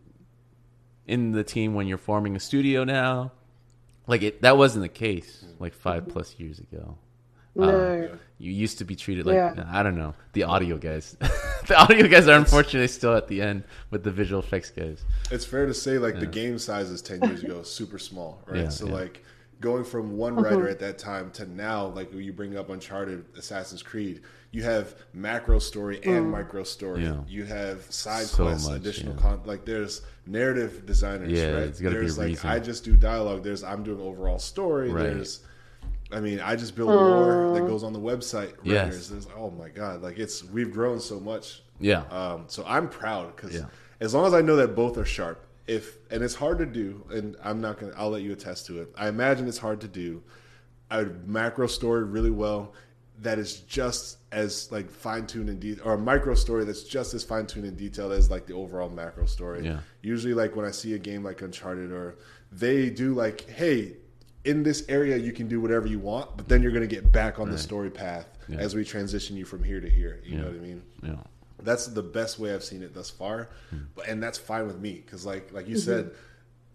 in 1.07 1.33
the 1.33 1.45
team 1.45 1.75
when 1.75 1.87
you're 1.87 1.99
forming 1.99 2.37
a 2.37 2.41
studio 2.41 2.85
now. 2.85 3.33
Like 4.07 4.23
it, 4.23 4.43
that 4.43 4.57
wasn't 4.57 4.83
the 4.83 4.89
case 4.89 5.45
like 5.59 5.75
five 5.75 6.09
plus 6.09 6.35
years 6.39 6.59
ago. 6.59 6.97
No. 7.55 8.17
You 8.39 8.53
used 8.53 8.79
to 8.79 8.85
be 8.85 8.95
treated 8.95 9.27
like 9.27 9.35
Yeah. 9.35 9.65
I 9.69 9.83
don't 9.83 9.97
know 9.97 10.15
the 10.33 10.45
audio 10.45 10.79
guys. 10.79 11.17
the 11.67 11.77
audio 11.77 12.07
guys 12.07 12.29
are 12.29 12.39
unfortunately 12.39 12.89
still 12.89 13.17
at 13.17 13.27
the 13.27 13.43
end 13.43 13.65
with 13.91 14.05
the 14.05 14.13
visual 14.13 14.41
effects 14.41 14.71
guys. 14.71 15.05
it's 15.31 15.45
fair 15.45 15.67
to 15.67 15.75
say 15.75 15.99
like 15.99 16.21
the 16.21 16.27
game 16.27 16.59
sizes 16.59 17.03
ten 17.03 17.21
years 17.23 17.43
ago 17.43 17.63
super 17.63 17.99
small, 17.99 18.41
right? 18.47 18.63
Yeah, 18.63 18.69
so 18.69 18.87
yeah. 18.87 18.95
like 18.95 19.25
going 19.61 19.85
from 19.85 20.17
one 20.17 20.35
Mm-hmm. 20.37 20.45
writer 20.45 20.69
at 20.69 20.79
that 20.81 20.99
time 20.99 21.31
to 21.33 21.47
now, 21.47 21.87
like 21.89 22.13
you 22.13 22.33
bring 22.33 22.57
up 22.57 22.71
Uncharted, 22.71 23.25
Assassin's 23.37 23.83
Creed, 23.83 24.23
you 24.53 24.63
have 24.63 24.95
macro 25.13 25.59
story 25.59 25.97
and 26.05 26.27
Mm. 26.27 26.31
micro 26.31 26.63
story. 26.65 27.05
Yeah. 27.05 27.21
You 27.29 27.45
have 27.45 27.83
side 27.91 28.27
So 28.27 28.45
quests, 28.45 28.69
much, 28.69 28.77
additional 28.77 29.15
yeah. 29.15 29.21
content. 29.21 29.47
Like 29.47 29.65
there's 29.65 30.03
narrative 30.27 30.87
designers, 30.87 31.33
Yeah, 31.33 31.51
right? 31.53 31.63
it's 31.65 31.81
be 31.81 31.87
a 31.87 31.91
there's 31.91 32.17
like 32.19 32.29
reason. 32.29 32.49
I 32.51 32.59
just 32.59 32.85
do 32.85 32.97
dialogue. 32.97 33.43
There's 33.43 33.63
I'm 33.65 33.83
doing 33.83 34.01
overall 34.01 34.39
story. 34.39 34.91
Right. 34.91 35.03
There's 35.05 35.41
I 36.11 36.21
mean, 36.21 36.41
I 36.41 36.57
just 36.57 36.75
build 36.75 36.89
lore 36.89 37.53
that 37.55 37.67
goes 37.67 37.83
on 37.83 37.93
the 37.93 37.99
website. 38.01 38.55
Yes. 38.63 39.09
There's 39.09 39.27
oh 39.37 39.51
my 39.51 39.69
god, 39.69 40.03
like 40.03 40.19
it's 40.19 40.43
we've 40.45 40.73
grown 40.73 41.01
so 41.01 41.21
much. 41.21 41.63
Yeah. 41.81 42.03
Um, 42.11 42.45
so 42.47 42.65
I'm 42.67 42.89
proud 42.89 43.35
because 43.37 43.55
Yeah. 43.55 43.67
as 44.01 44.15
long 44.15 44.27
as 44.27 44.33
I 44.35 44.41
know 44.41 44.57
that 44.57 44.75
both 44.75 44.97
are 44.97 45.05
sharp, 45.05 45.45
if 45.69 45.99
and 46.11 46.23
it's 46.23 46.35
hard 46.35 46.59
to 46.59 46.67
do, 46.67 47.05
and 47.11 47.37
I'm 47.45 47.61
not 47.61 47.79
gonna, 47.79 47.93
I'll 47.97 48.11
let 48.11 48.23
you 48.23 48.33
attest 48.33 48.67
to 48.67 48.81
it. 48.83 48.93
I 48.97 49.09
imagine 49.09 49.47
it's 49.47 49.59
hard 49.59 49.81
to 49.83 49.89
do 49.89 50.23
a 50.91 51.05
macro 51.27 51.67
story 51.67 52.03
really 52.05 52.31
well 52.31 52.73
that 53.21 53.39
is 53.39 53.61
just 53.61 54.19
as 54.33 54.71
like 54.73 54.89
fine 54.91 55.27
tuned 55.27 55.49
and 55.49 55.61
de- 55.61 55.81
or 55.83 55.95
a 55.95 55.99
micro 55.99 56.35
story 56.35 56.65
that's 56.65 56.85
just 56.85 57.15
as 57.15 57.23
fine 57.23 57.47
tuned 57.47 57.67
and 57.67 57.77
detailed 57.77 58.13
as 58.13 58.31
like 58.31 58.47
the 58.47 58.55
overall 58.55 58.89
macro 58.89 59.27
story. 59.27 59.65
Yeah. 59.65 59.81
Usually, 60.03 60.35
like 60.35 60.57
when 60.57 60.65
I 60.65 60.71
see 60.71 60.95
a 60.95 60.99
game 60.99 61.23
like 61.23 61.43
Uncharted, 61.43 61.93
or 61.93 62.17
they 62.51 62.91
do 62.91 63.15
like, 63.15 63.49
hey. 63.49 63.97
In 64.45 64.63
this 64.63 64.85
area, 64.89 65.17
you 65.19 65.33
can 65.33 65.47
do 65.47 65.61
whatever 65.61 65.87
you 65.89 65.99
want, 65.99 66.35
but 66.37 66.49
then 66.49 66.63
you're 66.63 66.71
going 66.73 66.89
to 66.89 66.95
get 66.95 67.11
back 67.13 67.39
on 67.39 67.51
the 67.51 67.59
story 67.59 67.91
path 67.91 68.29
Yeah. 68.49 68.59
as 68.59 68.75
we 68.75 68.83
transition 68.83 69.37
you 69.37 69.45
from 69.45 69.63
here 69.63 69.79
to 69.79 69.91
here. 69.91 70.21
You 70.25 70.39
know 70.39 70.45
what 70.47 70.55
I 70.55 70.59
mean? 70.59 70.83
Yeah. 71.03 71.17
That's 71.61 71.87
the 71.87 72.03
best 72.03 72.39
way 72.39 72.55
I've 72.55 72.65
seen 72.65 72.83
it 72.83 72.95
thus 72.95 73.11
far, 73.11 73.49
Hmm. 73.71 73.77
but 73.95 74.09
and 74.09 74.23
that's 74.23 74.39
fine 74.39 74.67
with 74.67 74.79
me 74.79 75.03
because 75.05 75.27
like 75.27 75.53
like 75.53 75.69
you 75.69 75.77
mm-hmm. 75.77 75.85
said, 75.85 76.11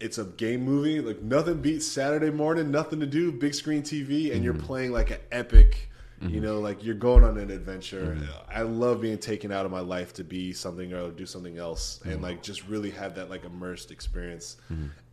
it's 0.00 0.18
a 0.18 0.24
game 0.24 0.62
movie. 0.62 1.00
Like 1.00 1.22
nothing 1.22 1.60
beats 1.60 1.86
Saturday 1.86 2.30
morning, 2.30 2.70
nothing 2.70 3.00
to 3.00 3.06
do, 3.06 3.32
big 3.32 3.54
screen 3.54 3.82
TV, 3.82 4.30
and 4.30 4.38
Hmm. 4.38 4.44
you're 4.44 4.54
mm-hmm. 4.54 4.66
playing 4.66 4.92
like 4.92 5.10
an 5.10 5.20
epic. 5.32 5.90
You 6.20 6.28
mm-hmm. 6.28 6.42
know, 6.42 6.60
like 6.60 6.82
you're 6.84 6.94
going 6.94 7.24
on 7.24 7.36
an 7.38 7.50
adventure. 7.50 8.16
I 8.48 8.62
love 8.62 9.02
being 9.02 9.18
taken 9.18 9.52
out 9.52 9.66
of 9.66 9.72
my 9.72 9.80
life 9.80 10.14
to 10.14 10.24
be 10.24 10.52
something 10.54 10.92
or 10.92 11.10
do 11.10 11.26
something 11.26 11.58
else, 11.58 12.00
and 12.04 12.22
like 12.22 12.40
just 12.40 12.66
really 12.66 12.90
have 12.92 13.16
that 13.16 13.28
like 13.28 13.44
immersed 13.44 13.90
experience. 13.90 14.56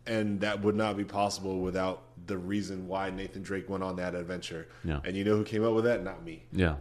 And 0.06 0.40
that 0.40 0.62
would 0.62 0.74
not 0.74 0.96
be 0.96 1.04
possible 1.04 1.60
without 1.60 2.04
the 2.26 2.36
reason 2.38 2.88
why 2.88 3.10
Nathan 3.10 3.42
Drake 3.42 3.68
went 3.68 3.84
on 3.84 3.96
that 3.96 4.14
adventure. 4.14 4.68
Yeah. 4.84 5.00
And 5.04 5.16
you 5.16 5.24
know 5.24 5.36
who 5.36 5.44
came 5.44 5.64
up 5.64 5.74
with 5.74 5.84
that? 5.84 6.02
Not 6.02 6.24
me. 6.24 6.44
Yeah. 6.52 6.76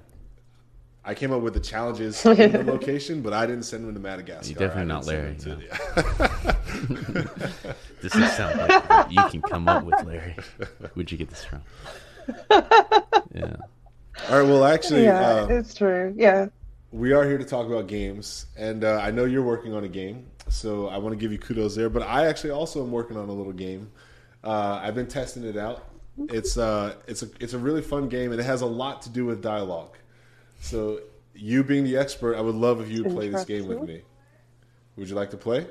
I 1.04 1.16
came 1.16 1.34
up 1.34 1.42
with 1.42 1.56
the 1.56 1.60
challenges 1.60 2.24
in 2.26 2.52
the 2.52 2.64
location, 2.64 3.22
but 3.22 3.34
I 3.34 3.46
didn't 3.48 3.64
send 3.64 3.86
them 3.88 3.94
to 3.96 4.00
Madagascar. 4.00 4.52
You're 4.52 4.60
definitely 4.68 4.94
not 4.94 5.06
Larry, 5.08 5.34
them 5.34 5.60
to- 5.60 6.58
This 8.02 8.14
does 8.14 8.36
sound 8.36 8.60
like 8.60 9.12
you 9.12 9.24
can 9.30 9.42
come 9.42 9.68
up 9.68 9.84
with, 9.84 10.04
Larry. 10.06 10.36
Where'd 10.94 11.12
you 11.12 11.18
get 11.18 11.30
this 11.30 11.44
from? 11.46 11.62
Yeah. 13.34 13.56
All 14.30 14.40
right. 14.40 14.48
Well, 14.48 14.66
actually, 14.66 15.06
Yeah, 15.06 15.20
uh, 15.22 15.48
it's 15.50 15.74
true. 15.74 16.14
Yeah. 16.18 16.48
we 16.92 17.14
are 17.14 17.24
here 17.26 17.38
to 17.38 17.46
talk 17.46 17.66
about 17.66 17.88
games, 17.88 18.46
and 18.58 18.84
uh, 18.84 19.00
I 19.02 19.10
know 19.10 19.24
you're 19.26 19.42
working 19.44 19.74
on 19.74 19.86
a 19.86 19.88
game, 19.88 20.26
so 20.50 20.88
I 20.90 20.98
want 20.98 21.14
to 21.14 21.18
give 21.18 21.32
you 21.32 21.40
kudos 21.40 21.76
there. 21.76 21.90
But 21.90 22.04
I 22.04 22.28
actually 22.28 22.52
also 22.52 22.84
am 22.84 22.92
working 22.92 23.16
on 23.18 23.30
a 23.30 23.32
little 23.32 23.54
game. 23.54 23.90
Uh, 24.44 24.80
I've 24.84 24.96
been 24.96 25.08
testing 25.08 25.46
it 25.46 25.56
out. 25.58 25.86
It's 26.28 26.58
uh, 26.58 26.96
it's 27.08 27.24
a 27.24 27.30
it's 27.40 27.54
a 27.54 27.58
really 27.58 27.82
fun 27.82 28.10
game, 28.10 28.32
and 28.32 28.40
it 28.40 28.44
has 28.44 28.62
a 28.62 28.66
lot 28.66 29.02
to 29.04 29.10
do 29.10 29.26
with 29.26 29.42
dialogue. 29.42 29.98
So, 30.62 31.02
you 31.36 31.64
being 31.64 31.84
the 31.84 31.98
expert, 31.98 32.36
I 32.36 32.42
would 32.42 32.56
love 32.56 32.80
if 32.82 32.90
you 32.90 33.04
would 33.04 33.14
play 33.14 33.28
this 33.30 33.44
game 33.46 33.68
with 33.68 33.82
me. 33.82 34.04
Would 34.96 35.10
you 35.10 35.16
like 35.16 35.32
to 35.32 35.38
play? 35.38 35.66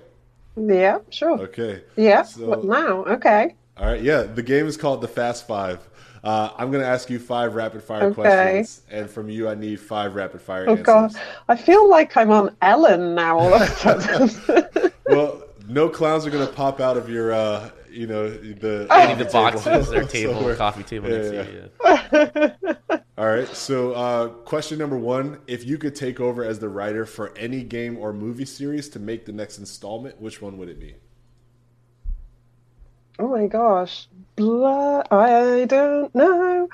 Yeah, 0.57 0.99
sure. 1.11 1.39
Okay. 1.43 1.83
Yeah. 1.97 2.23
So- 2.23 2.61
now? 2.63 3.05
Okay. 3.05 3.55
All 3.77 3.87
right, 3.87 4.03
yeah. 4.03 4.23
The 4.25 4.43
game 4.43 4.67
is 4.67 4.77
called 4.77 5.01
the 5.01 5.09
Fast 5.09 5.47
Five. 5.47 5.79
Uh, 6.23 6.51
I'm 6.59 6.71
going 6.71 6.83
to 6.83 6.89
ask 6.89 7.09
you 7.09 7.19
five 7.19 7.55
rapid 7.55 7.83
fire 7.83 8.05
Okay. 8.07 8.15
questions, 8.15 8.83
and 8.91 9.09
from 9.09 9.31
you, 9.31 9.49
I 9.49 9.55
need 9.55 9.81
five 9.81 10.15
rapid 10.15 10.43
fire 10.43 10.67
Oh 10.69 10.73
answers. 10.73 10.85
god, 10.85 11.15
I 11.49 11.57
feel 11.57 11.89
like 11.89 12.15
I'm 12.15 12.31
on 12.31 12.55
Ellen 12.61 13.15
now 13.15 13.39
all 13.39 13.55
of 13.55 13.63
a 13.63 13.67
sudden. 14.29 14.93
Well, 15.07 15.43
no 15.67 15.89
clowns 15.89 16.25
are 16.27 16.31
going 16.31 16.47
to 16.47 16.53
pop 16.53 16.79
out 16.79 16.97
of 16.97 17.09
your, 17.11 17.33
uh, 17.33 17.71
you 17.91 18.07
know, 18.07 18.29
the 18.31 18.87
Any 18.91 19.13
of 19.15 19.19
the 19.19 19.25
coffee 19.25 19.57
boxes, 19.57 19.89
their 19.91 20.05
table, 20.19 20.45
we're- 20.45 20.57
coffee 20.57 20.83
table 20.85 21.09
Yeah, 21.11 21.31
next 21.33 22.55
yeah. 22.91 22.99
To 23.21 23.27
you. 23.27 23.35
Yeah. 23.37 23.37
All 23.37 23.37
right. 23.37 23.49
So, 23.49 23.93
uh, 23.93 24.29
question 24.29 24.79
number 24.79 24.99
one: 24.99 25.41
If 25.47 25.67
you 25.67 25.79
could 25.79 25.95
take 25.95 26.21
over 26.21 26.45
as 26.45 26.59
the 26.59 26.69
writer 26.69 27.07
for 27.07 27.37
any 27.37 27.63
game 27.63 27.99
or 27.99 28.13
movie 28.13 28.47
series 28.47 28.89
to 28.91 28.99
make 28.99 29.27
the 29.27 29.33
next 29.33 29.59
installment, 29.59 30.21
which 30.21 30.43
one 30.43 30.59
would 30.59 30.69
it 30.69 30.81
be? 30.81 30.97
oh 33.21 33.29
my 33.29 33.47
gosh, 33.47 34.09
blah, 34.37 35.03
I 35.11 35.67
don't 35.67 36.15
know. 36.15 36.69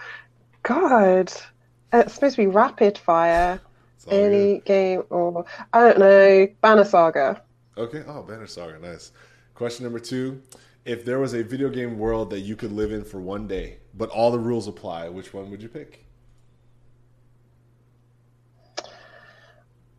God, 0.62 1.32
it's 1.92 2.14
supposed 2.14 2.36
to 2.36 2.42
be 2.42 2.46
rapid 2.46 2.98
fire. 2.98 3.60
Any 4.08 4.54
good. 4.54 4.64
game 4.64 5.02
or 5.10 5.44
I 5.72 5.80
don't 5.80 5.98
know, 5.98 6.48
Banner 6.60 6.84
Saga. 6.84 7.42
Okay. 7.76 8.04
Oh, 8.06 8.22
Banner 8.22 8.46
Saga. 8.46 8.78
Nice. 8.78 9.10
Question 9.54 9.84
number 9.84 9.98
two: 9.98 10.42
If 10.84 11.04
there 11.04 11.18
was 11.18 11.34
a 11.34 11.42
video 11.42 11.68
game 11.68 11.98
world 11.98 12.30
that 12.30 12.40
you 12.40 12.54
could 12.54 12.70
live 12.70 12.92
in 12.92 13.04
for 13.04 13.20
one 13.20 13.48
day, 13.48 13.78
but 13.94 14.08
all 14.10 14.30
the 14.30 14.38
rules 14.38 14.68
apply, 14.68 15.08
which 15.08 15.34
one 15.34 15.50
would 15.50 15.60
you 15.60 15.68
pick? 15.68 16.05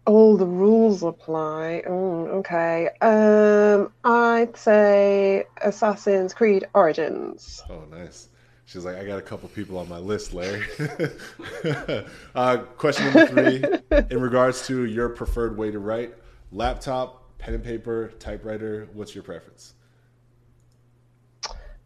All 0.07 0.37
the 0.37 0.45
rules 0.45 1.03
apply. 1.03 1.83
Oh, 1.85 2.27
okay. 2.39 2.89
Um, 3.01 3.91
I'd 4.05 4.55
say 4.55 5.43
Assassin's 5.61 6.33
Creed 6.33 6.65
Origins. 6.73 7.61
Oh, 7.69 7.83
nice. 7.91 8.29
She's 8.65 8.85
like, 8.85 8.95
I 8.95 9.05
got 9.05 9.19
a 9.19 9.21
couple 9.21 9.49
people 9.49 9.77
on 9.77 9.89
my 9.89 9.97
list, 9.99 10.33
Larry. 10.33 10.63
uh, 12.35 12.57
question 12.77 13.05
number 13.13 13.27
three: 13.27 13.63
In 14.09 14.21
regards 14.21 14.65
to 14.67 14.85
your 14.85 15.09
preferred 15.09 15.57
way 15.57 15.71
to 15.71 15.79
write, 15.79 16.15
laptop, 16.53 17.37
pen 17.37 17.53
and 17.55 17.63
paper, 17.63 18.13
typewriter. 18.19 18.87
What's 18.93 19.13
your 19.13 19.25
preference? 19.25 19.73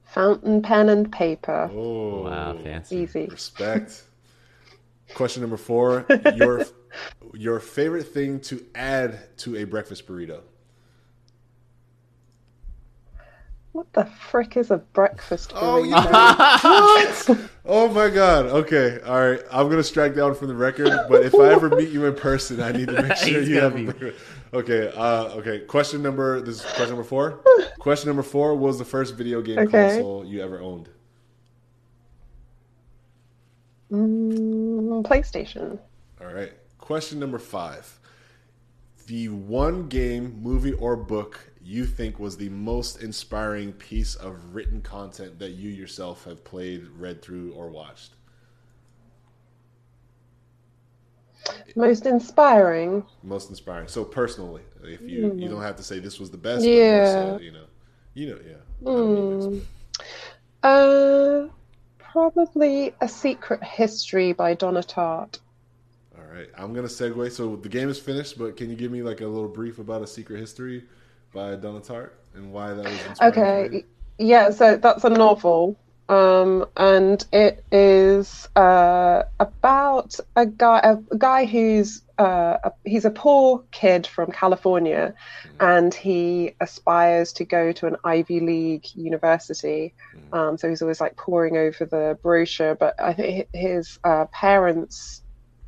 Fountain 0.05 0.61
pen 0.61 0.89
and 0.89 1.11
paper. 1.11 1.69
Oh, 1.73 2.23
Wow, 2.23 2.57
fancy. 2.63 2.97
Easy. 2.97 3.25
Respect. 3.27 4.03
Question 5.15 5.41
number 5.41 5.57
four: 5.57 6.05
Your 6.35 6.65
your 7.33 7.59
favorite 7.59 8.03
thing 8.03 8.39
to 8.41 8.65
add 8.75 9.37
to 9.39 9.55
a 9.57 9.63
breakfast 9.65 10.07
burrito? 10.07 10.41
What 13.73 13.93
the 13.93 14.03
frick 14.03 14.57
is 14.57 14.69
a 14.69 14.77
breakfast 14.79 15.53
Oh, 15.55 15.81
burrito? 15.81 17.27
you 17.29 17.35
what? 17.37 17.49
Oh 17.63 17.87
my 17.87 18.09
god. 18.09 18.47
Okay. 18.47 18.99
All 19.05 19.17
right. 19.29 19.39
I'm 19.49 19.69
gonna 19.69 19.81
strike 19.83 20.13
down 20.13 20.35
from 20.35 20.49
the 20.49 20.55
record, 20.55 20.91
but 21.07 21.23
if 21.23 21.33
I 21.35 21.53
ever 21.53 21.69
meet 21.69 21.89
you 21.89 22.05
in 22.05 22.15
person, 22.15 22.61
I 22.61 22.73
need 22.73 22.87
to 22.89 23.01
make 23.01 23.15
sure 23.17 23.41
you 23.41 23.61
have. 23.61 23.75
be- 23.75 23.87
A 23.87 23.93
burrito. 23.93 24.13
okay. 24.53 24.91
Uh, 24.93 25.23
okay. 25.37 25.59
Question 25.59 26.01
number. 26.01 26.41
This 26.41 26.55
is 26.57 26.61
question 26.63 26.89
number 26.89 27.03
four. 27.05 27.39
question 27.79 28.09
number 28.09 28.23
four 28.23 28.55
was 28.57 28.77
the 28.77 28.83
first 28.85 29.15
video 29.15 29.41
game 29.41 29.59
Okay. 29.59 29.69
console 29.95 30.25
you 30.25 30.41
ever 30.43 30.59
owned. 30.59 30.89
Mm, 33.91 35.03
PlayStation. 35.03 35.79
All 36.19 36.33
right. 36.33 36.51
Question 36.81 37.19
number 37.19 37.39
five. 37.39 37.99
The 39.07 39.29
one 39.29 39.87
game, 39.87 40.41
movie, 40.41 40.73
or 40.73 40.97
book 40.97 41.51
you 41.63 41.85
think 41.85 42.19
was 42.19 42.37
the 42.37 42.49
most 42.49 43.01
inspiring 43.01 43.71
piece 43.73 44.15
of 44.15 44.53
written 44.53 44.81
content 44.81 45.39
that 45.39 45.51
you 45.51 45.69
yourself 45.69 46.25
have 46.25 46.43
played, 46.43 46.87
read 46.97 47.21
through, 47.21 47.53
or 47.53 47.69
watched? 47.69 48.15
Most 51.75 52.05
inspiring. 52.05 53.05
Most 53.23 53.49
inspiring. 53.49 53.87
So 53.87 54.03
personally, 54.03 54.61
if 54.83 55.01
you 55.01 55.31
mm. 55.31 55.41
you 55.41 55.49
don't 55.49 55.61
have 55.61 55.77
to 55.77 55.83
say 55.83 55.99
this 55.99 56.19
was 56.19 56.31
the 56.31 56.37
best, 56.37 56.63
yeah, 56.63 57.05
so, 57.11 57.39
you 57.39 57.51
know, 57.51 57.65
you 58.13 58.27
know, 58.27 58.39
yeah. 58.47 58.57
Mm. 58.83 59.61
Uh, 60.63 61.47
probably 61.97 62.93
a 63.01 63.07
secret 63.07 63.63
history 63.63 64.33
by 64.33 64.53
Donna 64.53 64.81
Tartt. 64.81 65.39
Right, 66.31 66.47
I'm 66.57 66.73
gonna 66.73 66.87
segue. 66.87 67.31
So 67.31 67.55
the 67.55 67.69
game 67.69 67.89
is 67.89 67.99
finished, 67.99 68.37
but 68.37 68.55
can 68.55 68.69
you 68.69 68.75
give 68.75 68.91
me 68.91 69.01
like 69.01 69.21
a 69.21 69.27
little 69.27 69.49
brief 69.49 69.79
about 69.79 70.01
a 70.01 70.07
secret 70.07 70.39
history 70.39 70.83
by 71.33 71.55
Donna 71.55 71.81
Tartt 71.81 72.11
and 72.35 72.53
why 72.53 72.73
that 72.73 72.85
was 72.85 73.21
okay? 73.21 73.83
Yeah, 74.17 74.51
so 74.51 74.77
that's 74.77 75.03
a 75.03 75.09
novel 75.09 75.77
um, 76.11 76.65
and 76.75 77.25
it 77.31 77.63
is 77.71 78.49
uh, 78.57 79.23
about 79.39 80.19
a 80.35 80.45
guy, 80.45 80.79
a, 80.83 81.17
guy 81.17 81.45
who's 81.45 82.01
uh, 82.19 82.57
a, 82.65 82.71
he's 82.83 83.05
a 83.05 83.09
poor 83.09 83.63
kid 83.71 84.05
from 84.05 84.29
California, 84.29 85.13
mm. 85.47 85.77
and 85.77 85.93
he 85.93 86.53
aspires 86.59 87.31
to 87.33 87.45
go 87.45 87.71
to 87.71 87.87
an 87.87 87.95
Ivy 88.03 88.41
League 88.41 88.87
university. 88.93 89.93
Mm. 90.13 90.37
Um, 90.37 90.57
so 90.57 90.67
he's 90.67 90.81
always 90.81 90.99
like 90.99 91.15
poring 91.15 91.55
over 91.55 91.85
the 91.85 92.19
brochure, 92.21 92.75
but 92.75 92.99
I 92.99 93.13
think 93.13 93.47
his 93.53 93.97
uh, 94.03 94.25
parents 94.33 95.20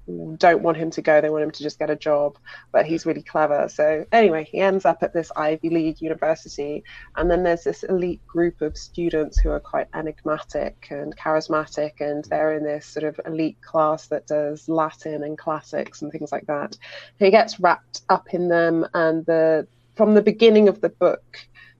don't 0.08 0.62
want 0.62 0.78
him 0.78 0.92
to 0.92 1.02
go. 1.02 1.22
They 1.22 1.30
want 1.30 1.44
him 1.44 1.52
to 1.52 1.64
just 1.64 1.80
get 1.80 1.90
a 1.90 1.96
job, 1.96 2.38
but 2.72 2.86
he's 2.86 3.06
really 3.06 3.22
clever. 3.22 3.70
So 3.70 4.06
anyway, 4.12 4.44
he 4.44 4.60
ends 4.60 4.86
up 4.86 5.02
at 5.02 5.14
this 5.14 5.32
Ivy 5.36 5.70
League 5.70 6.02
university, 6.02 6.84
and 7.16 7.30
then 7.32 7.44
there's 7.44 7.64
this 7.64 7.84
elite 7.84 8.26
group 8.28 8.62
of 8.62 8.78
students 8.78 9.40
who 9.40 9.50
are 9.50 9.60
quite 9.60 9.88
enigmatic 9.94 10.88
and 10.90 11.16
charismatic, 11.16 12.02
and 12.02 12.26
they're 12.26 12.56
in 12.58 12.64
this 12.64 12.86
sort 12.86 13.06
of 13.06 13.20
elite 13.26 13.62
class 13.62 14.08
that 14.08 14.28
does 14.28 14.68
Latin 14.68 15.24
and 15.24 15.38
classics 15.38 16.02
and 16.02 16.12
things 16.12 16.32
like 16.32 16.48
that. 16.48 16.78
He 17.18 17.32
gets 17.32 17.60
wrapped 17.60 18.02
up 18.10 18.34
in 18.34 18.50
them, 18.50 18.86
and 18.94 19.26
the 19.26 19.68
from 19.96 20.16
the 20.16 20.22
beginning 20.22 20.68
of 20.68 20.82
the 20.82 20.90
book, 20.90 21.38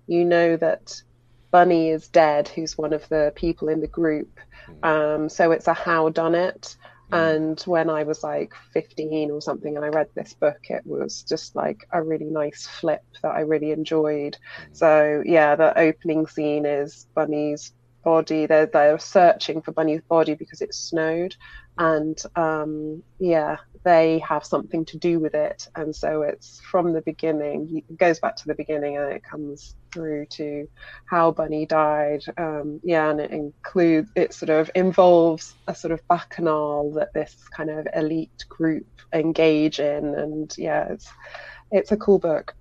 you 0.08 0.24
know 0.24 0.56
that 0.58 1.02
Bunny 1.52 1.90
is 1.90 2.08
dead, 2.08 2.48
who's 2.48 2.78
one 2.78 2.94
of 2.94 3.08
the 3.10 3.32
people 3.36 3.70
in 3.70 3.82
the 3.82 3.88
group. 3.88 4.40
Hmm. 4.66 4.86
Um, 4.86 5.30
so 5.30 5.52
it's 5.52 5.68
a 5.68 5.74
howdunit. 5.74 6.76
Mm. 7.14 7.36
And 7.36 7.62
when 7.62 7.90
I 7.90 8.04
was 8.04 8.24
like 8.24 8.54
15 8.74 9.32
or 9.32 9.42
something 9.42 9.76
and 9.76 9.86
I 9.86 9.90
read 9.90 10.08
this 10.16 10.34
book, 10.34 10.60
it 10.70 10.86
was 10.86 11.24
just 11.24 11.56
like 11.56 11.88
a 11.92 12.02
really 12.02 12.26
nice 12.26 12.66
flip 12.66 13.04
that 13.22 13.30
I 13.30 13.42
really 13.42 13.72
enjoyed. 13.72 14.38
Mm. 14.38 14.78
So, 14.78 15.24
yeah, 15.26 15.56
the 15.56 15.78
opening 15.78 16.28
scene 16.28 16.66
is 16.66 17.08
Bunny's 17.16 17.74
body. 18.04 18.46
They're, 18.46 18.66
they're 18.66 19.00
searching 19.00 19.62
for 19.62 19.72
Bunny's 19.72 20.02
body 20.02 20.34
because 20.34 20.62
it 20.62 20.74
snowed. 20.74 21.36
And 21.78 22.22
um, 22.36 23.04
yeah, 23.20 23.58
they 23.84 24.20
have 24.20 24.46
something 24.46 24.86
to 24.86 24.98
do 24.98 25.20
with 25.20 25.36
it. 25.36 25.68
And 25.76 25.96
so 25.96 26.22
it's 26.22 26.60
from 26.62 26.94
the 26.94 27.02
beginning, 27.02 27.84
it 27.90 27.98
goes 27.98 28.20
back 28.20 28.36
to 28.38 28.48
the 28.48 28.56
beginning 28.56 28.98
and 28.98 29.12
it 29.12 29.24
comes 29.24 29.76
through 29.92 30.26
to 30.28 30.68
how 31.06 31.32
Bunny 31.32 31.66
died. 31.66 32.24
Um, 32.38 32.80
yeah, 32.84 33.10
and 33.10 33.20
it 33.20 33.32
includes, 33.32 34.10
it 34.16 34.34
sort 34.34 34.50
of 34.50 34.72
involves 34.76 35.54
a 35.68 35.76
sort 35.76 35.92
of 35.92 36.08
bacchanal 36.08 36.92
that 36.94 37.14
this 37.14 37.36
kind 37.56 37.70
of 37.70 37.88
elite 37.96 38.46
group 38.50 38.88
engage 39.14 39.80
in. 39.80 40.16
And 40.16 40.54
yeah, 40.58 40.88
it's, 40.90 41.10
it's 41.72 41.92
a 41.92 41.98
cool 41.98 42.20
book. 42.20 42.56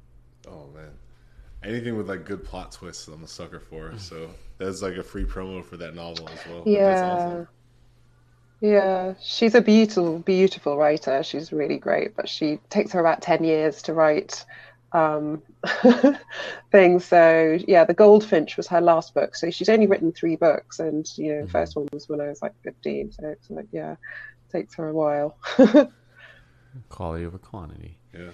Oh, 0.48 0.66
man. 0.74 0.90
Anything 1.62 1.96
with 1.96 2.08
like 2.08 2.24
good 2.24 2.44
plot 2.44 2.72
twists, 2.72 3.06
I'm 3.06 3.22
a 3.22 3.28
sucker 3.28 3.60
for. 3.60 3.96
So 3.96 4.30
that's 4.58 4.82
like 4.82 4.96
a 4.96 5.02
free 5.02 5.24
promo 5.24 5.64
for 5.64 5.76
that 5.76 5.94
novel 5.94 6.28
as 6.28 6.46
well. 6.46 6.64
Yeah. 6.66 7.44
Yeah, 8.62 9.14
she's 9.20 9.56
a 9.56 9.60
beautiful, 9.60 10.20
beautiful 10.20 10.76
writer. 10.76 11.24
She's 11.24 11.52
really 11.52 11.78
great, 11.78 12.14
but 12.14 12.28
she 12.28 12.60
takes 12.70 12.92
her 12.92 13.00
about 13.00 13.20
10 13.20 13.42
years 13.42 13.82
to 13.82 13.92
write 13.92 14.44
um, 14.92 15.42
things. 16.70 17.04
So, 17.04 17.58
yeah, 17.66 17.84
The 17.84 17.92
Goldfinch 17.92 18.56
was 18.56 18.68
her 18.68 18.80
last 18.80 19.14
book. 19.14 19.34
So 19.34 19.50
she's 19.50 19.68
only 19.68 19.88
written 19.88 20.12
three 20.12 20.36
books, 20.36 20.78
and, 20.78 21.04
you 21.18 21.32
know, 21.32 21.38
the 21.40 21.42
mm-hmm. 21.42 21.50
first 21.50 21.74
one 21.74 21.88
was 21.92 22.08
when 22.08 22.20
I 22.20 22.28
was 22.28 22.40
like 22.40 22.54
15. 22.62 23.10
So 23.10 23.26
it's 23.30 23.50
like, 23.50 23.66
yeah, 23.72 23.94
it 23.94 24.52
takes 24.52 24.76
her 24.76 24.88
a 24.88 24.94
while. 24.94 25.36
Quality 26.88 27.26
over 27.26 27.38
quantity. 27.38 27.98
Yeah. 28.14 28.30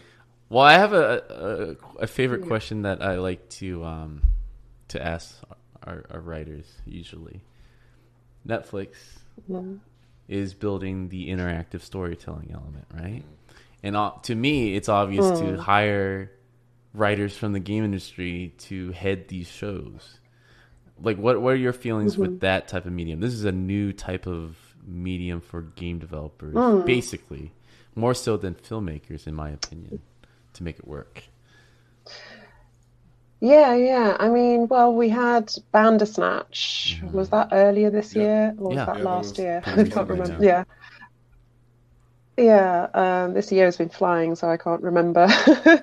Well, 0.50 0.62
I 0.62 0.74
have 0.74 0.92
a, 0.92 1.76
a, 1.98 2.02
a 2.02 2.06
favorite 2.06 2.42
yeah. 2.42 2.48
question 2.48 2.82
that 2.82 3.02
I 3.02 3.16
like 3.16 3.48
to 3.50 3.84
um, 3.84 4.22
to 4.88 5.04
ask 5.04 5.40
our, 5.82 6.04
our 6.10 6.20
writers 6.20 6.66
usually. 6.86 7.40
Netflix. 8.46 8.90
Mm-hmm 9.50 9.78
is 10.28 10.54
building 10.54 11.08
the 11.08 11.28
interactive 11.28 11.80
storytelling 11.80 12.50
element, 12.52 12.84
right? 12.94 13.22
And 13.82 13.96
uh, 13.96 14.12
to 14.22 14.34
me, 14.34 14.76
it's 14.76 14.88
obvious 14.88 15.24
mm. 15.24 15.38
to 15.38 15.44
hmm. 15.54 15.56
hire 15.56 16.30
writers 16.94 17.36
from 17.36 17.52
the 17.52 17.60
game 17.60 17.84
industry 17.84 18.54
to 18.58 18.92
head 18.92 19.28
these 19.28 19.48
shows. 19.48 20.18
Like, 21.00 21.16
what 21.16 21.40
what 21.40 21.54
are 21.54 21.56
your 21.56 21.72
feelings 21.72 22.14
mm-hmm. 22.14 22.22
with 22.22 22.40
that 22.40 22.68
type 22.68 22.86
of 22.86 22.92
medium? 22.92 23.20
This 23.20 23.32
is 23.32 23.44
a 23.44 23.52
new 23.52 23.92
type 23.92 24.26
of 24.26 24.56
medium 24.84 25.40
for 25.40 25.62
game 25.62 25.98
developers, 25.98 26.54
mm. 26.54 26.84
basically, 26.84 27.52
more 27.94 28.14
so 28.14 28.36
than 28.36 28.54
filmmakers, 28.54 29.26
in 29.26 29.34
my 29.34 29.50
opinion, 29.50 30.00
to 30.54 30.62
make 30.62 30.78
it 30.78 30.88
work. 30.88 31.24
Yeah, 33.40 33.74
yeah. 33.74 34.16
I 34.18 34.28
mean, 34.28 34.66
well, 34.66 34.92
we 34.92 35.08
had 35.08 35.52
Bandersnatch. 35.72 36.98
Mm-hmm. 37.00 37.16
Was 37.16 37.30
that 37.30 37.48
earlier 37.52 37.90
this 37.90 38.14
yeah. 38.14 38.22
year 38.22 38.54
or 38.58 38.68
was 38.68 38.76
that 38.76 38.98
yeah, 38.98 39.02
last 39.02 39.30
was 39.30 39.38
year? 39.38 39.62
I 39.66 39.84
can't 39.84 40.08
remember. 40.08 40.44
Yeah. 40.44 40.64
Yeah, 42.36 42.86
um, 42.94 43.34
this 43.34 43.50
year 43.50 43.64
has 43.64 43.76
been 43.76 43.88
flying, 43.88 44.36
so 44.36 44.48
I 44.48 44.56
can't 44.58 44.82
remember. 44.82 45.28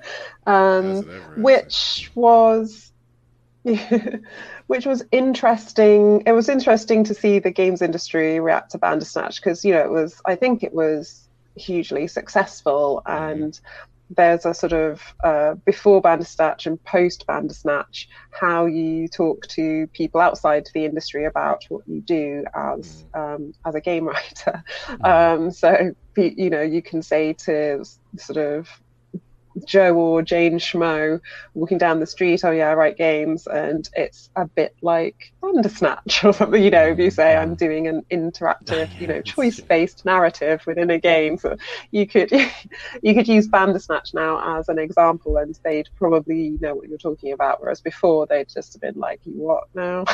um, 0.46 1.02
which 1.36 2.10
was, 2.14 2.92
which 4.66 4.86
was 4.86 5.04
interesting. 5.12 6.22
It 6.24 6.32
was 6.32 6.48
interesting 6.48 7.04
to 7.04 7.14
see 7.14 7.40
the 7.40 7.50
games 7.50 7.82
industry 7.82 8.40
react 8.40 8.70
to 8.70 8.78
Bandersnatch 8.78 9.36
because 9.36 9.66
you 9.66 9.74
know 9.74 9.82
it 9.82 9.90
was. 9.90 10.22
I 10.24 10.34
think 10.34 10.62
it 10.62 10.72
was 10.72 11.28
hugely 11.56 12.06
successful, 12.06 13.02
mm-hmm. 13.04 13.42
There's 14.10 14.46
a 14.46 14.54
sort 14.54 14.72
of 14.72 15.02
uh, 15.24 15.54
before 15.54 16.00
Bandersnatch 16.00 16.66
and 16.66 16.82
post 16.84 17.26
Bandersnatch, 17.26 18.08
how 18.30 18.66
you 18.66 19.08
talk 19.08 19.46
to 19.48 19.86
people 19.88 20.20
outside 20.20 20.68
the 20.74 20.84
industry 20.84 21.24
about 21.24 21.64
what 21.68 21.86
you 21.86 22.00
do 22.00 22.44
as 22.54 23.04
mm. 23.14 23.34
um, 23.34 23.54
as 23.64 23.74
a 23.74 23.80
game 23.80 24.06
writer. 24.08 24.62
Mm. 24.88 25.34
Um, 25.36 25.50
so 25.50 25.94
you 26.16 26.50
know 26.50 26.62
you 26.62 26.82
can 26.82 27.02
say 27.02 27.32
to 27.32 27.84
sort 28.16 28.38
of 28.38 28.68
Joe 29.64 29.94
or 29.94 30.22
Jane 30.22 30.58
Schmo 30.58 31.20
walking 31.54 31.78
down 31.78 32.00
the 32.00 32.06
street, 32.06 32.44
oh 32.44 32.50
yeah, 32.50 32.70
I 32.70 32.74
write 32.74 32.96
games, 32.96 33.46
and 33.46 33.88
it's 33.94 34.30
a 34.36 34.46
bit 34.46 34.74
like 34.82 35.32
Bandersnatch 35.42 36.24
or 36.24 36.32
something, 36.32 36.62
you 36.62 36.70
know, 36.70 36.86
if 36.88 36.98
you 36.98 37.10
say 37.10 37.36
I'm 37.36 37.54
doing 37.54 37.86
an 37.86 38.04
interactive, 38.10 38.88
you 39.00 39.06
know, 39.06 39.22
choice-based 39.22 40.04
narrative 40.04 40.62
within 40.66 40.90
a 40.90 40.98
game. 40.98 41.38
So 41.38 41.56
you 41.90 42.06
could 42.06 42.30
you 43.02 43.14
could 43.14 43.28
use 43.28 43.48
Bandersnatch 43.48 44.14
now 44.14 44.58
as 44.58 44.68
an 44.68 44.78
example, 44.78 45.36
and 45.36 45.58
they'd 45.64 45.88
probably 45.96 46.58
know 46.60 46.74
what 46.74 46.88
you're 46.88 46.98
talking 46.98 47.32
about, 47.32 47.60
whereas 47.60 47.80
before 47.80 48.26
they'd 48.26 48.48
just 48.48 48.74
have 48.74 48.82
been 48.82 49.00
like, 49.00 49.20
"You 49.24 49.32
what 49.34 49.64
now? 49.74 50.04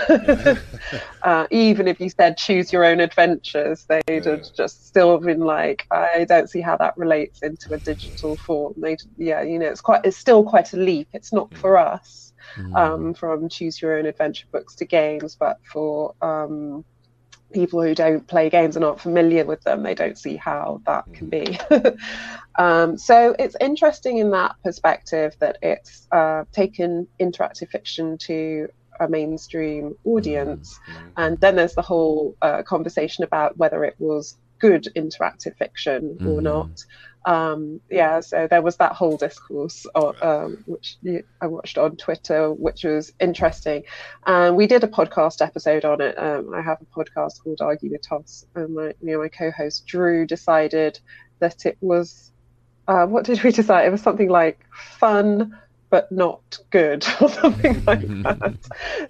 uh, 1.23 1.47
even 1.51 1.89
if 1.89 2.01
you 2.01 2.11
said 2.11 2.37
choose 2.37 2.73
your 2.73 2.85
own 2.85 3.01
adventures, 3.01 3.87
they'd 3.87 4.25
have 4.25 4.43
just 4.55 4.87
still 4.87 5.19
been 5.19 5.41
like, 5.41 5.87
I 5.91 6.27
don't 6.29 6.51
see 6.51 6.61
how 6.61 6.77
that 6.77 6.97
relates 6.97 7.43
into 7.43 7.73
a 7.73 7.79
digital 7.79 8.37
form. 8.37 8.75
They'd 8.77 9.03
yeah, 9.17 9.32
yeah, 9.33 9.43
you 9.43 9.59
know, 9.59 9.67
it's 9.67 9.81
quite 9.81 10.05
it's 10.05 10.17
still 10.17 10.45
quite 10.45 10.73
a 10.73 10.77
leap. 10.77 11.09
It's 11.13 11.33
not 11.33 11.55
for 11.55 11.79
us 11.79 12.33
mm. 12.57 12.77
um, 12.77 13.15
from 13.15 13.49
choose 13.49 13.81
your 13.81 13.99
own 13.99 14.07
adventure 14.07 14.47
books 14.53 14.75
to 14.77 14.85
games, 14.85 15.37
but 15.39 15.59
for 15.65 16.15
um, 16.21 16.85
people 17.53 17.83
who 17.83 17.95
don't 17.95 18.27
play 18.27 18.51
games 18.51 18.77
and 18.77 18.85
aren't 18.85 19.01
familiar 19.01 19.45
with 19.45 19.63
them, 19.63 19.83
they 19.83 19.95
don't 19.95 20.19
see 20.19 20.37
how 20.37 20.81
that 20.87 21.05
can 21.15 21.29
be. 21.29 21.59
um, 22.59 22.99
so 22.99 23.35
it's 23.39 23.57
interesting 23.61 24.19
in 24.19 24.31
that 24.31 24.57
perspective 24.63 25.35
that 25.39 25.57
it's 25.63 26.07
uh, 26.13 26.45
taken 26.53 27.07
interactive 27.19 27.69
fiction 27.69 28.19
to 28.19 28.69
a 29.01 29.09
mainstream 29.09 29.97
audience, 30.05 30.79
mm-hmm. 30.87 31.09
and 31.17 31.41
then 31.41 31.57
there's 31.57 31.75
the 31.75 31.83
whole 31.83 32.37
uh, 32.43 32.63
conversation 32.63 33.25
about 33.25 33.57
whether 33.57 33.83
it 33.85 33.97
was 33.99 34.37
good 34.59 34.89
interactive 34.95 35.57
fiction 35.57 36.17
mm-hmm. 36.21 36.29
or 36.29 36.41
not 36.41 36.85
um, 37.25 37.81
yeah, 37.91 38.21
so 38.21 38.47
there 38.49 38.63
was 38.63 38.77
that 38.77 38.93
whole 38.93 39.17
discourse, 39.17 39.87
um, 39.95 40.65
which 40.67 40.97
I 41.41 41.47
watched 41.47 41.79
on 41.79 41.97
Twitter, 41.97 42.53
which 42.53 42.85
was 42.85 43.13
interesting. 43.21 43.85
And 44.27 44.57
we 44.57 44.67
did 44.67 44.83
a 44.85 44.89
podcast 44.89 45.45
episode 45.45 45.85
on 45.85 46.01
it. 46.01 46.19
Um, 46.19 46.53
I 46.55 46.61
have 46.63 46.79
a 46.81 46.99
podcast 46.99 47.43
called 47.43 47.61
Argue 47.61 47.91
the 47.91 47.99
Toss, 47.99 48.47
and 48.55 48.75
my, 48.75 48.87
you 49.01 49.13
know, 49.13 49.21
my 49.21 49.29
co-host 49.29 49.87
Drew 49.87 50.27
decided 50.27 50.99
that 51.39 51.65
it 51.67 51.79
was, 51.81 52.33
uh, 52.89 53.07
what 53.07 53.25
did 53.25 53.43
we 53.43 53.53
decide? 53.53 53.87
It 53.87 53.93
was 53.93 54.03
something 54.03 54.29
like 54.29 54.59
fun, 54.73 55.59
but 55.93 56.11
not 56.11 56.59
good 56.71 57.07
or 57.21 57.29
something 57.29 57.85
like 57.87 58.01
that. 58.01 58.57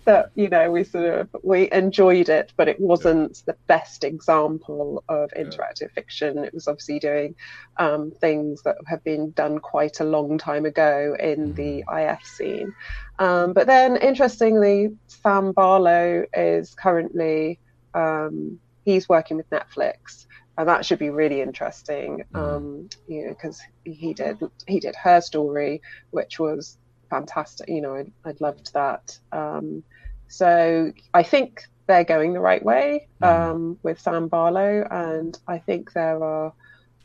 that 0.05 0.33
you 0.35 0.49
know 0.49 0.69
we 0.69 0.83
sort 0.83 1.07
of 1.07 1.29
we 1.45 1.71
enjoyed 1.71 2.29
it, 2.29 2.53
but 2.57 2.69
it 2.69 2.79
wasn't 2.81 3.41
the 3.47 3.57
best 3.69 4.03
example 4.03 5.05
of 5.09 5.31
interactive 5.31 5.93
fiction. 5.93 6.39
It 6.39 6.53
was 6.53 6.67
obviously 6.67 6.99
doing 6.99 7.37
um, 7.77 8.11
things 8.11 8.63
that 8.65 8.77
have 8.89 9.03
been 9.05 9.31
done 9.31 9.61
quite 9.61 10.01
a 10.01 10.05
long 10.05 10.39
time 10.39 10.67
ago 10.67 11.17
in 11.21 11.55
the 11.55 11.85
IF 11.89 12.27
scene. 12.27 12.75
Um, 13.21 13.53
but 13.53 13.69
then, 13.69 13.97
interestingly, 13.97 14.97
Sam 15.07 15.53
Barlow 15.53 16.25
is 16.35 16.75
currently 16.75 17.61
um, 17.95 18.59
he's 18.85 19.09
working 19.09 19.37
with 19.37 19.49
Netflix, 19.51 20.27
and 20.59 20.69
that 20.69 20.85
should 20.85 20.99
be 20.99 21.11
really 21.11 21.41
interesting. 21.41 22.25
Um, 22.35 22.89
you 23.07 23.25
know, 23.25 23.31
because 23.31 23.61
he 23.85 24.15
did 24.15 24.39
he 24.67 24.81
did 24.81 24.95
her 24.97 25.21
story, 25.21 25.81
which 26.11 26.39
was 26.39 26.79
fantastic. 27.11 27.69
You 27.69 27.81
know, 27.81 27.97
I, 27.97 28.29
I 28.29 28.35
loved 28.41 28.73
that. 28.75 29.19
Um, 29.33 29.83
so 30.29 30.93
I 31.13 31.23
think 31.23 31.63
they're 31.87 32.05
going 32.05 32.33
the 32.33 32.41
right 32.41 32.65
way 32.65 33.09
um, 33.23 33.79
with 33.83 34.01
Sam 34.01 34.29
Barlow, 34.29 34.87
and 34.91 35.39
I 35.47 35.59
think 35.59 35.93
there 35.93 36.23
are 36.23 36.53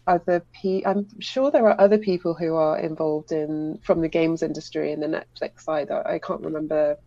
other 0.06 0.44
pe- 0.54 0.84
I'm 0.86 1.08
sure 1.20 1.52
there 1.52 1.68
are 1.68 1.80
other 1.80 1.98
people 1.98 2.34
who 2.34 2.56
are 2.56 2.80
involved 2.80 3.32
in 3.32 3.80
from 3.84 4.02
the 4.02 4.08
games 4.08 4.44
industry 4.44 4.92
in 4.92 5.00
the 5.00 5.08
Netflix 5.08 5.62
side. 5.62 5.90
that 5.90 6.08
I 6.08 6.20
can't 6.20 6.42
remember 6.42 6.98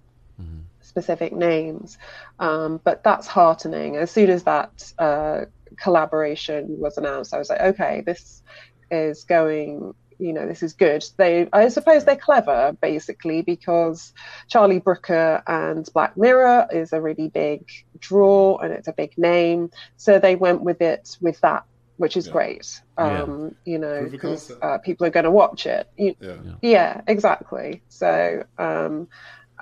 specific 0.80 1.32
names, 1.32 1.98
um, 2.38 2.80
but 2.82 3.02
that's 3.04 3.26
heartening. 3.26 3.96
As 3.96 4.10
soon 4.10 4.30
as 4.30 4.44
that 4.44 4.92
uh, 4.98 5.44
collaboration 5.78 6.66
was 6.78 6.96
announced, 6.98 7.34
I 7.34 7.38
was 7.38 7.50
like, 7.50 7.60
okay, 7.60 8.02
this 8.06 8.42
is 8.90 9.24
going. 9.24 9.92
You 10.18 10.34
know, 10.34 10.46
this 10.46 10.62
is 10.62 10.74
good. 10.74 11.02
They, 11.16 11.48
I 11.50 11.68
suppose, 11.68 12.04
they're 12.04 12.14
clever, 12.14 12.76
basically, 12.82 13.40
because 13.40 14.12
Charlie 14.50 14.78
Brooker 14.78 15.42
and 15.46 15.88
Black 15.94 16.14
Mirror 16.14 16.66
is 16.70 16.92
a 16.92 17.00
really 17.00 17.28
big 17.28 17.66
draw 17.98 18.58
and 18.58 18.70
it's 18.70 18.86
a 18.86 18.92
big 18.92 19.12
name. 19.16 19.70
So 19.96 20.18
they 20.18 20.36
went 20.36 20.60
with 20.60 20.82
it 20.82 21.16
with 21.22 21.40
that 21.40 21.64
which 21.96 22.16
is 22.16 22.26
Yeah. 22.26 22.32
great. 22.32 22.80
Yeah. 22.98 23.22
Um, 23.22 23.56
You 23.66 23.78
know, 23.78 24.08
because 24.10 24.50
uh, 24.62 24.78
people 24.78 25.06
are 25.06 25.10
going 25.10 25.24
to 25.24 25.30
watch 25.30 25.66
it. 25.66 25.86
You, 25.98 26.14
Yeah. 26.18 26.36
yeah, 26.62 27.00
exactly. 27.06 27.82
So, 27.88 28.44
um, 28.56 29.08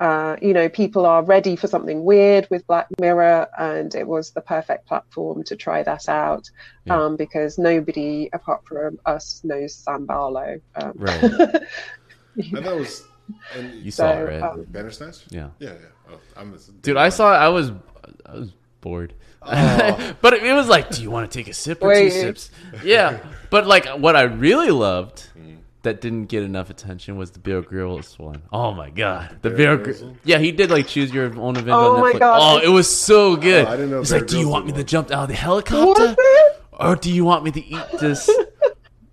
uh, 0.01 0.37
you 0.41 0.53
know, 0.53 0.69
people 0.69 1.05
are 1.07 1.23
ready 1.25 1.57
for 1.57 1.67
something 1.67 2.05
weird 2.05 2.47
with 2.51 2.67
Black 2.67 2.87
Mirror, 3.01 3.49
and 3.59 3.95
it 3.95 4.07
was 4.07 4.31
the 4.31 4.41
perfect 4.41 4.87
platform 4.87 5.43
to 5.45 5.57
try 5.57 5.83
that 5.83 6.09
out 6.09 6.49
Yeah. 6.85 7.05
um, 7.05 7.17
because 7.17 7.59
nobody 7.59 8.29
apart 8.33 8.65
from 8.65 8.99
us 9.07 9.41
knows 9.45 9.75
Sam 9.75 10.07
Barlow. 10.07 10.61
Um, 10.77 10.93
Right. 10.97 11.25
I 11.25 12.61
thought 12.61 12.73
it 12.73 12.79
was. 12.79 13.05
And 13.57 13.75
You 13.83 13.91
saw 13.91 14.15
So, 14.15 14.19
it, 14.21 14.25
right? 14.25 14.43
um, 14.43 14.65
Bandersnatch? 14.69 15.25
yeah. 15.31 15.51
Yeah, 15.59 15.71
yeah. 15.71 16.13
Oh, 16.13 16.19
I'm 16.37 16.57
Dude, 16.83 16.97
I 16.97 17.09
saw 17.11 17.35
it. 17.35 17.39
I 17.39 17.49
was, 17.49 17.73
I 18.25 18.35
was 18.35 18.53
bored. 18.81 19.15
but 19.43 20.33
it, 20.35 20.43
it 20.43 20.53
was 20.55 20.69
like, 20.69 20.91
do 20.91 21.03
you 21.03 21.11
want 21.11 21.31
to 21.31 21.39
take 21.39 21.49
a 21.49 21.53
sip 21.53 21.83
or 21.83 21.89
Were 21.89 21.95
two 21.95 22.11
sips? 22.11 22.51
Yeah. 22.83 23.19
But 23.51 23.67
like, 23.67 23.87
what 23.87 24.17
I 24.17 24.23
really 24.23 24.71
loved. 24.71 25.28
That 25.83 26.01
didn't 26.01 26.27
get 26.27 26.43
enough 26.43 26.71
attention 26.71 27.17
was 27.17 27.31
the 27.31 27.39
Bear 27.39 27.63
Grylls 27.63 28.19
one. 28.19 28.43
Oh 28.53 28.73
my 28.73 28.91
god, 28.91 29.39
the 29.43 29.51
Bear 29.51 29.77
Bear. 29.77 29.85
Grylls 29.85 30.01
Gr- 30.01 30.19
yeah, 30.25 30.39
he 30.39 30.53
did 30.53 30.71
like 30.71 30.87
choose 30.87 31.13
your 31.13 31.27
own 31.39 31.57
adventure 31.57 31.73
Oh 31.73 31.97
on 31.97 32.01
my 32.01 32.19
God. 32.19 32.63
Oh, 32.63 32.65
it 32.65 32.69
was 32.69 32.89
so 32.89 33.37
good. 33.37 33.67
Oh, 33.67 33.71
I 33.71 33.77
didn't 33.77 33.91
know 33.91 33.99
He's 34.01 34.11
Bear 34.11 34.21
like, 34.21 34.29
do 34.29 34.39
you 34.39 34.49
want 34.49 34.67
me 34.67 34.73
did 34.73 34.79
to 34.79 34.85
jump 34.85 35.11
out 35.11 35.23
of 35.25 35.29
the 35.29 35.35
helicopter, 35.35 36.17
or 36.73 36.97
do 36.97 37.13
you 37.13 37.25
want 37.25 37.45
me 37.45 37.51
to 37.53 37.65
eat 37.65 37.87
this? 38.01 38.29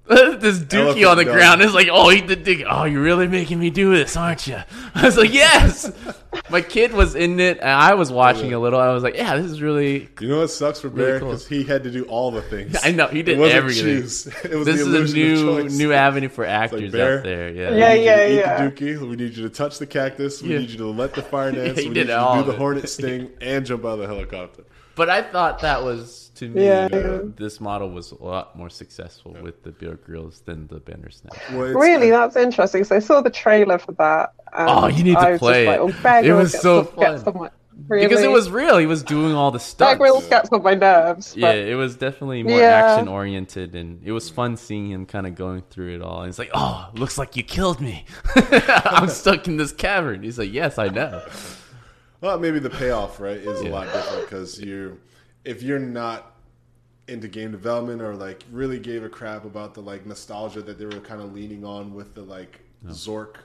this 0.40 0.60
dookie 0.60 1.10
on 1.10 1.18
the 1.18 1.26
dung. 1.26 1.34
ground 1.34 1.62
is 1.64 1.74
like, 1.74 1.88
oh, 1.92 2.12
eat 2.12 2.28
the 2.28 2.36
dick. 2.36 2.64
Oh, 2.70 2.84
you're 2.84 3.02
really 3.02 3.28
making 3.28 3.58
me 3.60 3.72
do 3.72 3.96
this, 3.96 4.16
aren't 4.16 4.46
you? 4.46 4.58
I 4.96 5.04
was 5.06 5.18
like, 5.18 5.34
yes. 5.34 5.92
My 6.52 6.62
kid 6.62 6.94
was 6.94 7.16
in 7.16 7.40
it, 7.40 7.58
and 7.60 7.70
I 7.70 7.96
was 7.96 8.12
watching 8.12 8.54
a 8.54 8.60
little. 8.60 8.80
I 8.80 8.90
was 8.94 9.02
like, 9.02 9.16
yeah, 9.16 9.36
this 9.38 9.50
is 9.50 9.62
really. 9.64 10.08
You 10.20 10.28
know 10.28 10.40
what 10.42 10.52
sucks 10.52 10.80
for 10.82 10.90
Really 10.90 11.12
Bear 11.12 11.20
cool. 11.22 11.30
because 11.30 11.48
he 11.48 11.64
had 11.64 11.84
to 11.86 11.92
do 11.92 12.04
all 12.04 12.30
the 12.30 12.42
things. 12.44 12.78
I 12.84 12.92
know 12.92 13.08
he 13.08 13.24
did 13.24 13.38
it 13.38 13.42
wasn't 13.42 13.58
everything. 13.58 13.84
Choose. 14.02 14.28
It 14.44 14.54
was 14.56 14.66
This 14.68 14.84
the 14.86 14.96
is 15.02 15.14
a 15.14 15.16
new 15.16 15.70
new 15.70 15.92
avenue 15.94 16.30
for 16.30 16.44
like, 16.46 16.54
actors 16.54 16.92
Bear, 16.92 17.18
out 17.20 17.24
there. 17.24 17.52
we 17.52 17.60
Yeah, 17.60 17.70
Yeah, 17.72 17.94
need 17.94 18.00
you 18.00 18.06
yeah, 18.06 18.28
eat 18.28 18.36
yeah. 18.36 18.66
the 18.68 18.72
dookie. 18.72 19.00
We 19.10 19.16
need 19.16 19.36
you 19.36 19.44
to 19.44 19.50
touch 19.50 19.80
the 19.80 19.88
cactus. 19.88 20.42
We 20.44 20.50
Yeah. 20.54 20.60
need 20.60 20.70
you 20.70 20.78
to 20.80 20.88
let 20.88 21.16
the 21.16 21.22
fire 21.24 21.52
dance. 21.52 21.80
he 21.80 21.88
we 21.88 21.94
did 21.96 22.08
need 22.08 22.14
you 22.14 22.20
all 22.20 22.36
to 22.38 22.44
do 22.44 22.52
the 22.52 22.58
hornet 22.58 22.90
sting 22.90 23.32
and 23.42 23.66
jump 23.66 23.84
out 23.86 23.94
of 23.94 24.00
the 24.00 24.08
helicopter. 24.08 24.66
But 24.96 25.10
I 25.10 25.24
thought 25.24 25.60
that 25.62 25.84
was 25.84 26.25
to 26.36 26.50
me. 26.50 26.66
Yeah, 26.66 26.88
uh, 26.92 26.98
yeah. 26.98 27.18
This 27.36 27.60
model 27.60 27.90
was 27.90 28.12
a 28.12 28.24
lot 28.24 28.56
more 28.58 28.70
successful 28.70 29.36
with 29.42 29.64
the 29.64 29.72
Bear 29.72 29.96
Grylls 29.96 30.42
than 30.46 30.68
the 30.68 30.80
Bandersnatch. 30.80 31.38
Well, 31.52 31.64
it's- 31.64 31.76
Really, 31.76 32.10
that's 32.12 32.36
interesting. 32.36 32.84
So 32.84 32.96
I 32.96 33.00
saw 33.00 33.22
the 33.22 33.30
trailer 33.30 33.78
for 33.78 33.94
that. 33.94 34.34
and 34.54 34.70
Oh, 34.70 34.88
you 34.88 35.04
need 35.04 35.14
to 35.16 35.20
I 35.20 35.32
was 35.32 35.40
just 35.40 35.42
play 35.42 35.66
like, 35.68 35.80
it. 35.96 36.06
oh, 36.06 36.20
It 36.24 36.32
was 36.34 36.60
so 36.60 36.80
on- 36.80 36.86
fun. 37.20 37.24
on 37.36 37.42
my- 37.42 37.50
really? 37.88 38.08
Because 38.08 38.24
it 38.24 38.32
was 38.32 38.50
real. 38.50 38.78
He 38.78 38.86
was 38.86 39.04
doing 39.04 39.34
all 39.34 39.52
the 39.52 39.60
stuff. 39.60 39.90
Bear. 39.90 39.98
Grylls 39.98 40.28
gets 40.28 40.50
on 40.52 40.64
my 40.64 40.76
nerves. 40.76 41.34
But 41.34 41.58
Yeah, 41.58 41.72
it 41.72 41.76
was 41.76 41.98
definitely 41.98 42.44
more 42.44 42.58
Yeah. 42.58 42.94
action 42.94 43.08
oriented, 43.10 43.76
and 43.76 44.02
it 44.06 44.12
was 44.14 44.30
fun 44.30 44.56
seeing 44.56 44.90
him 44.90 45.06
kind 45.06 45.28
of 45.28 45.36
going 45.36 45.64
through 45.70 45.96
it 45.96 46.02
all. 46.02 46.20
And 46.22 46.28
he's 46.28 46.40
like, 46.40 46.52
"Oh, 46.54 46.90
looks 46.94 47.18
like 47.18 47.36
you 47.36 47.44
killed 47.44 47.82
me. 47.82 48.06
I'm 48.36 49.10
stuck 49.10 49.48
in 49.48 49.58
this 49.58 49.74
cavern." 49.74 50.24
He's 50.24 50.40
like, 50.40 50.54
"Yes, 50.54 50.78
I 50.80 50.88
know." 50.88 51.22
Well, 52.22 52.40
maybe 52.40 52.60
the 52.60 52.70
payoff, 52.70 53.20
right, 53.20 53.38
is 53.38 53.62
Yeah. 53.62 53.70
a 53.70 53.72
lot 53.72 53.92
different 53.92 54.30
because 54.30 54.60
you, 54.60 54.98
if 55.46 55.64
you're 55.64 55.80
not 55.80 56.34
into 57.08 57.28
game 57.28 57.52
development 57.52 58.02
or 58.02 58.16
like 58.16 58.44
really 58.52 58.80
gave 58.80 59.04
a 59.04 59.10
crap 59.10 59.46
about 59.46 59.74
the 59.76 59.82
like 59.82 60.06
nostalgia 60.06 60.62
that 60.64 60.80
they 60.80 60.86
were 60.86 61.00
kind 61.00 61.22
of 61.22 61.34
leaning 61.34 61.64
on 61.64 61.94
with 61.94 62.16
the 62.16 62.22
like 62.22 62.60
Zork 62.88 63.36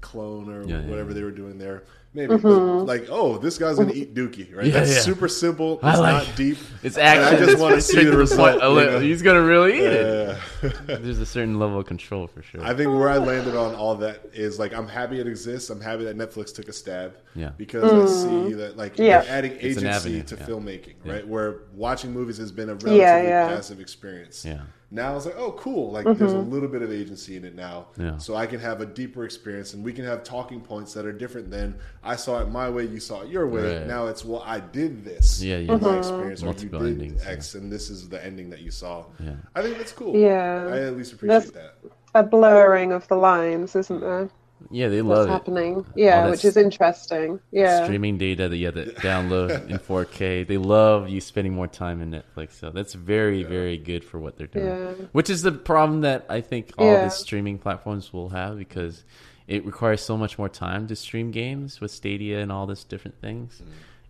clone 0.00 0.50
or 0.50 0.62
Yeah, 0.66 0.80
yeah, 0.80 0.88
whatever 0.88 1.10
yeah. 1.10 1.14
they 1.16 1.22
were 1.22 1.30
doing 1.30 1.58
there, 1.58 1.84
maybe. 2.14 2.28
But 2.28 2.42
mm-hmm. 2.42 2.86
like, 2.86 3.06
oh, 3.10 3.38
this 3.38 3.58
guy's 3.58 3.76
gonna 3.76 3.92
eat 3.92 4.14
Dookie, 4.14 4.54
right? 4.54 4.66
Yeah, 4.66 4.72
That's 4.72 4.94
yeah. 4.94 5.00
super 5.00 5.28
simple. 5.28 5.74
It's 5.74 5.84
I 5.84 5.96
like 5.96 6.26
not 6.28 6.36
deep. 6.36 6.58
It's 6.82 6.96
And 6.96 7.20
I 7.24 7.36
just 7.36 7.58
want 7.60 7.74
to 7.74 7.80
see 7.80 8.04
the 8.04 8.16
result. 8.16 8.60
point. 8.60 8.62
A 8.62 8.68
you 8.68 8.90
know? 8.90 9.00
He's 9.00 9.22
gonna 9.22 9.42
really 9.42 9.78
eat 9.78 9.92
it. 9.92 10.38
There's 10.86 11.18
a 11.18 11.26
certain 11.26 11.58
level 11.58 11.78
of 11.78 11.86
control 11.86 12.26
for 12.26 12.42
sure. 12.42 12.62
I 12.62 12.74
think 12.74 12.90
where 12.90 13.08
I 13.08 13.18
landed 13.18 13.56
on 13.56 13.74
all 13.74 13.94
that 13.96 14.30
is 14.32 14.58
like 14.58 14.72
I'm 14.72 14.88
happy 14.88 15.20
it 15.20 15.26
exists. 15.26 15.70
I'm 15.70 15.80
happy 15.80 16.04
that 16.04 16.16
Netflix 16.16 16.54
took 16.54 16.68
a 16.68 16.72
stab. 16.72 17.16
Yeah. 17.34 17.50
Because 17.56 17.84
I 17.84 18.30
mm. 18.30 18.48
see 18.48 18.54
that 18.54 18.76
like 18.76 18.98
Yeah. 18.98 19.20
they're 19.20 19.30
adding 19.30 19.52
agency 19.60 19.88
avenue, 19.88 20.22
to 20.22 20.36
yeah. 20.36 20.46
filmmaking, 20.46 20.94
Yeah. 21.04 21.12
right? 21.12 21.26
Where 21.26 21.60
watching 21.74 22.12
movies 22.12 22.38
has 22.38 22.52
been 22.52 22.68
a 22.68 22.74
relatively 22.74 22.98
Yeah, 22.98 23.22
yeah. 23.22 23.48
passive 23.48 23.80
experience. 23.80 24.44
Yeah. 24.44 24.62
Now 24.94 25.16
it's 25.16 25.24
like, 25.24 25.38
oh, 25.38 25.52
cool. 25.52 25.90
Like 25.90 26.04
there's 26.04 26.20
a 26.20 26.36
mm-hmm. 26.36 26.52
little 26.52 26.68
bit 26.68 26.82
of 26.82 26.92
agency 26.92 27.36
in 27.36 27.46
it 27.46 27.54
now. 27.54 27.86
Yeah. 27.98 28.18
So 28.18 28.36
I 28.36 28.46
can 28.46 28.60
have 28.60 28.82
a 28.82 28.86
deeper 28.86 29.24
experience, 29.24 29.72
and 29.72 29.82
we 29.82 29.90
can 29.90 30.04
have 30.04 30.22
talking 30.22 30.60
points 30.60 30.92
that 30.92 31.06
are 31.06 31.12
different 31.12 31.50
than 31.50 31.74
I 32.04 32.14
saw 32.14 32.40
it 32.40 32.50
my 32.50 32.68
way, 32.68 32.84
you 32.84 33.00
saw 33.00 33.22
it 33.22 33.30
your 33.30 33.48
way. 33.48 33.78
Right. 33.78 33.86
Now 33.86 34.08
it's 34.08 34.22
well, 34.22 34.42
I 34.44 34.60
did 34.60 35.02
this. 35.02 35.42
Yeah, 35.42 35.56
in 35.56 35.66
yeah. 35.66 35.72
My 35.72 35.78
mm-hmm. 35.78 35.98
experience, 35.98 36.42
or 36.42 36.48
you 36.48 36.68
did 36.68 36.74
endings, 36.74 37.26
X, 37.26 37.54
and 37.54 37.72
this 37.72 37.88
is 37.88 38.08
the 38.10 38.22
ending 38.22 38.50
that 38.50 38.60
you 38.60 38.70
saw. 38.70 39.06
Yeah. 39.18 39.36
I 39.54 39.62
think 39.62 39.78
that's 39.78 39.92
cool. 39.92 40.14
Yeah. 40.14 40.68
I 40.70 40.80
at 40.80 40.96
least 40.96 41.14
appreciate 41.14 41.52
That's- 41.52 41.72
that. 41.82 41.90
a 42.14 42.22
blurring 42.22 42.92
of 42.92 43.08
the 43.08 43.16
lines, 43.16 43.74
isn't 43.74 43.96
mm-hmm. 43.96 44.04
there? 44.04 44.30
Yeah, 44.70 44.88
they 44.88 45.02
love 45.02 45.28
it. 45.28 45.30
happening? 45.32 45.84
Yeah, 45.94 46.28
which 46.30 46.44
is 46.44 46.56
interesting. 46.56 47.40
Yeah. 47.50 47.84
Streaming 47.84 48.18
data 48.18 48.48
that 48.48 48.56
you 48.56 48.66
have 48.66 48.74
to 48.74 48.86
download 48.94 49.68
in 49.70 49.78
4K. 49.78 50.46
They 50.46 50.58
love 50.58 51.08
you 51.08 51.20
spending 51.20 51.52
more 51.54 51.66
time 51.66 52.00
in 52.02 52.10
Netflix. 52.10 52.52
So 52.52 52.70
that's 52.70 52.94
very, 52.94 53.42
very 53.42 53.76
good 53.76 54.04
for 54.04 54.18
what 54.18 54.36
they're 54.36 54.46
doing. 54.46 54.66
Yeah. 54.66 54.92
Which 55.12 55.30
is 55.30 55.42
the 55.42 55.52
problem 55.52 56.02
that 56.02 56.26
I 56.28 56.40
think 56.40 56.72
all 56.78 56.86
Yeah. 56.86 57.04
the 57.04 57.10
streaming 57.10 57.58
platforms 57.58 58.12
will 58.12 58.28
have 58.30 58.58
because 58.58 59.04
it 59.48 59.64
requires 59.66 60.00
so 60.02 60.16
much 60.16 60.38
more 60.38 60.48
time 60.48 60.86
to 60.88 60.96
stream 60.96 61.30
games 61.30 61.80
with 61.80 61.90
Stadia 61.90 62.40
and 62.40 62.52
all 62.52 62.66
this 62.66 62.84
different 62.84 63.20
things. 63.20 63.60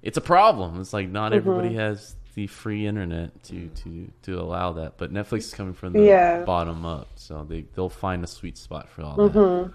It's 0.02 0.16
a 0.16 0.20
problem. 0.22 0.80
It's 0.80 0.92
like 0.92 1.08
not 1.08 1.32
everybody 1.32 1.68
Mm-hmm. 1.70 1.78
has 1.78 2.16
the 2.34 2.46
free 2.46 2.86
internet 2.86 3.42
to, 3.44 3.68
to, 3.68 4.08
to 4.22 4.40
allow 4.40 4.72
that. 4.72 4.94
But 4.96 5.12
Netflix 5.12 5.38
is 5.40 5.54
coming 5.54 5.74
from 5.74 5.92
the 5.92 6.02
Yeah. 6.02 6.44
bottom 6.44 6.86
up. 6.86 7.08
So 7.16 7.44
they, 7.46 7.66
they'll 7.74 7.90
find 7.90 8.24
a 8.24 8.26
sweet 8.26 8.56
spot 8.56 8.88
for 8.88 9.02
all 9.02 9.16
Mm-hmm. 9.16 9.38
that. 9.38 9.72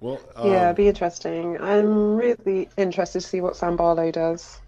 Well, 0.00 0.20
um, 0.36 0.50
yeah, 0.50 0.64
it'd 0.64 0.76
be 0.76 0.88
interesting. 0.88 1.58
I'm 1.60 2.16
really 2.16 2.68
interested 2.76 3.20
to 3.20 3.26
see 3.26 3.40
what 3.40 3.56
Sam 3.56 3.76
Barlow 3.76 4.10
does. 4.10 4.60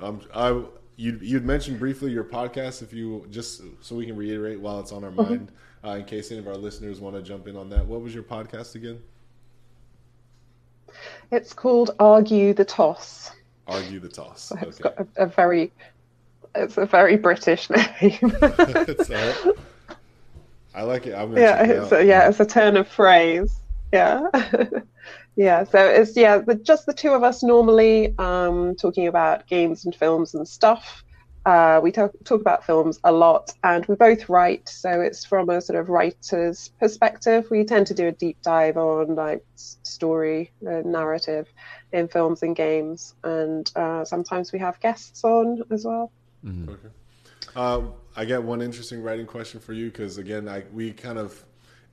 Um, 0.00 0.20
I 0.34 0.48
you 0.96 1.18
you'd 1.22 1.44
mentioned 1.44 1.78
briefly 1.78 2.10
your 2.10 2.24
podcast. 2.24 2.82
If 2.82 2.92
you 2.92 3.26
just 3.30 3.62
so 3.80 3.94
we 3.94 4.06
can 4.06 4.16
reiterate 4.16 4.60
while 4.60 4.80
it's 4.80 4.90
on 4.92 5.04
our 5.04 5.12
mind, 5.12 5.52
uh, 5.84 5.90
in 5.90 6.04
case 6.04 6.30
any 6.30 6.40
of 6.40 6.48
our 6.48 6.56
listeners 6.56 7.00
want 7.00 7.14
to 7.16 7.22
jump 7.22 7.46
in 7.46 7.56
on 7.56 7.68
that. 7.70 7.86
What 7.86 8.00
was 8.00 8.14
your 8.14 8.22
podcast 8.22 8.74
again? 8.74 9.00
It's 11.30 11.52
called 11.52 11.92
Argue 11.98 12.54
the 12.54 12.64
Toss. 12.64 13.30
Argue 13.66 13.98
the 13.98 14.08
toss. 14.08 14.52
It's 14.62 14.80
Okay, 14.80 14.82
got 14.82 14.98
a, 15.16 15.24
a 15.24 15.26
very, 15.26 15.72
it's 16.54 16.76
a 16.76 16.86
very 16.86 17.16
British 17.16 17.68
name. 18.00 18.36
It's 20.74 20.86
all 20.86 21.02
right. 21.02 21.06
I 21.06 21.06
like 21.06 21.06
it. 21.06 21.14
I'm 21.14 21.30
gonna 21.30 21.40
yeah, 21.40 21.58
check 21.58 21.70
it 21.70 21.76
it's 21.76 21.92
a, 21.92 22.04
yeah, 22.04 22.28
it's 22.28 22.40
a 22.40 22.46
turn 22.46 22.76
of 22.76 22.88
phrase. 22.88 23.60
Yeah, 23.92 24.28
yeah. 25.36 25.64
So 25.64 25.78
it's 25.86 26.16
yeah, 26.16 26.38
the, 26.38 26.56
just 26.56 26.86
the 26.86 26.94
two 26.94 27.12
of 27.12 27.22
us 27.22 27.42
normally 27.42 28.14
um, 28.18 28.76
talking 28.76 29.06
about 29.06 29.46
games 29.46 29.84
and 29.84 29.94
films 29.94 30.34
and 30.34 30.48
stuff. 30.48 31.04
uh, 31.46 31.80
we 31.82 31.92
talk, 31.92 32.12
talk 32.24 32.40
about 32.40 32.64
films 32.64 32.98
a 33.04 33.12
lot, 33.12 33.50
and 33.62 33.86
we 33.86 33.96
both 33.96 34.28
write. 34.28 34.68
So 34.68 35.00
it's 35.00 35.24
from 35.26 35.50
a 35.50 35.60
sort 35.60 35.78
of 35.78 35.88
writer's 35.90 36.70
perspective. 36.80 37.46
We 37.50 37.64
tend 37.64 37.88
to 37.88 37.94
do 37.94 38.08
a 38.08 38.12
deep 38.12 38.38
dive 38.42 38.76
on 38.76 39.14
like 39.16 39.44
story, 39.56 40.52
and 40.62 40.86
narrative 40.86 41.48
in 41.92 42.08
films 42.08 42.42
and 42.42 42.56
games, 42.56 43.14
and 43.24 43.70
uh, 43.76 44.04
sometimes 44.04 44.52
we 44.52 44.60
have 44.60 44.80
guests 44.80 45.24
on 45.24 45.62
as 45.70 45.84
well. 45.84 46.12
Mm-hmm. 46.44 46.70
Okay. 46.70 46.88
Uh, 47.54 47.82
I 48.16 48.24
got 48.24 48.42
one 48.42 48.62
interesting 48.62 49.02
writing 49.02 49.26
question 49.26 49.60
for 49.60 49.72
you 49.72 49.90
because 49.90 50.18
again, 50.18 50.48
I, 50.48 50.64
we 50.72 50.92
kind 50.92 51.18
of 51.18 51.42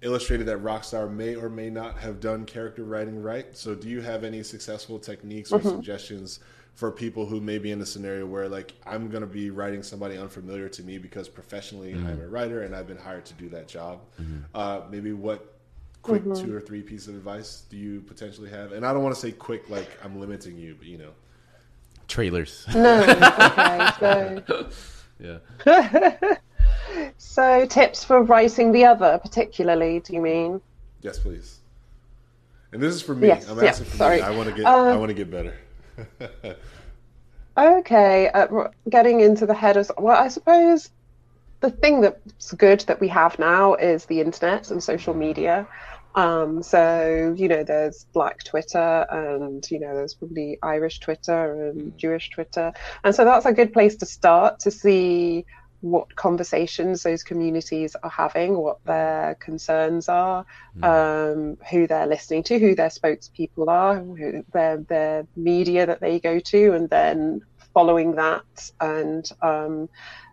illustrated 0.01 0.47
that 0.47 0.57
Rockstar 0.63 1.11
may 1.11 1.35
or 1.35 1.49
may 1.49 1.69
not 1.69 1.97
have 1.99 2.19
done 2.19 2.45
character 2.45 2.83
writing 2.83 3.21
right. 3.21 3.55
So, 3.55 3.75
do 3.75 3.87
you 3.87 4.01
have 4.01 4.23
any 4.23 4.43
successful 4.43 4.99
techniques 4.99 5.51
or 5.51 5.59
Mm-hmm. 5.59 5.69
suggestions 5.69 6.39
for 6.73 6.89
people 6.91 7.25
who 7.25 7.39
may 7.41 7.57
be 7.59 7.71
in 7.71 7.81
a 7.81 7.85
scenario 7.85 8.25
where, 8.25 8.47
like, 8.49 8.73
I'm 8.87 9.09
going 9.09 9.21
to 9.21 9.27
be 9.27 9.49
writing 9.51 9.83
somebody 9.83 10.17
unfamiliar 10.17 10.69
to 10.69 10.83
me 10.83 10.97
because 10.97 11.27
professionally 11.27 11.93
I'm 11.93 12.19
a 12.21 12.27
writer 12.27 12.63
and 12.63 12.75
I've 12.75 12.87
been 12.87 12.97
hired 12.97 13.25
to 13.25 13.33
do 13.33 13.49
that 13.49 13.67
job? 13.67 14.01
Uh, 14.55 14.81
maybe 14.89 15.13
what 15.13 15.55
quick 16.01 16.23
Mm-hmm. 16.23 16.33
two 16.33 16.55
or 16.55 16.61
three 16.61 16.81
pieces 16.81 17.09
of 17.09 17.15
advice 17.15 17.65
do 17.69 17.77
you 17.77 18.01
potentially 18.01 18.49
have? 18.49 18.71
And 18.71 18.85
I 18.85 18.93
don't 18.93 19.03
want 19.03 19.13
to 19.13 19.21
say 19.21 19.31
quick 19.31 19.69
like 19.69 19.87
I'm 20.03 20.19
limiting 20.19 20.57
you, 20.57 20.75
but 20.75 20.87
you 20.87 20.97
know. 20.97 21.11
Trailers. 22.07 22.65
No, 22.73 23.01
okay, 23.03 23.91
so. 23.99 24.69
yeah. 25.21 26.37
So, 27.17 27.65
tips 27.65 28.03
for 28.03 28.21
writing 28.23 28.71
the 28.71 28.85
other, 28.85 29.17
particularly, 29.17 29.99
do 29.99 30.13
you 30.13 30.21
mean? 30.21 30.61
Yes, 31.01 31.19
please. 31.19 31.59
And 32.73 32.81
this 32.81 32.93
is 32.93 33.01
for 33.01 33.15
me. 33.15 33.27
Yes, 33.27 33.47
I'm 33.49 33.57
yeah, 33.57 33.69
asking 33.69 33.85
for 33.85 33.97
sorry. 33.97 34.17
me. 34.17 34.23
I 34.23 34.31
want 34.31 34.49
to 34.49 34.55
get. 34.55 34.65
Uh, 34.65 34.85
I 34.85 34.97
want 34.97 35.09
to 35.09 35.13
get 35.13 35.31
better. 35.31 35.55
Okay, 37.57 38.29
uh, 38.29 38.69
getting 38.89 39.19
into 39.19 39.45
the 39.45 39.53
head 39.53 39.75
of. 39.75 39.91
Well, 39.97 40.17
I 40.17 40.29
suppose 40.29 40.89
the 41.59 41.69
thing 41.69 41.99
that's 41.99 42.53
good 42.53 42.79
that 42.81 43.01
we 43.01 43.09
have 43.09 43.37
now 43.39 43.75
is 43.75 44.05
the 44.05 44.21
internet 44.21 44.71
and 44.71 44.81
social 44.81 45.13
media. 45.13 45.67
Um, 46.15 46.61
so, 46.61 47.33
you 47.37 47.47
know, 47.47 47.63
there's 47.63 48.05
Black 48.13 48.43
Twitter 48.43 49.05
and, 49.09 49.65
you 49.71 49.79
know, 49.79 49.95
there's 49.95 50.13
probably 50.13 50.57
Irish 50.61 50.99
Twitter 50.99 51.69
and 51.69 51.97
Jewish 51.97 52.29
Twitter. 52.29 52.73
And 53.03 53.15
so 53.15 53.25
that's 53.25 53.45
a 53.45 53.53
good 53.53 53.73
place 53.73 53.95
to 53.97 54.05
start 54.05 54.59
to 54.61 54.71
see 54.71 55.45
what 55.81 56.15
conversations 56.15 57.03
those 57.03 57.23
communities 57.23 57.95
are 58.03 58.09
having, 58.09 58.55
what 58.55 58.83
their 58.85 59.35
concerns 59.35 60.07
are, 60.09 60.45
um, 60.83 61.57
who 61.69 61.87
they're 61.87 62.07
listening 62.07 62.43
to, 62.43 62.59
who 62.59 62.75
their 62.75 62.89
spokespeople 62.89 63.67
are, 63.67 63.99
who 63.99 64.45
their 64.53 64.77
their 64.77 65.25
media 65.35 65.87
that 65.87 65.99
they 65.99 66.19
go 66.19 66.39
to, 66.39 66.73
and 66.73 66.89
then 66.89 67.41
following 67.73 68.15
that 68.15 68.71
and 68.79 69.31
um, 69.41 69.89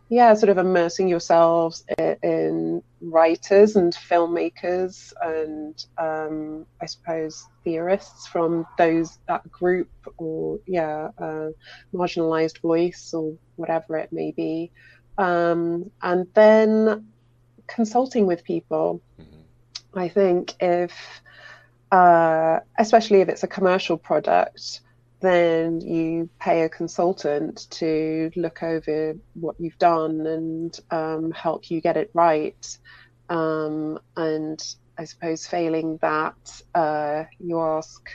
yeah, 0.08 0.34
sort 0.34 0.50
of 0.50 0.58
immersing 0.58 1.08
yourselves 1.08 1.84
in, 1.98 2.16
in 2.22 2.82
writers 3.00 3.76
and 3.76 3.92
filmmakers 3.92 5.12
and 5.20 5.84
um, 5.98 6.66
I 6.80 6.86
suppose 6.86 7.46
theorists 7.64 8.26
from 8.26 8.66
those 8.78 9.18
that 9.28 9.50
group 9.50 9.90
or 10.16 10.58
yeah, 10.66 11.10
uh, 11.18 11.48
marginalized 11.92 12.60
voice 12.60 13.12
or 13.14 13.34
whatever 13.56 13.96
it 13.98 14.12
may 14.12 14.32
be 14.32 14.70
um, 15.18 15.90
and 16.00 16.26
then 16.34 17.08
consulting 17.66 18.24
with 18.24 18.44
people. 18.44 19.02
I 19.94 20.08
think 20.08 20.54
if, 20.60 20.92
uh, 21.90 22.60
especially 22.78 23.20
if 23.20 23.28
it's 23.28 23.42
a 23.42 23.48
commercial 23.48 23.98
product, 23.98 24.80
then 25.20 25.80
you 25.80 26.30
pay 26.38 26.62
a 26.62 26.68
consultant 26.68 27.68
to 27.70 28.30
look 28.36 28.62
over 28.62 29.14
what 29.34 29.56
you've 29.58 29.78
done 29.78 30.26
and 30.26 30.80
um, 30.90 31.32
help 31.32 31.70
you 31.70 31.80
get 31.80 31.96
it 31.96 32.10
right. 32.14 32.78
Um, 33.28 33.98
and 34.16 34.62
I 34.96 35.04
suppose 35.04 35.46
failing 35.46 35.98
that, 36.02 36.62
uh, 36.74 37.24
you 37.38 37.60
ask 37.60 38.08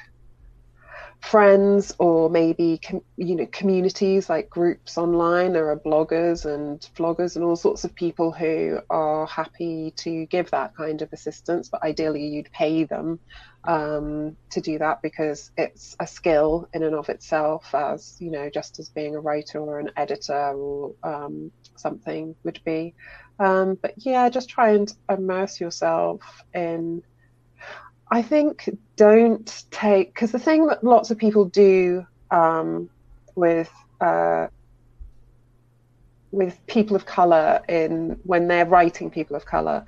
friends 1.23 1.95
or 1.99 2.29
maybe 2.29 2.77
com- 2.85 3.01
you 3.15 3.33
know 3.33 3.45
communities 3.45 4.29
like 4.29 4.49
groups 4.49 4.97
online 4.97 5.53
there 5.53 5.69
are 5.69 5.79
bloggers 5.79 6.43
and 6.43 6.81
vloggers 6.97 7.37
and 7.37 7.45
all 7.45 7.55
sorts 7.55 7.85
of 7.85 7.95
people 7.95 8.29
who 8.33 8.77
are 8.89 9.25
happy 9.27 9.93
to 9.95 10.25
give 10.25 10.51
that 10.51 10.75
kind 10.75 11.01
of 11.01 11.11
assistance 11.13 11.69
but 11.69 11.81
ideally 11.81 12.27
you'd 12.27 12.51
pay 12.51 12.83
them 12.83 13.17
um, 13.65 14.35
to 14.51 14.61
do 14.61 14.77
that 14.79 15.01
because 15.01 15.51
it's 15.57 15.95
a 15.99 16.07
skill 16.07 16.67
in 16.73 16.83
and 16.83 16.95
of 16.95 17.09
itself 17.09 17.73
as 17.73 18.17
you 18.19 18.29
know 18.29 18.49
just 18.49 18.79
as 18.79 18.89
being 18.89 19.15
a 19.15 19.19
writer 19.19 19.59
or 19.59 19.79
an 19.79 19.91
editor 19.95 20.53
or 20.53 20.93
um, 21.03 21.51
something 21.75 22.35
would 22.43 22.59
be. 22.65 22.93
Um, 23.39 23.77
but 23.81 23.93
yeah 23.97 24.29
just 24.29 24.49
try 24.49 24.71
and 24.71 24.93
immerse 25.09 25.59
yourself 25.59 26.21
in 26.53 27.01
I 28.13 28.21
think 28.21 28.69
don't 28.95 29.63
take 29.71 30.13
because 30.13 30.31
the 30.31 30.39
thing 30.39 30.67
that 30.67 30.83
lots 30.83 31.09
of 31.09 31.17
people 31.17 31.45
do 31.45 32.05
um, 32.29 32.89
with 33.35 33.71
uh, 33.99 34.47
with 36.31 36.59
people 36.67 36.95
of 36.95 37.05
color 37.05 37.61
in 37.67 38.19
when 38.23 38.47
they're 38.47 38.65
writing 38.65 39.09
people 39.09 39.35
of 39.35 39.45
color, 39.45 39.85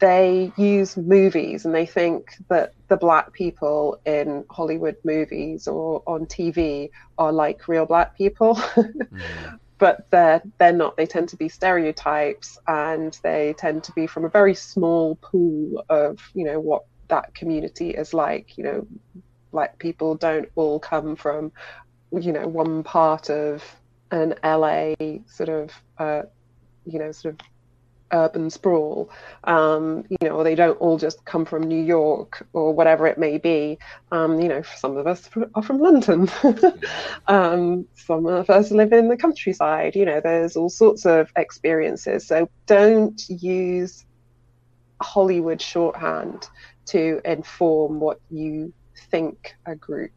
they 0.00 0.52
use 0.56 0.96
movies 0.96 1.64
and 1.64 1.74
they 1.74 1.86
think 1.86 2.34
that 2.48 2.74
the 2.90 2.96
black 2.96 3.32
people 3.32 4.00
in 4.04 4.44
Hollywood 4.50 4.96
movies 5.04 5.68
or 5.68 6.02
on 6.06 6.26
TV 6.26 6.90
are 7.16 7.32
like 7.32 7.68
real 7.68 7.86
black 7.86 8.18
people. 8.18 8.60
but 9.78 10.10
they're 10.10 10.42
they're 10.58 10.72
not. 10.72 10.96
They 10.96 11.06
tend 11.06 11.30
to 11.30 11.36
be 11.36 11.48
stereotypes, 11.48 12.58
and 12.66 13.18
they 13.22 13.54
tend 13.56 13.84
to 13.84 13.92
be 13.92 14.06
from 14.06 14.24
a 14.24 14.28
very 14.28 14.54
small 14.54 15.16
pool 15.22 15.84
of 15.88 16.18
you 16.34 16.44
know 16.44 16.60
what 16.60 16.84
that 17.08 17.34
community 17.34 17.90
is 17.90 18.12
like. 18.12 18.58
You 18.58 18.64
know, 18.64 18.86
black 19.52 19.78
people 19.78 20.16
don't 20.16 20.48
all 20.56 20.80
come 20.80 21.14
from 21.16 21.52
you 22.12 22.32
know 22.32 22.48
one 22.48 22.82
part 22.82 23.30
of 23.30 23.64
an 24.10 24.34
LA 24.44 24.94
sort 25.26 25.48
of 25.48 25.70
uh, 25.98 26.22
you 26.84 26.98
know 26.98 27.12
sort 27.12 27.34
of 27.34 27.46
urban 28.12 28.50
sprawl. 28.50 29.10
Um, 29.44 30.04
you 30.08 30.16
know, 30.22 30.36
or 30.36 30.44
they 30.44 30.54
don't 30.54 30.80
all 30.80 30.98
just 30.98 31.24
come 31.24 31.44
from 31.44 31.62
New 31.62 31.82
York 31.82 32.46
or 32.52 32.72
whatever 32.72 33.06
it 33.06 33.18
may 33.18 33.38
be. 33.38 33.78
Um, 34.12 34.40
you 34.40 34.48
know, 34.48 34.62
some 34.62 34.96
of 34.96 35.06
us 35.06 35.28
are 35.54 35.62
from 35.62 35.78
London. 35.78 36.28
um, 37.28 37.86
some 37.94 38.26
of 38.26 38.50
us 38.50 38.70
live 38.70 38.92
in 38.92 39.08
the 39.08 39.16
countryside. 39.16 39.96
You 39.96 40.04
know, 40.04 40.20
there's 40.20 40.56
all 40.56 40.70
sorts 40.70 41.06
of 41.06 41.30
experiences. 41.36 42.26
So 42.26 42.48
don't 42.66 43.22
use 43.28 44.04
Hollywood 45.00 45.60
shorthand 45.60 46.48
to 46.86 47.20
inform 47.24 48.00
what 48.00 48.20
you 48.30 48.72
think 49.10 49.54
a 49.66 49.74
group 49.74 50.12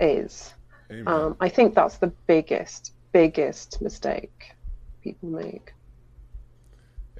is. 0.00 0.52
Um, 1.06 1.36
I 1.40 1.48
think 1.48 1.74
that's 1.74 1.98
the 1.98 2.12
biggest, 2.28 2.92
biggest 3.12 3.82
mistake 3.82 4.52
people 5.02 5.30
make. 5.30 5.72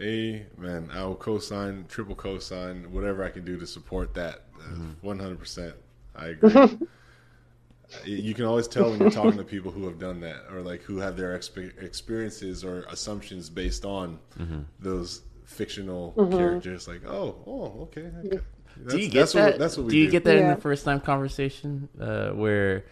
Amen. 0.00 0.90
I 0.92 1.04
will 1.04 1.14
co-sign, 1.14 1.86
triple 1.88 2.14
co-sign, 2.14 2.92
whatever 2.92 3.24
I 3.24 3.30
can 3.30 3.44
do 3.44 3.58
to 3.58 3.66
support 3.66 4.14
that. 4.14 4.42
Uh, 4.58 4.62
mm-hmm. 4.62 4.90
One 5.00 5.18
hundred 5.18 5.38
percent. 5.38 5.74
I 6.14 6.28
agree. 6.28 6.78
you 8.04 8.34
can 8.34 8.44
always 8.44 8.68
tell 8.68 8.90
when 8.90 9.00
you're 9.00 9.10
talking 9.10 9.38
to 9.38 9.44
people 9.44 9.70
who 9.70 9.84
have 9.86 9.98
done 9.98 10.20
that, 10.20 10.44
or 10.50 10.60
like 10.60 10.82
who 10.82 10.98
have 10.98 11.16
their 11.16 11.38
expe- 11.38 11.82
experiences 11.82 12.64
or 12.64 12.82
assumptions 12.90 13.48
based 13.48 13.84
on 13.84 14.18
mm-hmm. 14.38 14.60
those 14.80 15.22
fictional 15.44 16.12
mm-hmm. 16.16 16.36
characters. 16.36 16.86
Like, 16.88 17.06
oh, 17.06 17.36
oh, 17.46 17.82
okay. 17.82 18.10
That's, 18.76 18.94
do 18.94 19.00
you 19.00 19.08
get 19.08 19.20
that's 19.20 19.32
that? 19.32 19.50
What, 19.52 19.58
that's 19.58 19.76
what 19.78 19.86
we 19.86 19.92
do 19.92 19.96
you 19.98 20.06
do. 20.06 20.12
get 20.12 20.24
that 20.24 20.36
in 20.36 20.48
the 20.48 20.60
first 20.60 20.84
time 20.84 21.00
conversation 21.00 21.88
uh, 21.98 22.30
where 22.30 22.84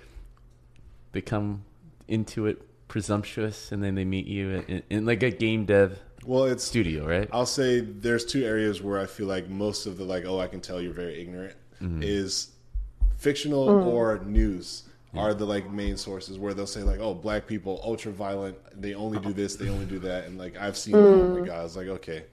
they 1.12 1.20
come 1.20 1.64
into 2.08 2.46
it 2.46 2.62
presumptuous 2.88 3.72
and 3.72 3.82
then 3.82 3.94
they 3.94 4.04
meet 4.04 4.26
you 4.26 4.64
in, 4.68 4.82
in 4.88 5.06
like 5.06 5.22
a 5.22 5.30
game 5.30 5.64
dev 5.64 5.98
well, 6.24 6.44
it's 6.44 6.64
studio, 6.64 7.06
right? 7.06 7.28
I'll 7.32 7.46
say 7.46 7.80
there's 7.80 8.24
two 8.24 8.44
areas 8.44 8.82
where 8.82 9.00
I 9.00 9.06
feel 9.06 9.26
like 9.26 9.48
most 9.48 9.86
of 9.86 9.96
the 9.96 10.04
like, 10.04 10.24
oh, 10.24 10.40
I 10.40 10.46
can 10.46 10.60
tell 10.60 10.80
you're 10.80 10.92
very 10.92 11.20
ignorant 11.20 11.56
mm-hmm. 11.82 12.02
is 12.02 12.50
fictional 13.16 13.66
mm. 13.66 13.86
or 13.86 14.18
news 14.24 14.84
are 15.16 15.32
the 15.32 15.44
like 15.44 15.70
main 15.70 15.96
sources 15.96 16.38
where 16.38 16.54
they'll 16.54 16.66
say 16.66 16.82
like, 16.82 16.98
oh, 16.98 17.14
black 17.14 17.46
people 17.46 17.80
ultra 17.84 18.10
violent, 18.10 18.56
they 18.80 18.94
only 18.94 19.18
do 19.20 19.32
this, 19.32 19.56
they 19.56 19.68
only 19.68 19.86
do 19.86 19.98
that, 20.00 20.24
and 20.24 20.38
like 20.38 20.56
I've 20.56 20.76
seen. 20.76 20.94
Oh 20.96 21.28
my 21.28 21.40
mm. 21.40 21.46
god, 21.46 21.60
I 21.60 21.62
was 21.62 21.76
like, 21.76 21.86
okay, 21.86 22.24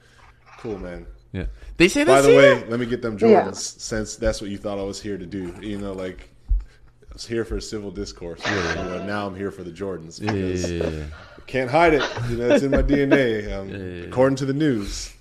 cool, 0.58 0.80
man. 0.80 1.06
Yeah, 1.32 1.46
they 1.78 1.88
say 1.88 2.04
this 2.04 2.14
By 2.14 2.22
the 2.22 2.30
to 2.30 2.38
way, 2.38 2.60
you? 2.60 2.66
let 2.66 2.80
me 2.80 2.86
get 2.86 3.02
them 3.02 3.18
Yeah. 3.20 3.44
Jordans 3.44 3.80
since 3.80 4.16
that's 4.16 4.42
what 4.42 4.50
you 4.50 4.58
thought 4.58 4.80
I 4.80 4.84
was 4.84 5.00
here 5.00 5.18
to 5.18 5.26
do. 5.26 5.54
You 5.62 5.78
know, 5.78 5.94
like 5.94 6.30
I 6.50 7.14
was 7.14 7.26
here 7.26 7.46
for 7.46 7.60
civil 7.62 7.92
discourse. 7.92 8.42
You 8.46 8.56
know, 8.56 9.06
now 9.06 9.28
I'm 9.28 9.36
here 9.36 9.52
for 9.52 9.64
the 9.64 9.72
Jordans 9.72 10.20
Yeah, 10.20 10.32
because 10.32 10.72
yeah, 10.72 10.84
yeah, 10.84 10.90
yeah. 10.90 11.04
Can't 11.48 11.70
hide 11.70 11.94
it. 11.94 12.04
You 12.30 12.38
know, 12.38 12.50
it's 12.50 12.64
in 12.64 12.72
my 12.72 12.84
DNA, 12.84 13.52
um, 14.04 14.08
according 14.08 14.38
to 14.38 14.46
the 14.46 14.54
news. 14.54 15.14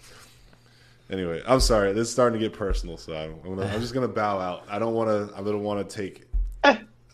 Anyway, 1.10 1.42
I'm 1.46 1.60
sorry. 1.60 1.92
This 1.92 2.06
is 2.06 2.12
starting 2.12 2.38
to 2.38 2.48
get 2.48 2.56
personal, 2.56 2.96
so 2.96 3.14
I'm, 3.14 3.34
I'm, 3.44 3.56
gonna, 3.56 3.66
I'm 3.66 3.80
just 3.80 3.92
gonna 3.94 4.06
bow 4.08 4.38
out. 4.38 4.64
I 4.68 4.78
don't 4.78 4.94
want 4.94 5.08
to. 5.08 5.36
I 5.36 5.42
don't 5.42 5.64
want 5.64 5.88
to 5.88 5.96
take 5.96 6.30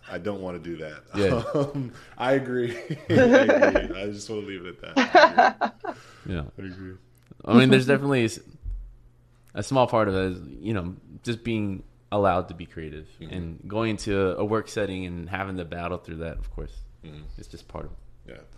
I 0.09 0.19
don't 0.19 0.41
want 0.41 0.63
to 0.63 0.71
do 0.71 0.77
that. 0.79 1.03
Yeah. 1.15 1.43
Um, 1.57 1.93
I 2.19 2.33
agree. 2.33 2.77
I 3.11 3.13
agree. 3.13 4.03
I 4.03 4.07
just 4.07 4.29
want 4.31 4.43
to 4.43 4.47
leave 4.47 4.65
it 4.65 4.77
at 4.85 4.95
that. 4.95 5.75
I. 5.85 5.93
Yeah. 6.27 6.43
I 6.59 6.63
agree. 6.63 6.95
I 7.45 7.55
mean, 7.55 7.71
there's 7.71 7.87
definitely 7.87 8.29
a 9.55 9.63
small 9.63 9.87
part 9.87 10.09
of 10.09 10.15
it 10.15 10.33
is, 10.33 10.39
you 10.61 10.75
know, 10.75 10.97
just 11.23 11.43
being 11.43 11.83
allowed 12.13 12.49
to 12.49 12.55
be 12.55 12.67
creative 12.67 13.07
Mm-hmm. 13.21 13.35
and 13.35 13.69
going 13.69 13.97
to 13.99 14.21
a, 14.21 14.37
a 14.37 14.45
work 14.45 14.69
setting 14.69 15.07
and 15.07 15.29
having 15.29 15.57
to 15.57 15.65
battle 15.65 15.99
through 15.99 16.17
that, 16.17 16.39
of 16.39 16.51
course. 16.55 16.73
Mm-hmm. 17.05 17.23
It's 17.39 17.49
just 17.49 17.67
part 17.69 17.87
of 17.87 17.93
It. 18.27 18.33
Yeah. 18.33 18.56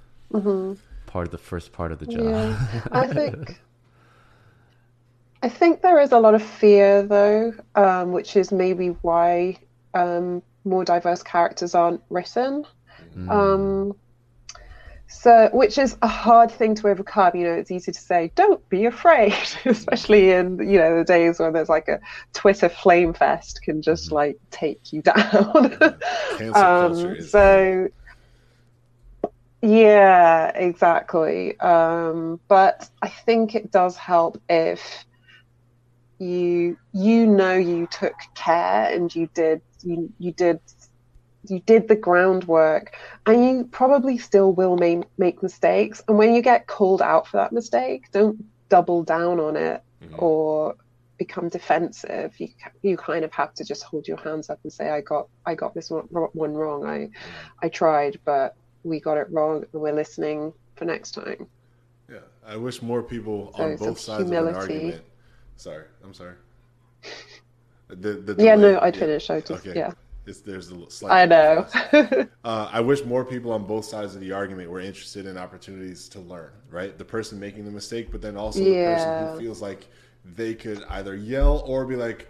Part 1.06 1.26
of 1.26 1.32
the 1.32 1.38
first 1.38 1.72
part 1.72 1.92
of 1.92 1.98
the 1.98 2.06
job. 2.06 2.24
Yeah, 2.24 2.82
I 2.92 3.06
think. 3.06 3.60
I 5.40 5.48
think 5.48 5.82
there 5.82 6.00
is 6.00 6.10
a 6.10 6.18
lot 6.18 6.34
of 6.34 6.42
fear, 6.42 7.02
though, 7.02 7.54
um, 7.76 8.12
which 8.12 8.36
is 8.36 8.50
maybe 8.50 8.88
why 9.02 9.58
um, 9.94 10.42
more 10.64 10.84
diverse 10.84 11.22
characters 11.22 11.74
aren't 11.74 12.02
written. 12.10 12.64
Um, 13.28 13.96
so, 15.06 15.48
which 15.52 15.78
is 15.78 15.96
a 16.02 16.08
hard 16.08 16.50
thing 16.50 16.74
to 16.76 16.88
overcome. 16.88 17.34
You 17.34 17.44
know, 17.44 17.54
it's 17.54 17.70
easy 17.70 17.92
to 17.92 18.00
say, 18.00 18.30
"Don't 18.34 18.66
be 18.68 18.84
afraid," 18.84 19.34
especially 19.64 20.30
in 20.30 20.58
you 20.58 20.78
know 20.78 20.98
the 20.98 21.04
days 21.04 21.38
when 21.38 21.52
there's 21.52 21.68
like 21.68 21.88
a 21.88 22.00
Twitter 22.34 22.68
flame 22.68 23.14
fest 23.14 23.62
can 23.62 23.80
just 23.80 24.12
like 24.12 24.38
take 24.50 24.92
you 24.92 25.02
down. 25.14 25.16
Cancel 26.36 26.52
culture 26.52 27.08
um, 27.08 27.16
is 27.16 27.30
so 27.30 27.88
yeah 29.62 30.50
exactly. 30.54 31.58
Um, 31.60 32.40
but 32.48 32.88
i 33.02 33.08
think 33.08 33.54
it 33.54 33.70
does 33.70 33.96
help 33.96 34.40
if 34.48 35.04
you 36.18 36.76
you 36.92 37.26
know 37.26 37.54
you 37.54 37.86
took 37.90 38.14
care 38.34 38.90
and 38.92 39.14
you 39.14 39.28
did 39.34 39.60
you, 39.82 40.12
you 40.18 40.32
did 40.32 40.58
you 41.48 41.60
did 41.60 41.86
the 41.88 41.96
groundwork 41.96 42.92
and 43.26 43.44
you 43.44 43.64
probably 43.70 44.18
still 44.18 44.52
will 44.52 44.76
make, 44.76 45.04
make 45.16 45.42
mistakes. 45.42 46.02
And 46.08 46.18
when 46.18 46.34
you 46.34 46.42
get 46.42 46.66
called 46.66 47.00
out 47.00 47.28
for 47.28 47.36
that 47.38 47.52
mistake 47.52 48.02
don't 48.12 48.38
double 48.70 49.04
down 49.04 49.40
on 49.40 49.56
it 49.56 49.80
Mhm. 50.02 50.14
or 50.20 50.74
become 51.18 51.48
defensive. 51.48 52.32
You 52.38 52.48
you 52.82 52.96
kind 52.96 53.24
of 53.24 53.32
have 53.32 53.54
to 53.54 53.64
just 53.64 53.82
hold 53.84 54.06
your 54.08 54.18
hands 54.18 54.50
up 54.50 54.60
and 54.64 54.72
say 54.72 54.88
i 54.90 55.00
got 55.00 55.26
i 55.46 55.54
got 55.54 55.74
this 55.74 55.90
one, 55.90 56.04
one 56.10 56.54
wrong 56.54 56.84
i 56.86 57.08
i 57.62 57.68
tried 57.68 58.20
but 58.24 58.54
we 58.88 59.00
got 59.00 59.16
it 59.18 59.26
wrong 59.30 59.64
and 59.72 59.82
we're 59.82 59.92
listening 59.92 60.52
for 60.76 60.84
next 60.84 61.12
time 61.12 61.46
Yeah, 62.10 62.18
I 62.46 62.56
wish 62.56 62.82
more 62.82 63.02
people 63.02 63.52
So 63.56 63.62
on 63.64 63.76
both 63.76 63.98
a 63.98 64.00
sides 64.00 64.30
of 64.30 64.46
an 64.46 64.54
argument. 64.54 65.02
Sorry, 65.56 65.84
I'm 66.04 66.14
sorry. 66.14 66.34
The, 67.90 68.12
the 68.12 68.44
yeah 68.44 68.54
no 68.54 68.78
i'd 68.80 68.94
finish 68.96 69.30
i 69.30 69.40
just 69.40 69.66
Okay. 69.66 69.78
yeah 69.78 69.92
It's, 70.26 70.40
there's 70.40 70.70
a 70.70 70.90
slight. 70.90 71.22
i 71.22 71.24
know. 71.24 71.66
Uh, 72.44 72.68
I 72.70 72.80
wish 72.80 73.02
more 73.04 73.24
people 73.24 73.50
on 73.50 73.64
both 73.64 73.86
sides 73.86 74.14
of 74.14 74.20
the 74.20 74.32
argument 74.32 74.70
were 74.70 74.80
interested 74.80 75.24
in 75.24 75.38
opportunities 75.38 76.06
to 76.10 76.20
learn. 76.20 76.50
Right, 76.70 76.98
the 76.98 77.04
person 77.04 77.40
making 77.40 77.64
the 77.64 77.70
mistake, 77.70 78.10
but 78.12 78.20
then 78.20 78.36
also 78.36 78.60
the 78.60 78.84
person 78.84 79.10
who 79.18 79.38
feels 79.38 79.62
like 79.62 79.86
they 80.36 80.54
could 80.54 80.84
either 80.90 81.14
yell 81.16 81.62
or 81.66 81.86
be 81.86 81.96
like, 81.96 82.28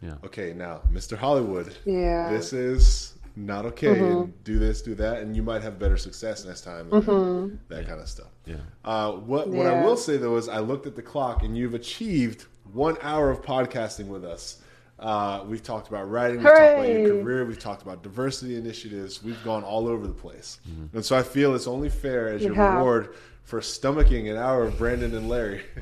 Yeah. 0.00 0.14
"Okay, 0.24 0.52
now, 0.52 0.82
Mr. 0.92 1.16
Hollywood, 1.16 1.76
yeah 1.84 2.30
this 2.30 2.52
is 2.52 3.14
not 3.36 3.66
okay. 3.66 3.88
Mm-hmm. 3.88 4.04
And 4.04 4.44
do 4.44 4.58
this, 4.58 4.82
do 4.82 4.94
that, 4.96 5.18
and 5.22 5.34
you 5.36 5.42
might 5.42 5.62
have 5.62 5.78
better 5.78 5.96
success 5.96 6.44
next 6.44 6.62
time. 6.62 6.92
and 6.92 7.58
That 7.68 7.86
kind 7.86 8.00
of 8.00 8.08
stuff. 8.08 8.28
Yeah. 8.46 8.56
Uh, 8.84 9.12
what 9.12 9.48
what 9.48 9.66
I 9.66 9.70
Mm-hmm. 9.74 9.84
Will 9.84 9.96
say 9.96 10.16
though 10.16 10.36
is 10.36 10.48
I 10.48 10.58
looked 10.60 10.86
at 10.86 10.94
the 10.96 11.02
clock 11.02 11.42
and 11.42 11.56
you've 11.56 11.74
achieved 11.74 12.46
one 12.72 12.96
hour 13.02 13.30
of 13.30 13.42
podcasting 13.42 14.06
with 14.08 14.24
us. 14.24 14.60
Uh, 14.98 15.42
we've 15.48 15.62
talked 15.62 15.88
about 15.88 16.08
writing, 16.08 16.36
we've 16.38 16.46
talked 16.46 16.58
about 16.58 16.88
your 16.88 17.22
career, 17.22 17.44
we've 17.44 17.58
talked 17.58 17.82
about 17.82 18.02
diversity 18.04 18.56
initiatives. 18.56 19.22
We've 19.24 19.42
gone 19.42 19.64
all 19.64 19.88
over 19.88 20.06
the 20.06 20.12
place, 20.14 20.60
and 20.92 21.04
so 21.04 21.16
I 21.18 21.22
feel 21.24 21.54
it's 21.56 21.66
only 21.66 21.88
fair 21.88 22.28
as 22.28 22.42
You 22.42 22.48
your 22.48 22.56
have. 22.56 22.74
reward 22.78 23.14
for 23.42 23.60
stomaching 23.60 24.30
an 24.30 24.36
hour 24.36 24.62
of 24.64 24.78
Brandon 24.78 25.14
and 25.16 25.28
Larry. 25.28 25.62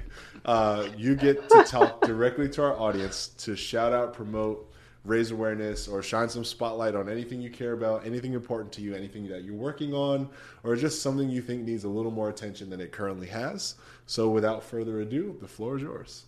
Uh, 0.45 0.89
you 0.97 1.15
get 1.15 1.49
to 1.49 1.63
talk 1.63 2.01
directly 2.05 2.49
to 2.49 2.61
our 2.65 2.77
audience 2.77 3.29
to 3.29 3.55
shout 3.55 3.93
out, 3.93 4.13
promote, 4.13 4.72
raise 5.05 5.31
awareness, 5.31 5.89
or 5.89 6.03
shine 6.03 6.29
some 6.29 6.45
spotlight 6.45 6.95
on 6.95 7.09
anything 7.09 7.41
you 7.41 7.51
care 7.51 7.73
about, 7.73 8.07
anything 8.07 8.35
important 8.35 8.73
to 8.73 8.81
you, 8.81 8.95
anything 8.95 9.27
that 9.29 9.43
you're 9.43 9.55
working 9.55 9.93
on, 9.93 10.29
or 10.63 10.77
just 10.77 11.03
something 11.03 11.29
you 11.29 11.43
think 11.43 11.65
needs 11.65 11.85
a 11.85 11.89
little 11.89 12.13
more 12.13 12.29
attention 12.29 12.71
than 12.71 12.81
it 12.81 12.93
currently 12.93 13.27
has. 13.27 13.75
So, 14.07 14.29
without 14.29 14.63
further 14.63 15.01
ado, 15.01 15.37
the 15.41 15.49
floor 15.49 15.77
is 15.77 15.83
yours. 15.83 16.25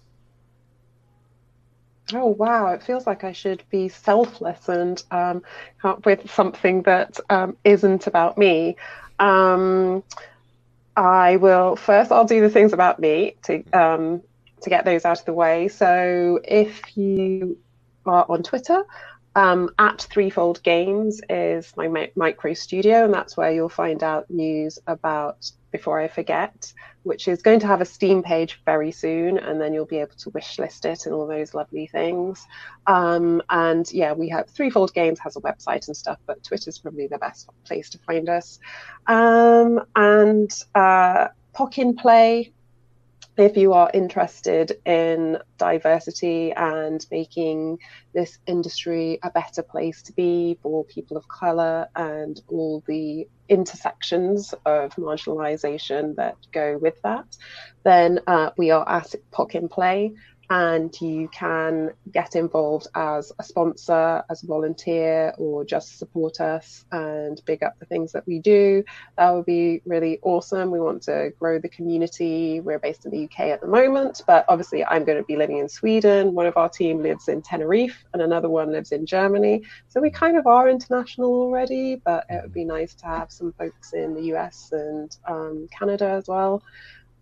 Oh 2.13 2.27
wow! 2.27 2.73
It 2.73 2.83
feels 2.83 3.07
like 3.07 3.25
I 3.25 3.33
should 3.33 3.63
be 3.71 3.89
selfless 3.89 4.69
and 4.69 5.03
um, 5.11 5.43
with 6.05 6.31
something 6.31 6.83
that 6.83 7.19
um, 7.31 7.57
isn't 7.65 8.07
about 8.07 8.37
me. 8.37 8.77
Um, 9.19 10.03
I 10.97 11.37
will 11.37 11.77
first. 11.77 12.13
I'll 12.13 12.27
do 12.27 12.41
the 12.41 12.51
things 12.51 12.73
about 12.73 13.01
me 13.01 13.37
to 13.45 13.65
um, 13.73 14.23
to 14.61 14.71
get 14.71 14.85
those 14.85 15.05
out 15.05 15.21
of 15.21 15.25
the 15.25 15.33
way. 15.33 15.69
So 15.69 16.41
if 16.45 16.97
you 16.97 17.57
are 18.07 18.27
on 18.29 18.43
Twitter, 18.43 18.85
um, 19.37 19.71
at 19.79 20.03
Threefold 20.03 20.63
Games 20.63 21.21
is 21.29 21.73
my 21.77 21.89
mi- 21.89 22.13
micro 22.15 22.55
studio, 22.55 23.05
and 23.05 23.13
that's 23.13 23.37
where 23.37 23.51
you'll 23.51 23.69
find 23.69 24.03
out 24.03 24.31
news 24.31 24.79
about 24.87 25.51
Before 25.73 25.99
I 25.99 26.07
Forget, 26.07 26.73
which 27.03 27.27
is 27.27 27.43
going 27.43 27.59
to 27.61 27.67
have 27.67 27.81
a 27.81 27.85
Steam 27.85 28.23
page 28.23 28.61
very 28.65 28.93
soon, 28.93 29.39
and 29.39 29.61
then 29.61 29.75
you'll 29.75 29.87
be 29.87 29.99
able 29.99 30.15
to 30.19 30.31
wish 30.31 30.59
list 30.61 30.85
it 30.85 31.07
and 31.07 31.15
all 31.15 31.27
those 31.27 31.53
lovely 31.53 31.89
things. 31.89 32.47
Um, 32.87 33.43
and 33.51 33.91
yeah, 33.93 34.13
we 34.13 34.29
have 34.29 34.49
Threefold 34.51 34.95
Games 34.95 35.19
has 35.19 35.35
a 35.37 35.41
website 35.41 35.89
and 35.89 35.97
stuff, 35.97 36.19
but 36.27 36.45
Twitter's 36.45 36.79
probably 36.79 37.09
the 37.09 37.19
best 37.19 37.49
place 37.65 37.91
to 37.91 37.99
find 37.99 38.29
us. 38.29 38.61
Um, 39.09 39.81
and 39.97 40.51
uh, 40.77 41.29
Play 41.55 42.53
if 43.37 43.57
you 43.57 43.73
are 43.73 43.91
interested 43.93 44.79
in 44.85 45.39
diversity 45.59 46.53
and 46.53 47.05
making 47.11 47.79
this 48.13 48.39
industry 48.47 49.19
a 49.23 49.31
better 49.31 49.63
place 49.63 50.03
to 50.03 50.13
be 50.13 50.57
for 50.63 50.85
people 50.85 51.17
of 51.17 51.27
color 51.27 51.89
and 51.97 52.41
all 52.49 52.83
the 52.87 53.27
intersections 53.49 54.55
of 54.65 54.95
marginalization 54.97 56.15
that 56.17 56.37
go 56.53 56.79
with 56.79 57.01
that, 57.03 57.37
then 57.83 58.21
uh, 58.27 58.51
we 58.57 58.71
are 58.71 58.89
at 58.89 59.15
POC 59.33 59.55
in 59.57 59.69
Play. 59.69 60.13
And 60.51 60.95
you 61.01 61.29
can 61.29 61.91
get 62.13 62.37
involved 62.37 62.89
as 62.95 63.33
a 63.39 63.43
sponsor, 63.43 64.23
as 64.31 64.43
a 64.43 64.47
volunteer, 64.47 65.35
or 65.39 65.65
just 65.65 65.99
support 65.99 66.41
us 66.41 66.85
and 66.93 67.41
big 67.47 67.63
up 67.63 67.79
the 67.79 67.87
things 67.87 68.13
that 68.13 68.27
we 68.27 68.39
do 68.39 68.85
that 69.17 69.31
would 69.31 69.47
be 69.47 69.81
really 69.85 70.19
awesome. 70.23 70.71
We 70.71 70.81
want 70.81 71.03
to 71.05 71.33
grow 71.39 71.59
the 71.59 71.69
community. 71.69 72.61
We're 72.61 72.79
based 72.79 73.05
in 73.05 73.11
the 73.11 73.25
UK 73.25 73.41
at 73.51 73.61
the 73.61 73.67
moment, 73.67 74.23
but 74.27 74.45
obviously, 74.49 74.85
I'm 74.85 75.05
going 75.05 75.19
to 75.19 75.25
be 75.25 75.37
living 75.37 75.59
in 75.59 75.69
Sweden. 75.69 76.35
One 76.35 76.47
of 76.47 76.57
our 76.57 76.69
team 76.69 77.03
lives 77.03 77.29
in 77.29 77.43
Tenerife, 77.43 78.05
and 78.13 78.23
another 78.23 78.49
one 78.49 78.73
lives 78.73 78.93
in 78.93 79.07
Germany. 79.07 79.63
So 79.89 80.01
we 80.01 80.11
kind 80.11 80.37
of 80.37 80.47
are 80.47 80.69
international 80.69 81.33
already, 81.33 82.01
but 82.05 82.25
it 82.29 82.43
would 82.43 82.55
be 82.55 82.65
nice 82.65 82.95
to 82.97 83.07
have 83.07 83.31
some 83.31 83.53
folks 83.53 83.93
in 83.93 84.15
the 84.15 84.35
US 84.35 84.71
and 84.73 85.17
um, 85.27 85.69
Canada 85.77 86.09
as 86.09 86.29
well. 86.29 86.63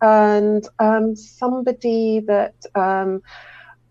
And 0.03 0.68
um, 0.78 1.16
somebody 1.16 2.20
that 2.26 2.55
um, 2.74 3.22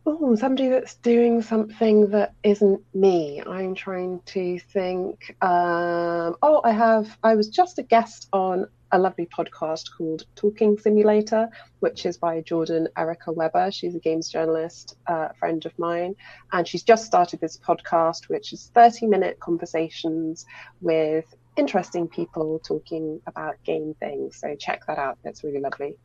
Oh, 0.03 0.35
somebody 0.35 0.67
that's 0.69 0.95
doing 0.95 1.43
something 1.43 2.09
that 2.09 2.33
isn't 2.41 2.81
me. 2.95 3.39
I'm 3.45 3.75
trying 3.75 4.19
to 4.27 4.57
think. 4.57 5.35
Um, 5.43 6.37
oh, 6.41 6.61
I 6.63 6.71
have. 6.71 7.15
I 7.21 7.35
was 7.35 7.49
just 7.49 7.77
a 7.77 7.83
guest 7.83 8.27
on 8.33 8.65
a 8.91 8.97
lovely 8.97 9.27
podcast 9.27 9.95
called 9.95 10.25
Talking 10.35 10.77
Simulator, 10.79 11.49
which 11.81 12.07
is 12.07 12.17
by 12.17 12.41
Jordan 12.41 12.87
Erica 12.97 13.31
Webber. 13.31 13.71
She's 13.71 13.93
a 13.93 13.99
games 13.99 14.27
journalist, 14.29 14.97
uh, 15.05 15.29
friend 15.39 15.63
of 15.67 15.77
mine, 15.77 16.15
and 16.51 16.67
she's 16.67 16.83
just 16.83 17.05
started 17.05 17.39
this 17.39 17.57
podcast, 17.57 18.27
which 18.27 18.53
is 18.53 18.71
30 18.73 19.05
minute 19.05 19.39
conversations 19.39 20.47
with 20.81 21.25
interesting 21.57 22.07
people 22.07 22.59
talking 22.65 23.21
about 23.27 23.55
game 23.65 23.95
things. 23.99 24.37
So 24.37 24.55
check 24.55 24.85
that 24.87 24.97
out. 24.97 25.17
That's 25.23 25.43
really 25.43 25.59
lovely. 25.59 25.97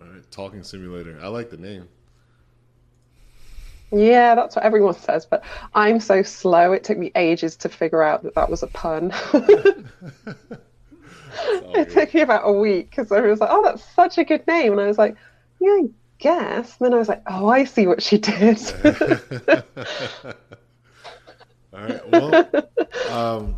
All 0.00 0.06
right, 0.06 0.30
Talking 0.30 0.62
Simulator. 0.62 1.18
I 1.22 1.28
like 1.28 1.50
the 1.50 1.56
name. 1.56 1.88
Yeah, 3.90 4.34
that's 4.34 4.54
what 4.56 4.64
everyone 4.64 4.94
says, 4.98 5.26
but 5.26 5.44
I'm 5.74 6.00
so 6.00 6.22
slow. 6.22 6.72
It 6.72 6.84
took 6.84 6.98
me 6.98 7.10
ages 7.14 7.56
to 7.58 7.68
figure 7.68 8.02
out 8.02 8.22
that 8.22 8.34
that 8.34 8.50
was 8.50 8.62
a 8.62 8.68
pun. 8.68 9.12
It 11.74 11.90
took 11.90 12.14
me 12.14 12.22
about 12.22 12.42
a 12.44 12.52
week 12.52 12.90
because 12.90 13.12
I 13.12 13.20
was 13.20 13.40
like, 13.40 13.50
"Oh, 13.52 13.62
that's 13.62 13.84
such 13.94 14.18
a 14.18 14.24
good 14.24 14.46
name," 14.46 14.72
and 14.72 14.80
I 14.80 14.86
was 14.86 14.98
like, 14.98 15.16
"Yeah, 15.60 15.70
I 15.70 15.84
guess." 16.18 16.76
And 16.78 16.86
then 16.86 16.94
I 16.94 16.98
was 16.98 17.08
like, 17.08 17.22
"Oh, 17.26 17.48
I 17.48 17.64
see 17.64 17.86
what 17.86 18.02
she 18.02 18.18
did." 18.18 18.58
All 21.72 21.82
right. 21.82 22.08
Well, 22.08 22.50
um, 23.10 23.56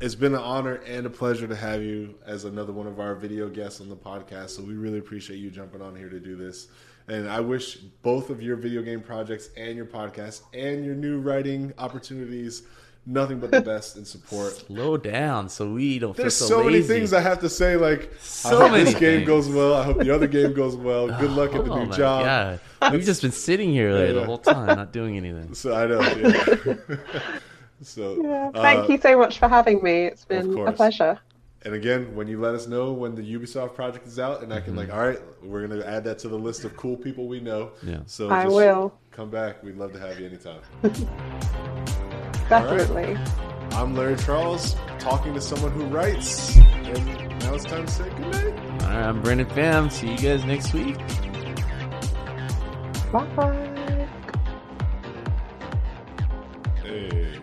it's 0.00 0.14
been 0.14 0.34
an 0.34 0.40
honor 0.40 0.76
and 0.86 1.06
a 1.06 1.10
pleasure 1.10 1.46
to 1.46 1.56
have 1.56 1.82
you 1.82 2.14
as 2.26 2.44
another 2.44 2.72
one 2.72 2.86
of 2.86 3.00
our 3.00 3.14
video 3.14 3.48
guests 3.48 3.80
on 3.80 3.88
the 3.88 3.96
podcast. 3.96 4.50
So 4.50 4.62
we 4.62 4.74
really 4.74 4.98
appreciate 4.98 5.36
you 5.36 5.50
jumping 5.50 5.82
on 5.82 5.94
here 5.94 6.08
to 6.08 6.20
do 6.20 6.36
this. 6.36 6.68
And 7.08 7.28
I 7.28 7.40
wish 7.40 7.76
both 7.76 8.30
of 8.30 8.42
your 8.42 8.56
video 8.56 8.82
game 8.82 9.00
projects 9.00 9.50
and 9.56 9.76
your 9.76 9.86
podcast 9.86 10.42
and 10.54 10.84
your 10.84 10.94
new 10.94 11.18
writing 11.18 11.72
opportunities 11.78 12.62
nothing 13.06 13.40
but 13.40 13.50
the 13.50 13.60
best 13.62 13.96
in 13.96 14.04
support. 14.04 14.52
Slow 14.52 14.96
down, 14.96 15.48
so 15.48 15.72
we 15.72 15.98
don't. 15.98 16.16
There's 16.16 16.38
feel 16.38 16.48
so, 16.48 16.58
so, 16.60 16.64
many 16.64 16.82
things 16.82 17.12
I 17.12 17.20
have 17.20 17.40
to 17.40 17.48
say. 17.48 17.76
Like, 17.76 18.10
So 18.20 18.60
I 18.64 18.68
hope 18.68 18.72
this 18.78 18.94
game 18.94 19.18
things. 19.18 19.26
goes 19.26 19.48
well. 19.48 19.74
I 19.74 19.84
hope 19.84 19.98
the 19.98 20.14
other 20.14 20.26
game 20.26 20.52
goes 20.52 20.76
well. 20.76 21.08
Good 21.20 21.32
luck 21.32 21.54
at 21.54 21.64
the 21.64 21.72
Oh 21.72 21.84
new 21.84 21.92
job. 21.92 22.60
God. 22.80 22.92
We've 22.92 23.04
just 23.04 23.22
been 23.22 23.32
sitting 23.32 23.70
here 23.72 23.92
like, 23.92 24.08
Yeah. 24.08 24.12
the 24.14 24.24
whole 24.24 24.38
time, 24.38 24.66
not 24.66 24.92
doing 24.92 25.16
anything. 25.16 25.54
So 25.54 25.74
I 25.74 25.86
know. 25.86 26.00
Yeah. 26.00 27.38
So 27.82 28.20
yeah, 28.22 28.50
uh, 28.54 28.62
thank 28.62 28.88
uh, 28.88 28.92
you 28.92 28.98
so 29.00 29.18
much 29.18 29.38
for 29.38 29.48
having 29.48 29.82
me. 29.82 30.06
It's 30.06 30.24
been 30.24 30.56
a 30.66 30.72
pleasure. 30.72 31.18
And 31.62 31.74
again, 31.74 32.14
when 32.14 32.26
you 32.26 32.40
let 32.40 32.54
us 32.54 32.66
know 32.66 32.92
when 32.92 33.14
the 33.14 33.22
Ubisoft 33.22 33.74
project 33.74 34.06
is 34.06 34.18
out, 34.18 34.42
and 34.42 34.52
I 34.52 34.60
can 34.60 34.70
mm-hmm. 34.70 34.78
like, 34.78 34.92
all 34.92 35.06
right, 35.06 35.18
we're 35.42 35.66
gonna 35.66 35.84
add 35.84 36.04
that 36.04 36.18
to 36.20 36.28
the 36.28 36.38
list 36.38 36.64
of 36.64 36.74
cool 36.76 36.96
people 36.96 37.26
we 37.28 37.40
know. 37.40 37.72
Yeah. 37.82 37.98
So 38.06 38.30
I 38.30 38.46
will 38.46 38.94
come 39.10 39.30
back. 39.30 39.62
We'd 39.62 39.76
love 39.76 39.92
to 39.92 40.00
have 40.00 40.18
you 40.18 40.26
anytime. 40.26 40.60
Definitely. 42.48 43.14
Right. 43.14 43.50
I'm 43.72 43.94
Larry 43.94 44.16
Charles, 44.16 44.74
talking 44.98 45.34
to 45.34 45.40
someone 45.40 45.70
who 45.72 45.84
writes, 45.84 46.56
and 46.56 47.38
now 47.40 47.54
it's 47.54 47.64
time 47.64 47.86
to 47.86 47.92
say 47.92 48.08
goodnight. 48.08 48.58
All 48.82 48.88
right, 48.88 49.04
I'm 49.04 49.22
Brandon 49.22 49.46
Pham. 49.46 49.92
See 49.92 50.10
you 50.10 50.18
guys 50.18 50.44
next 50.44 50.72
week. 50.72 50.98
Bye. 53.12 54.08
Hey. 56.82 57.38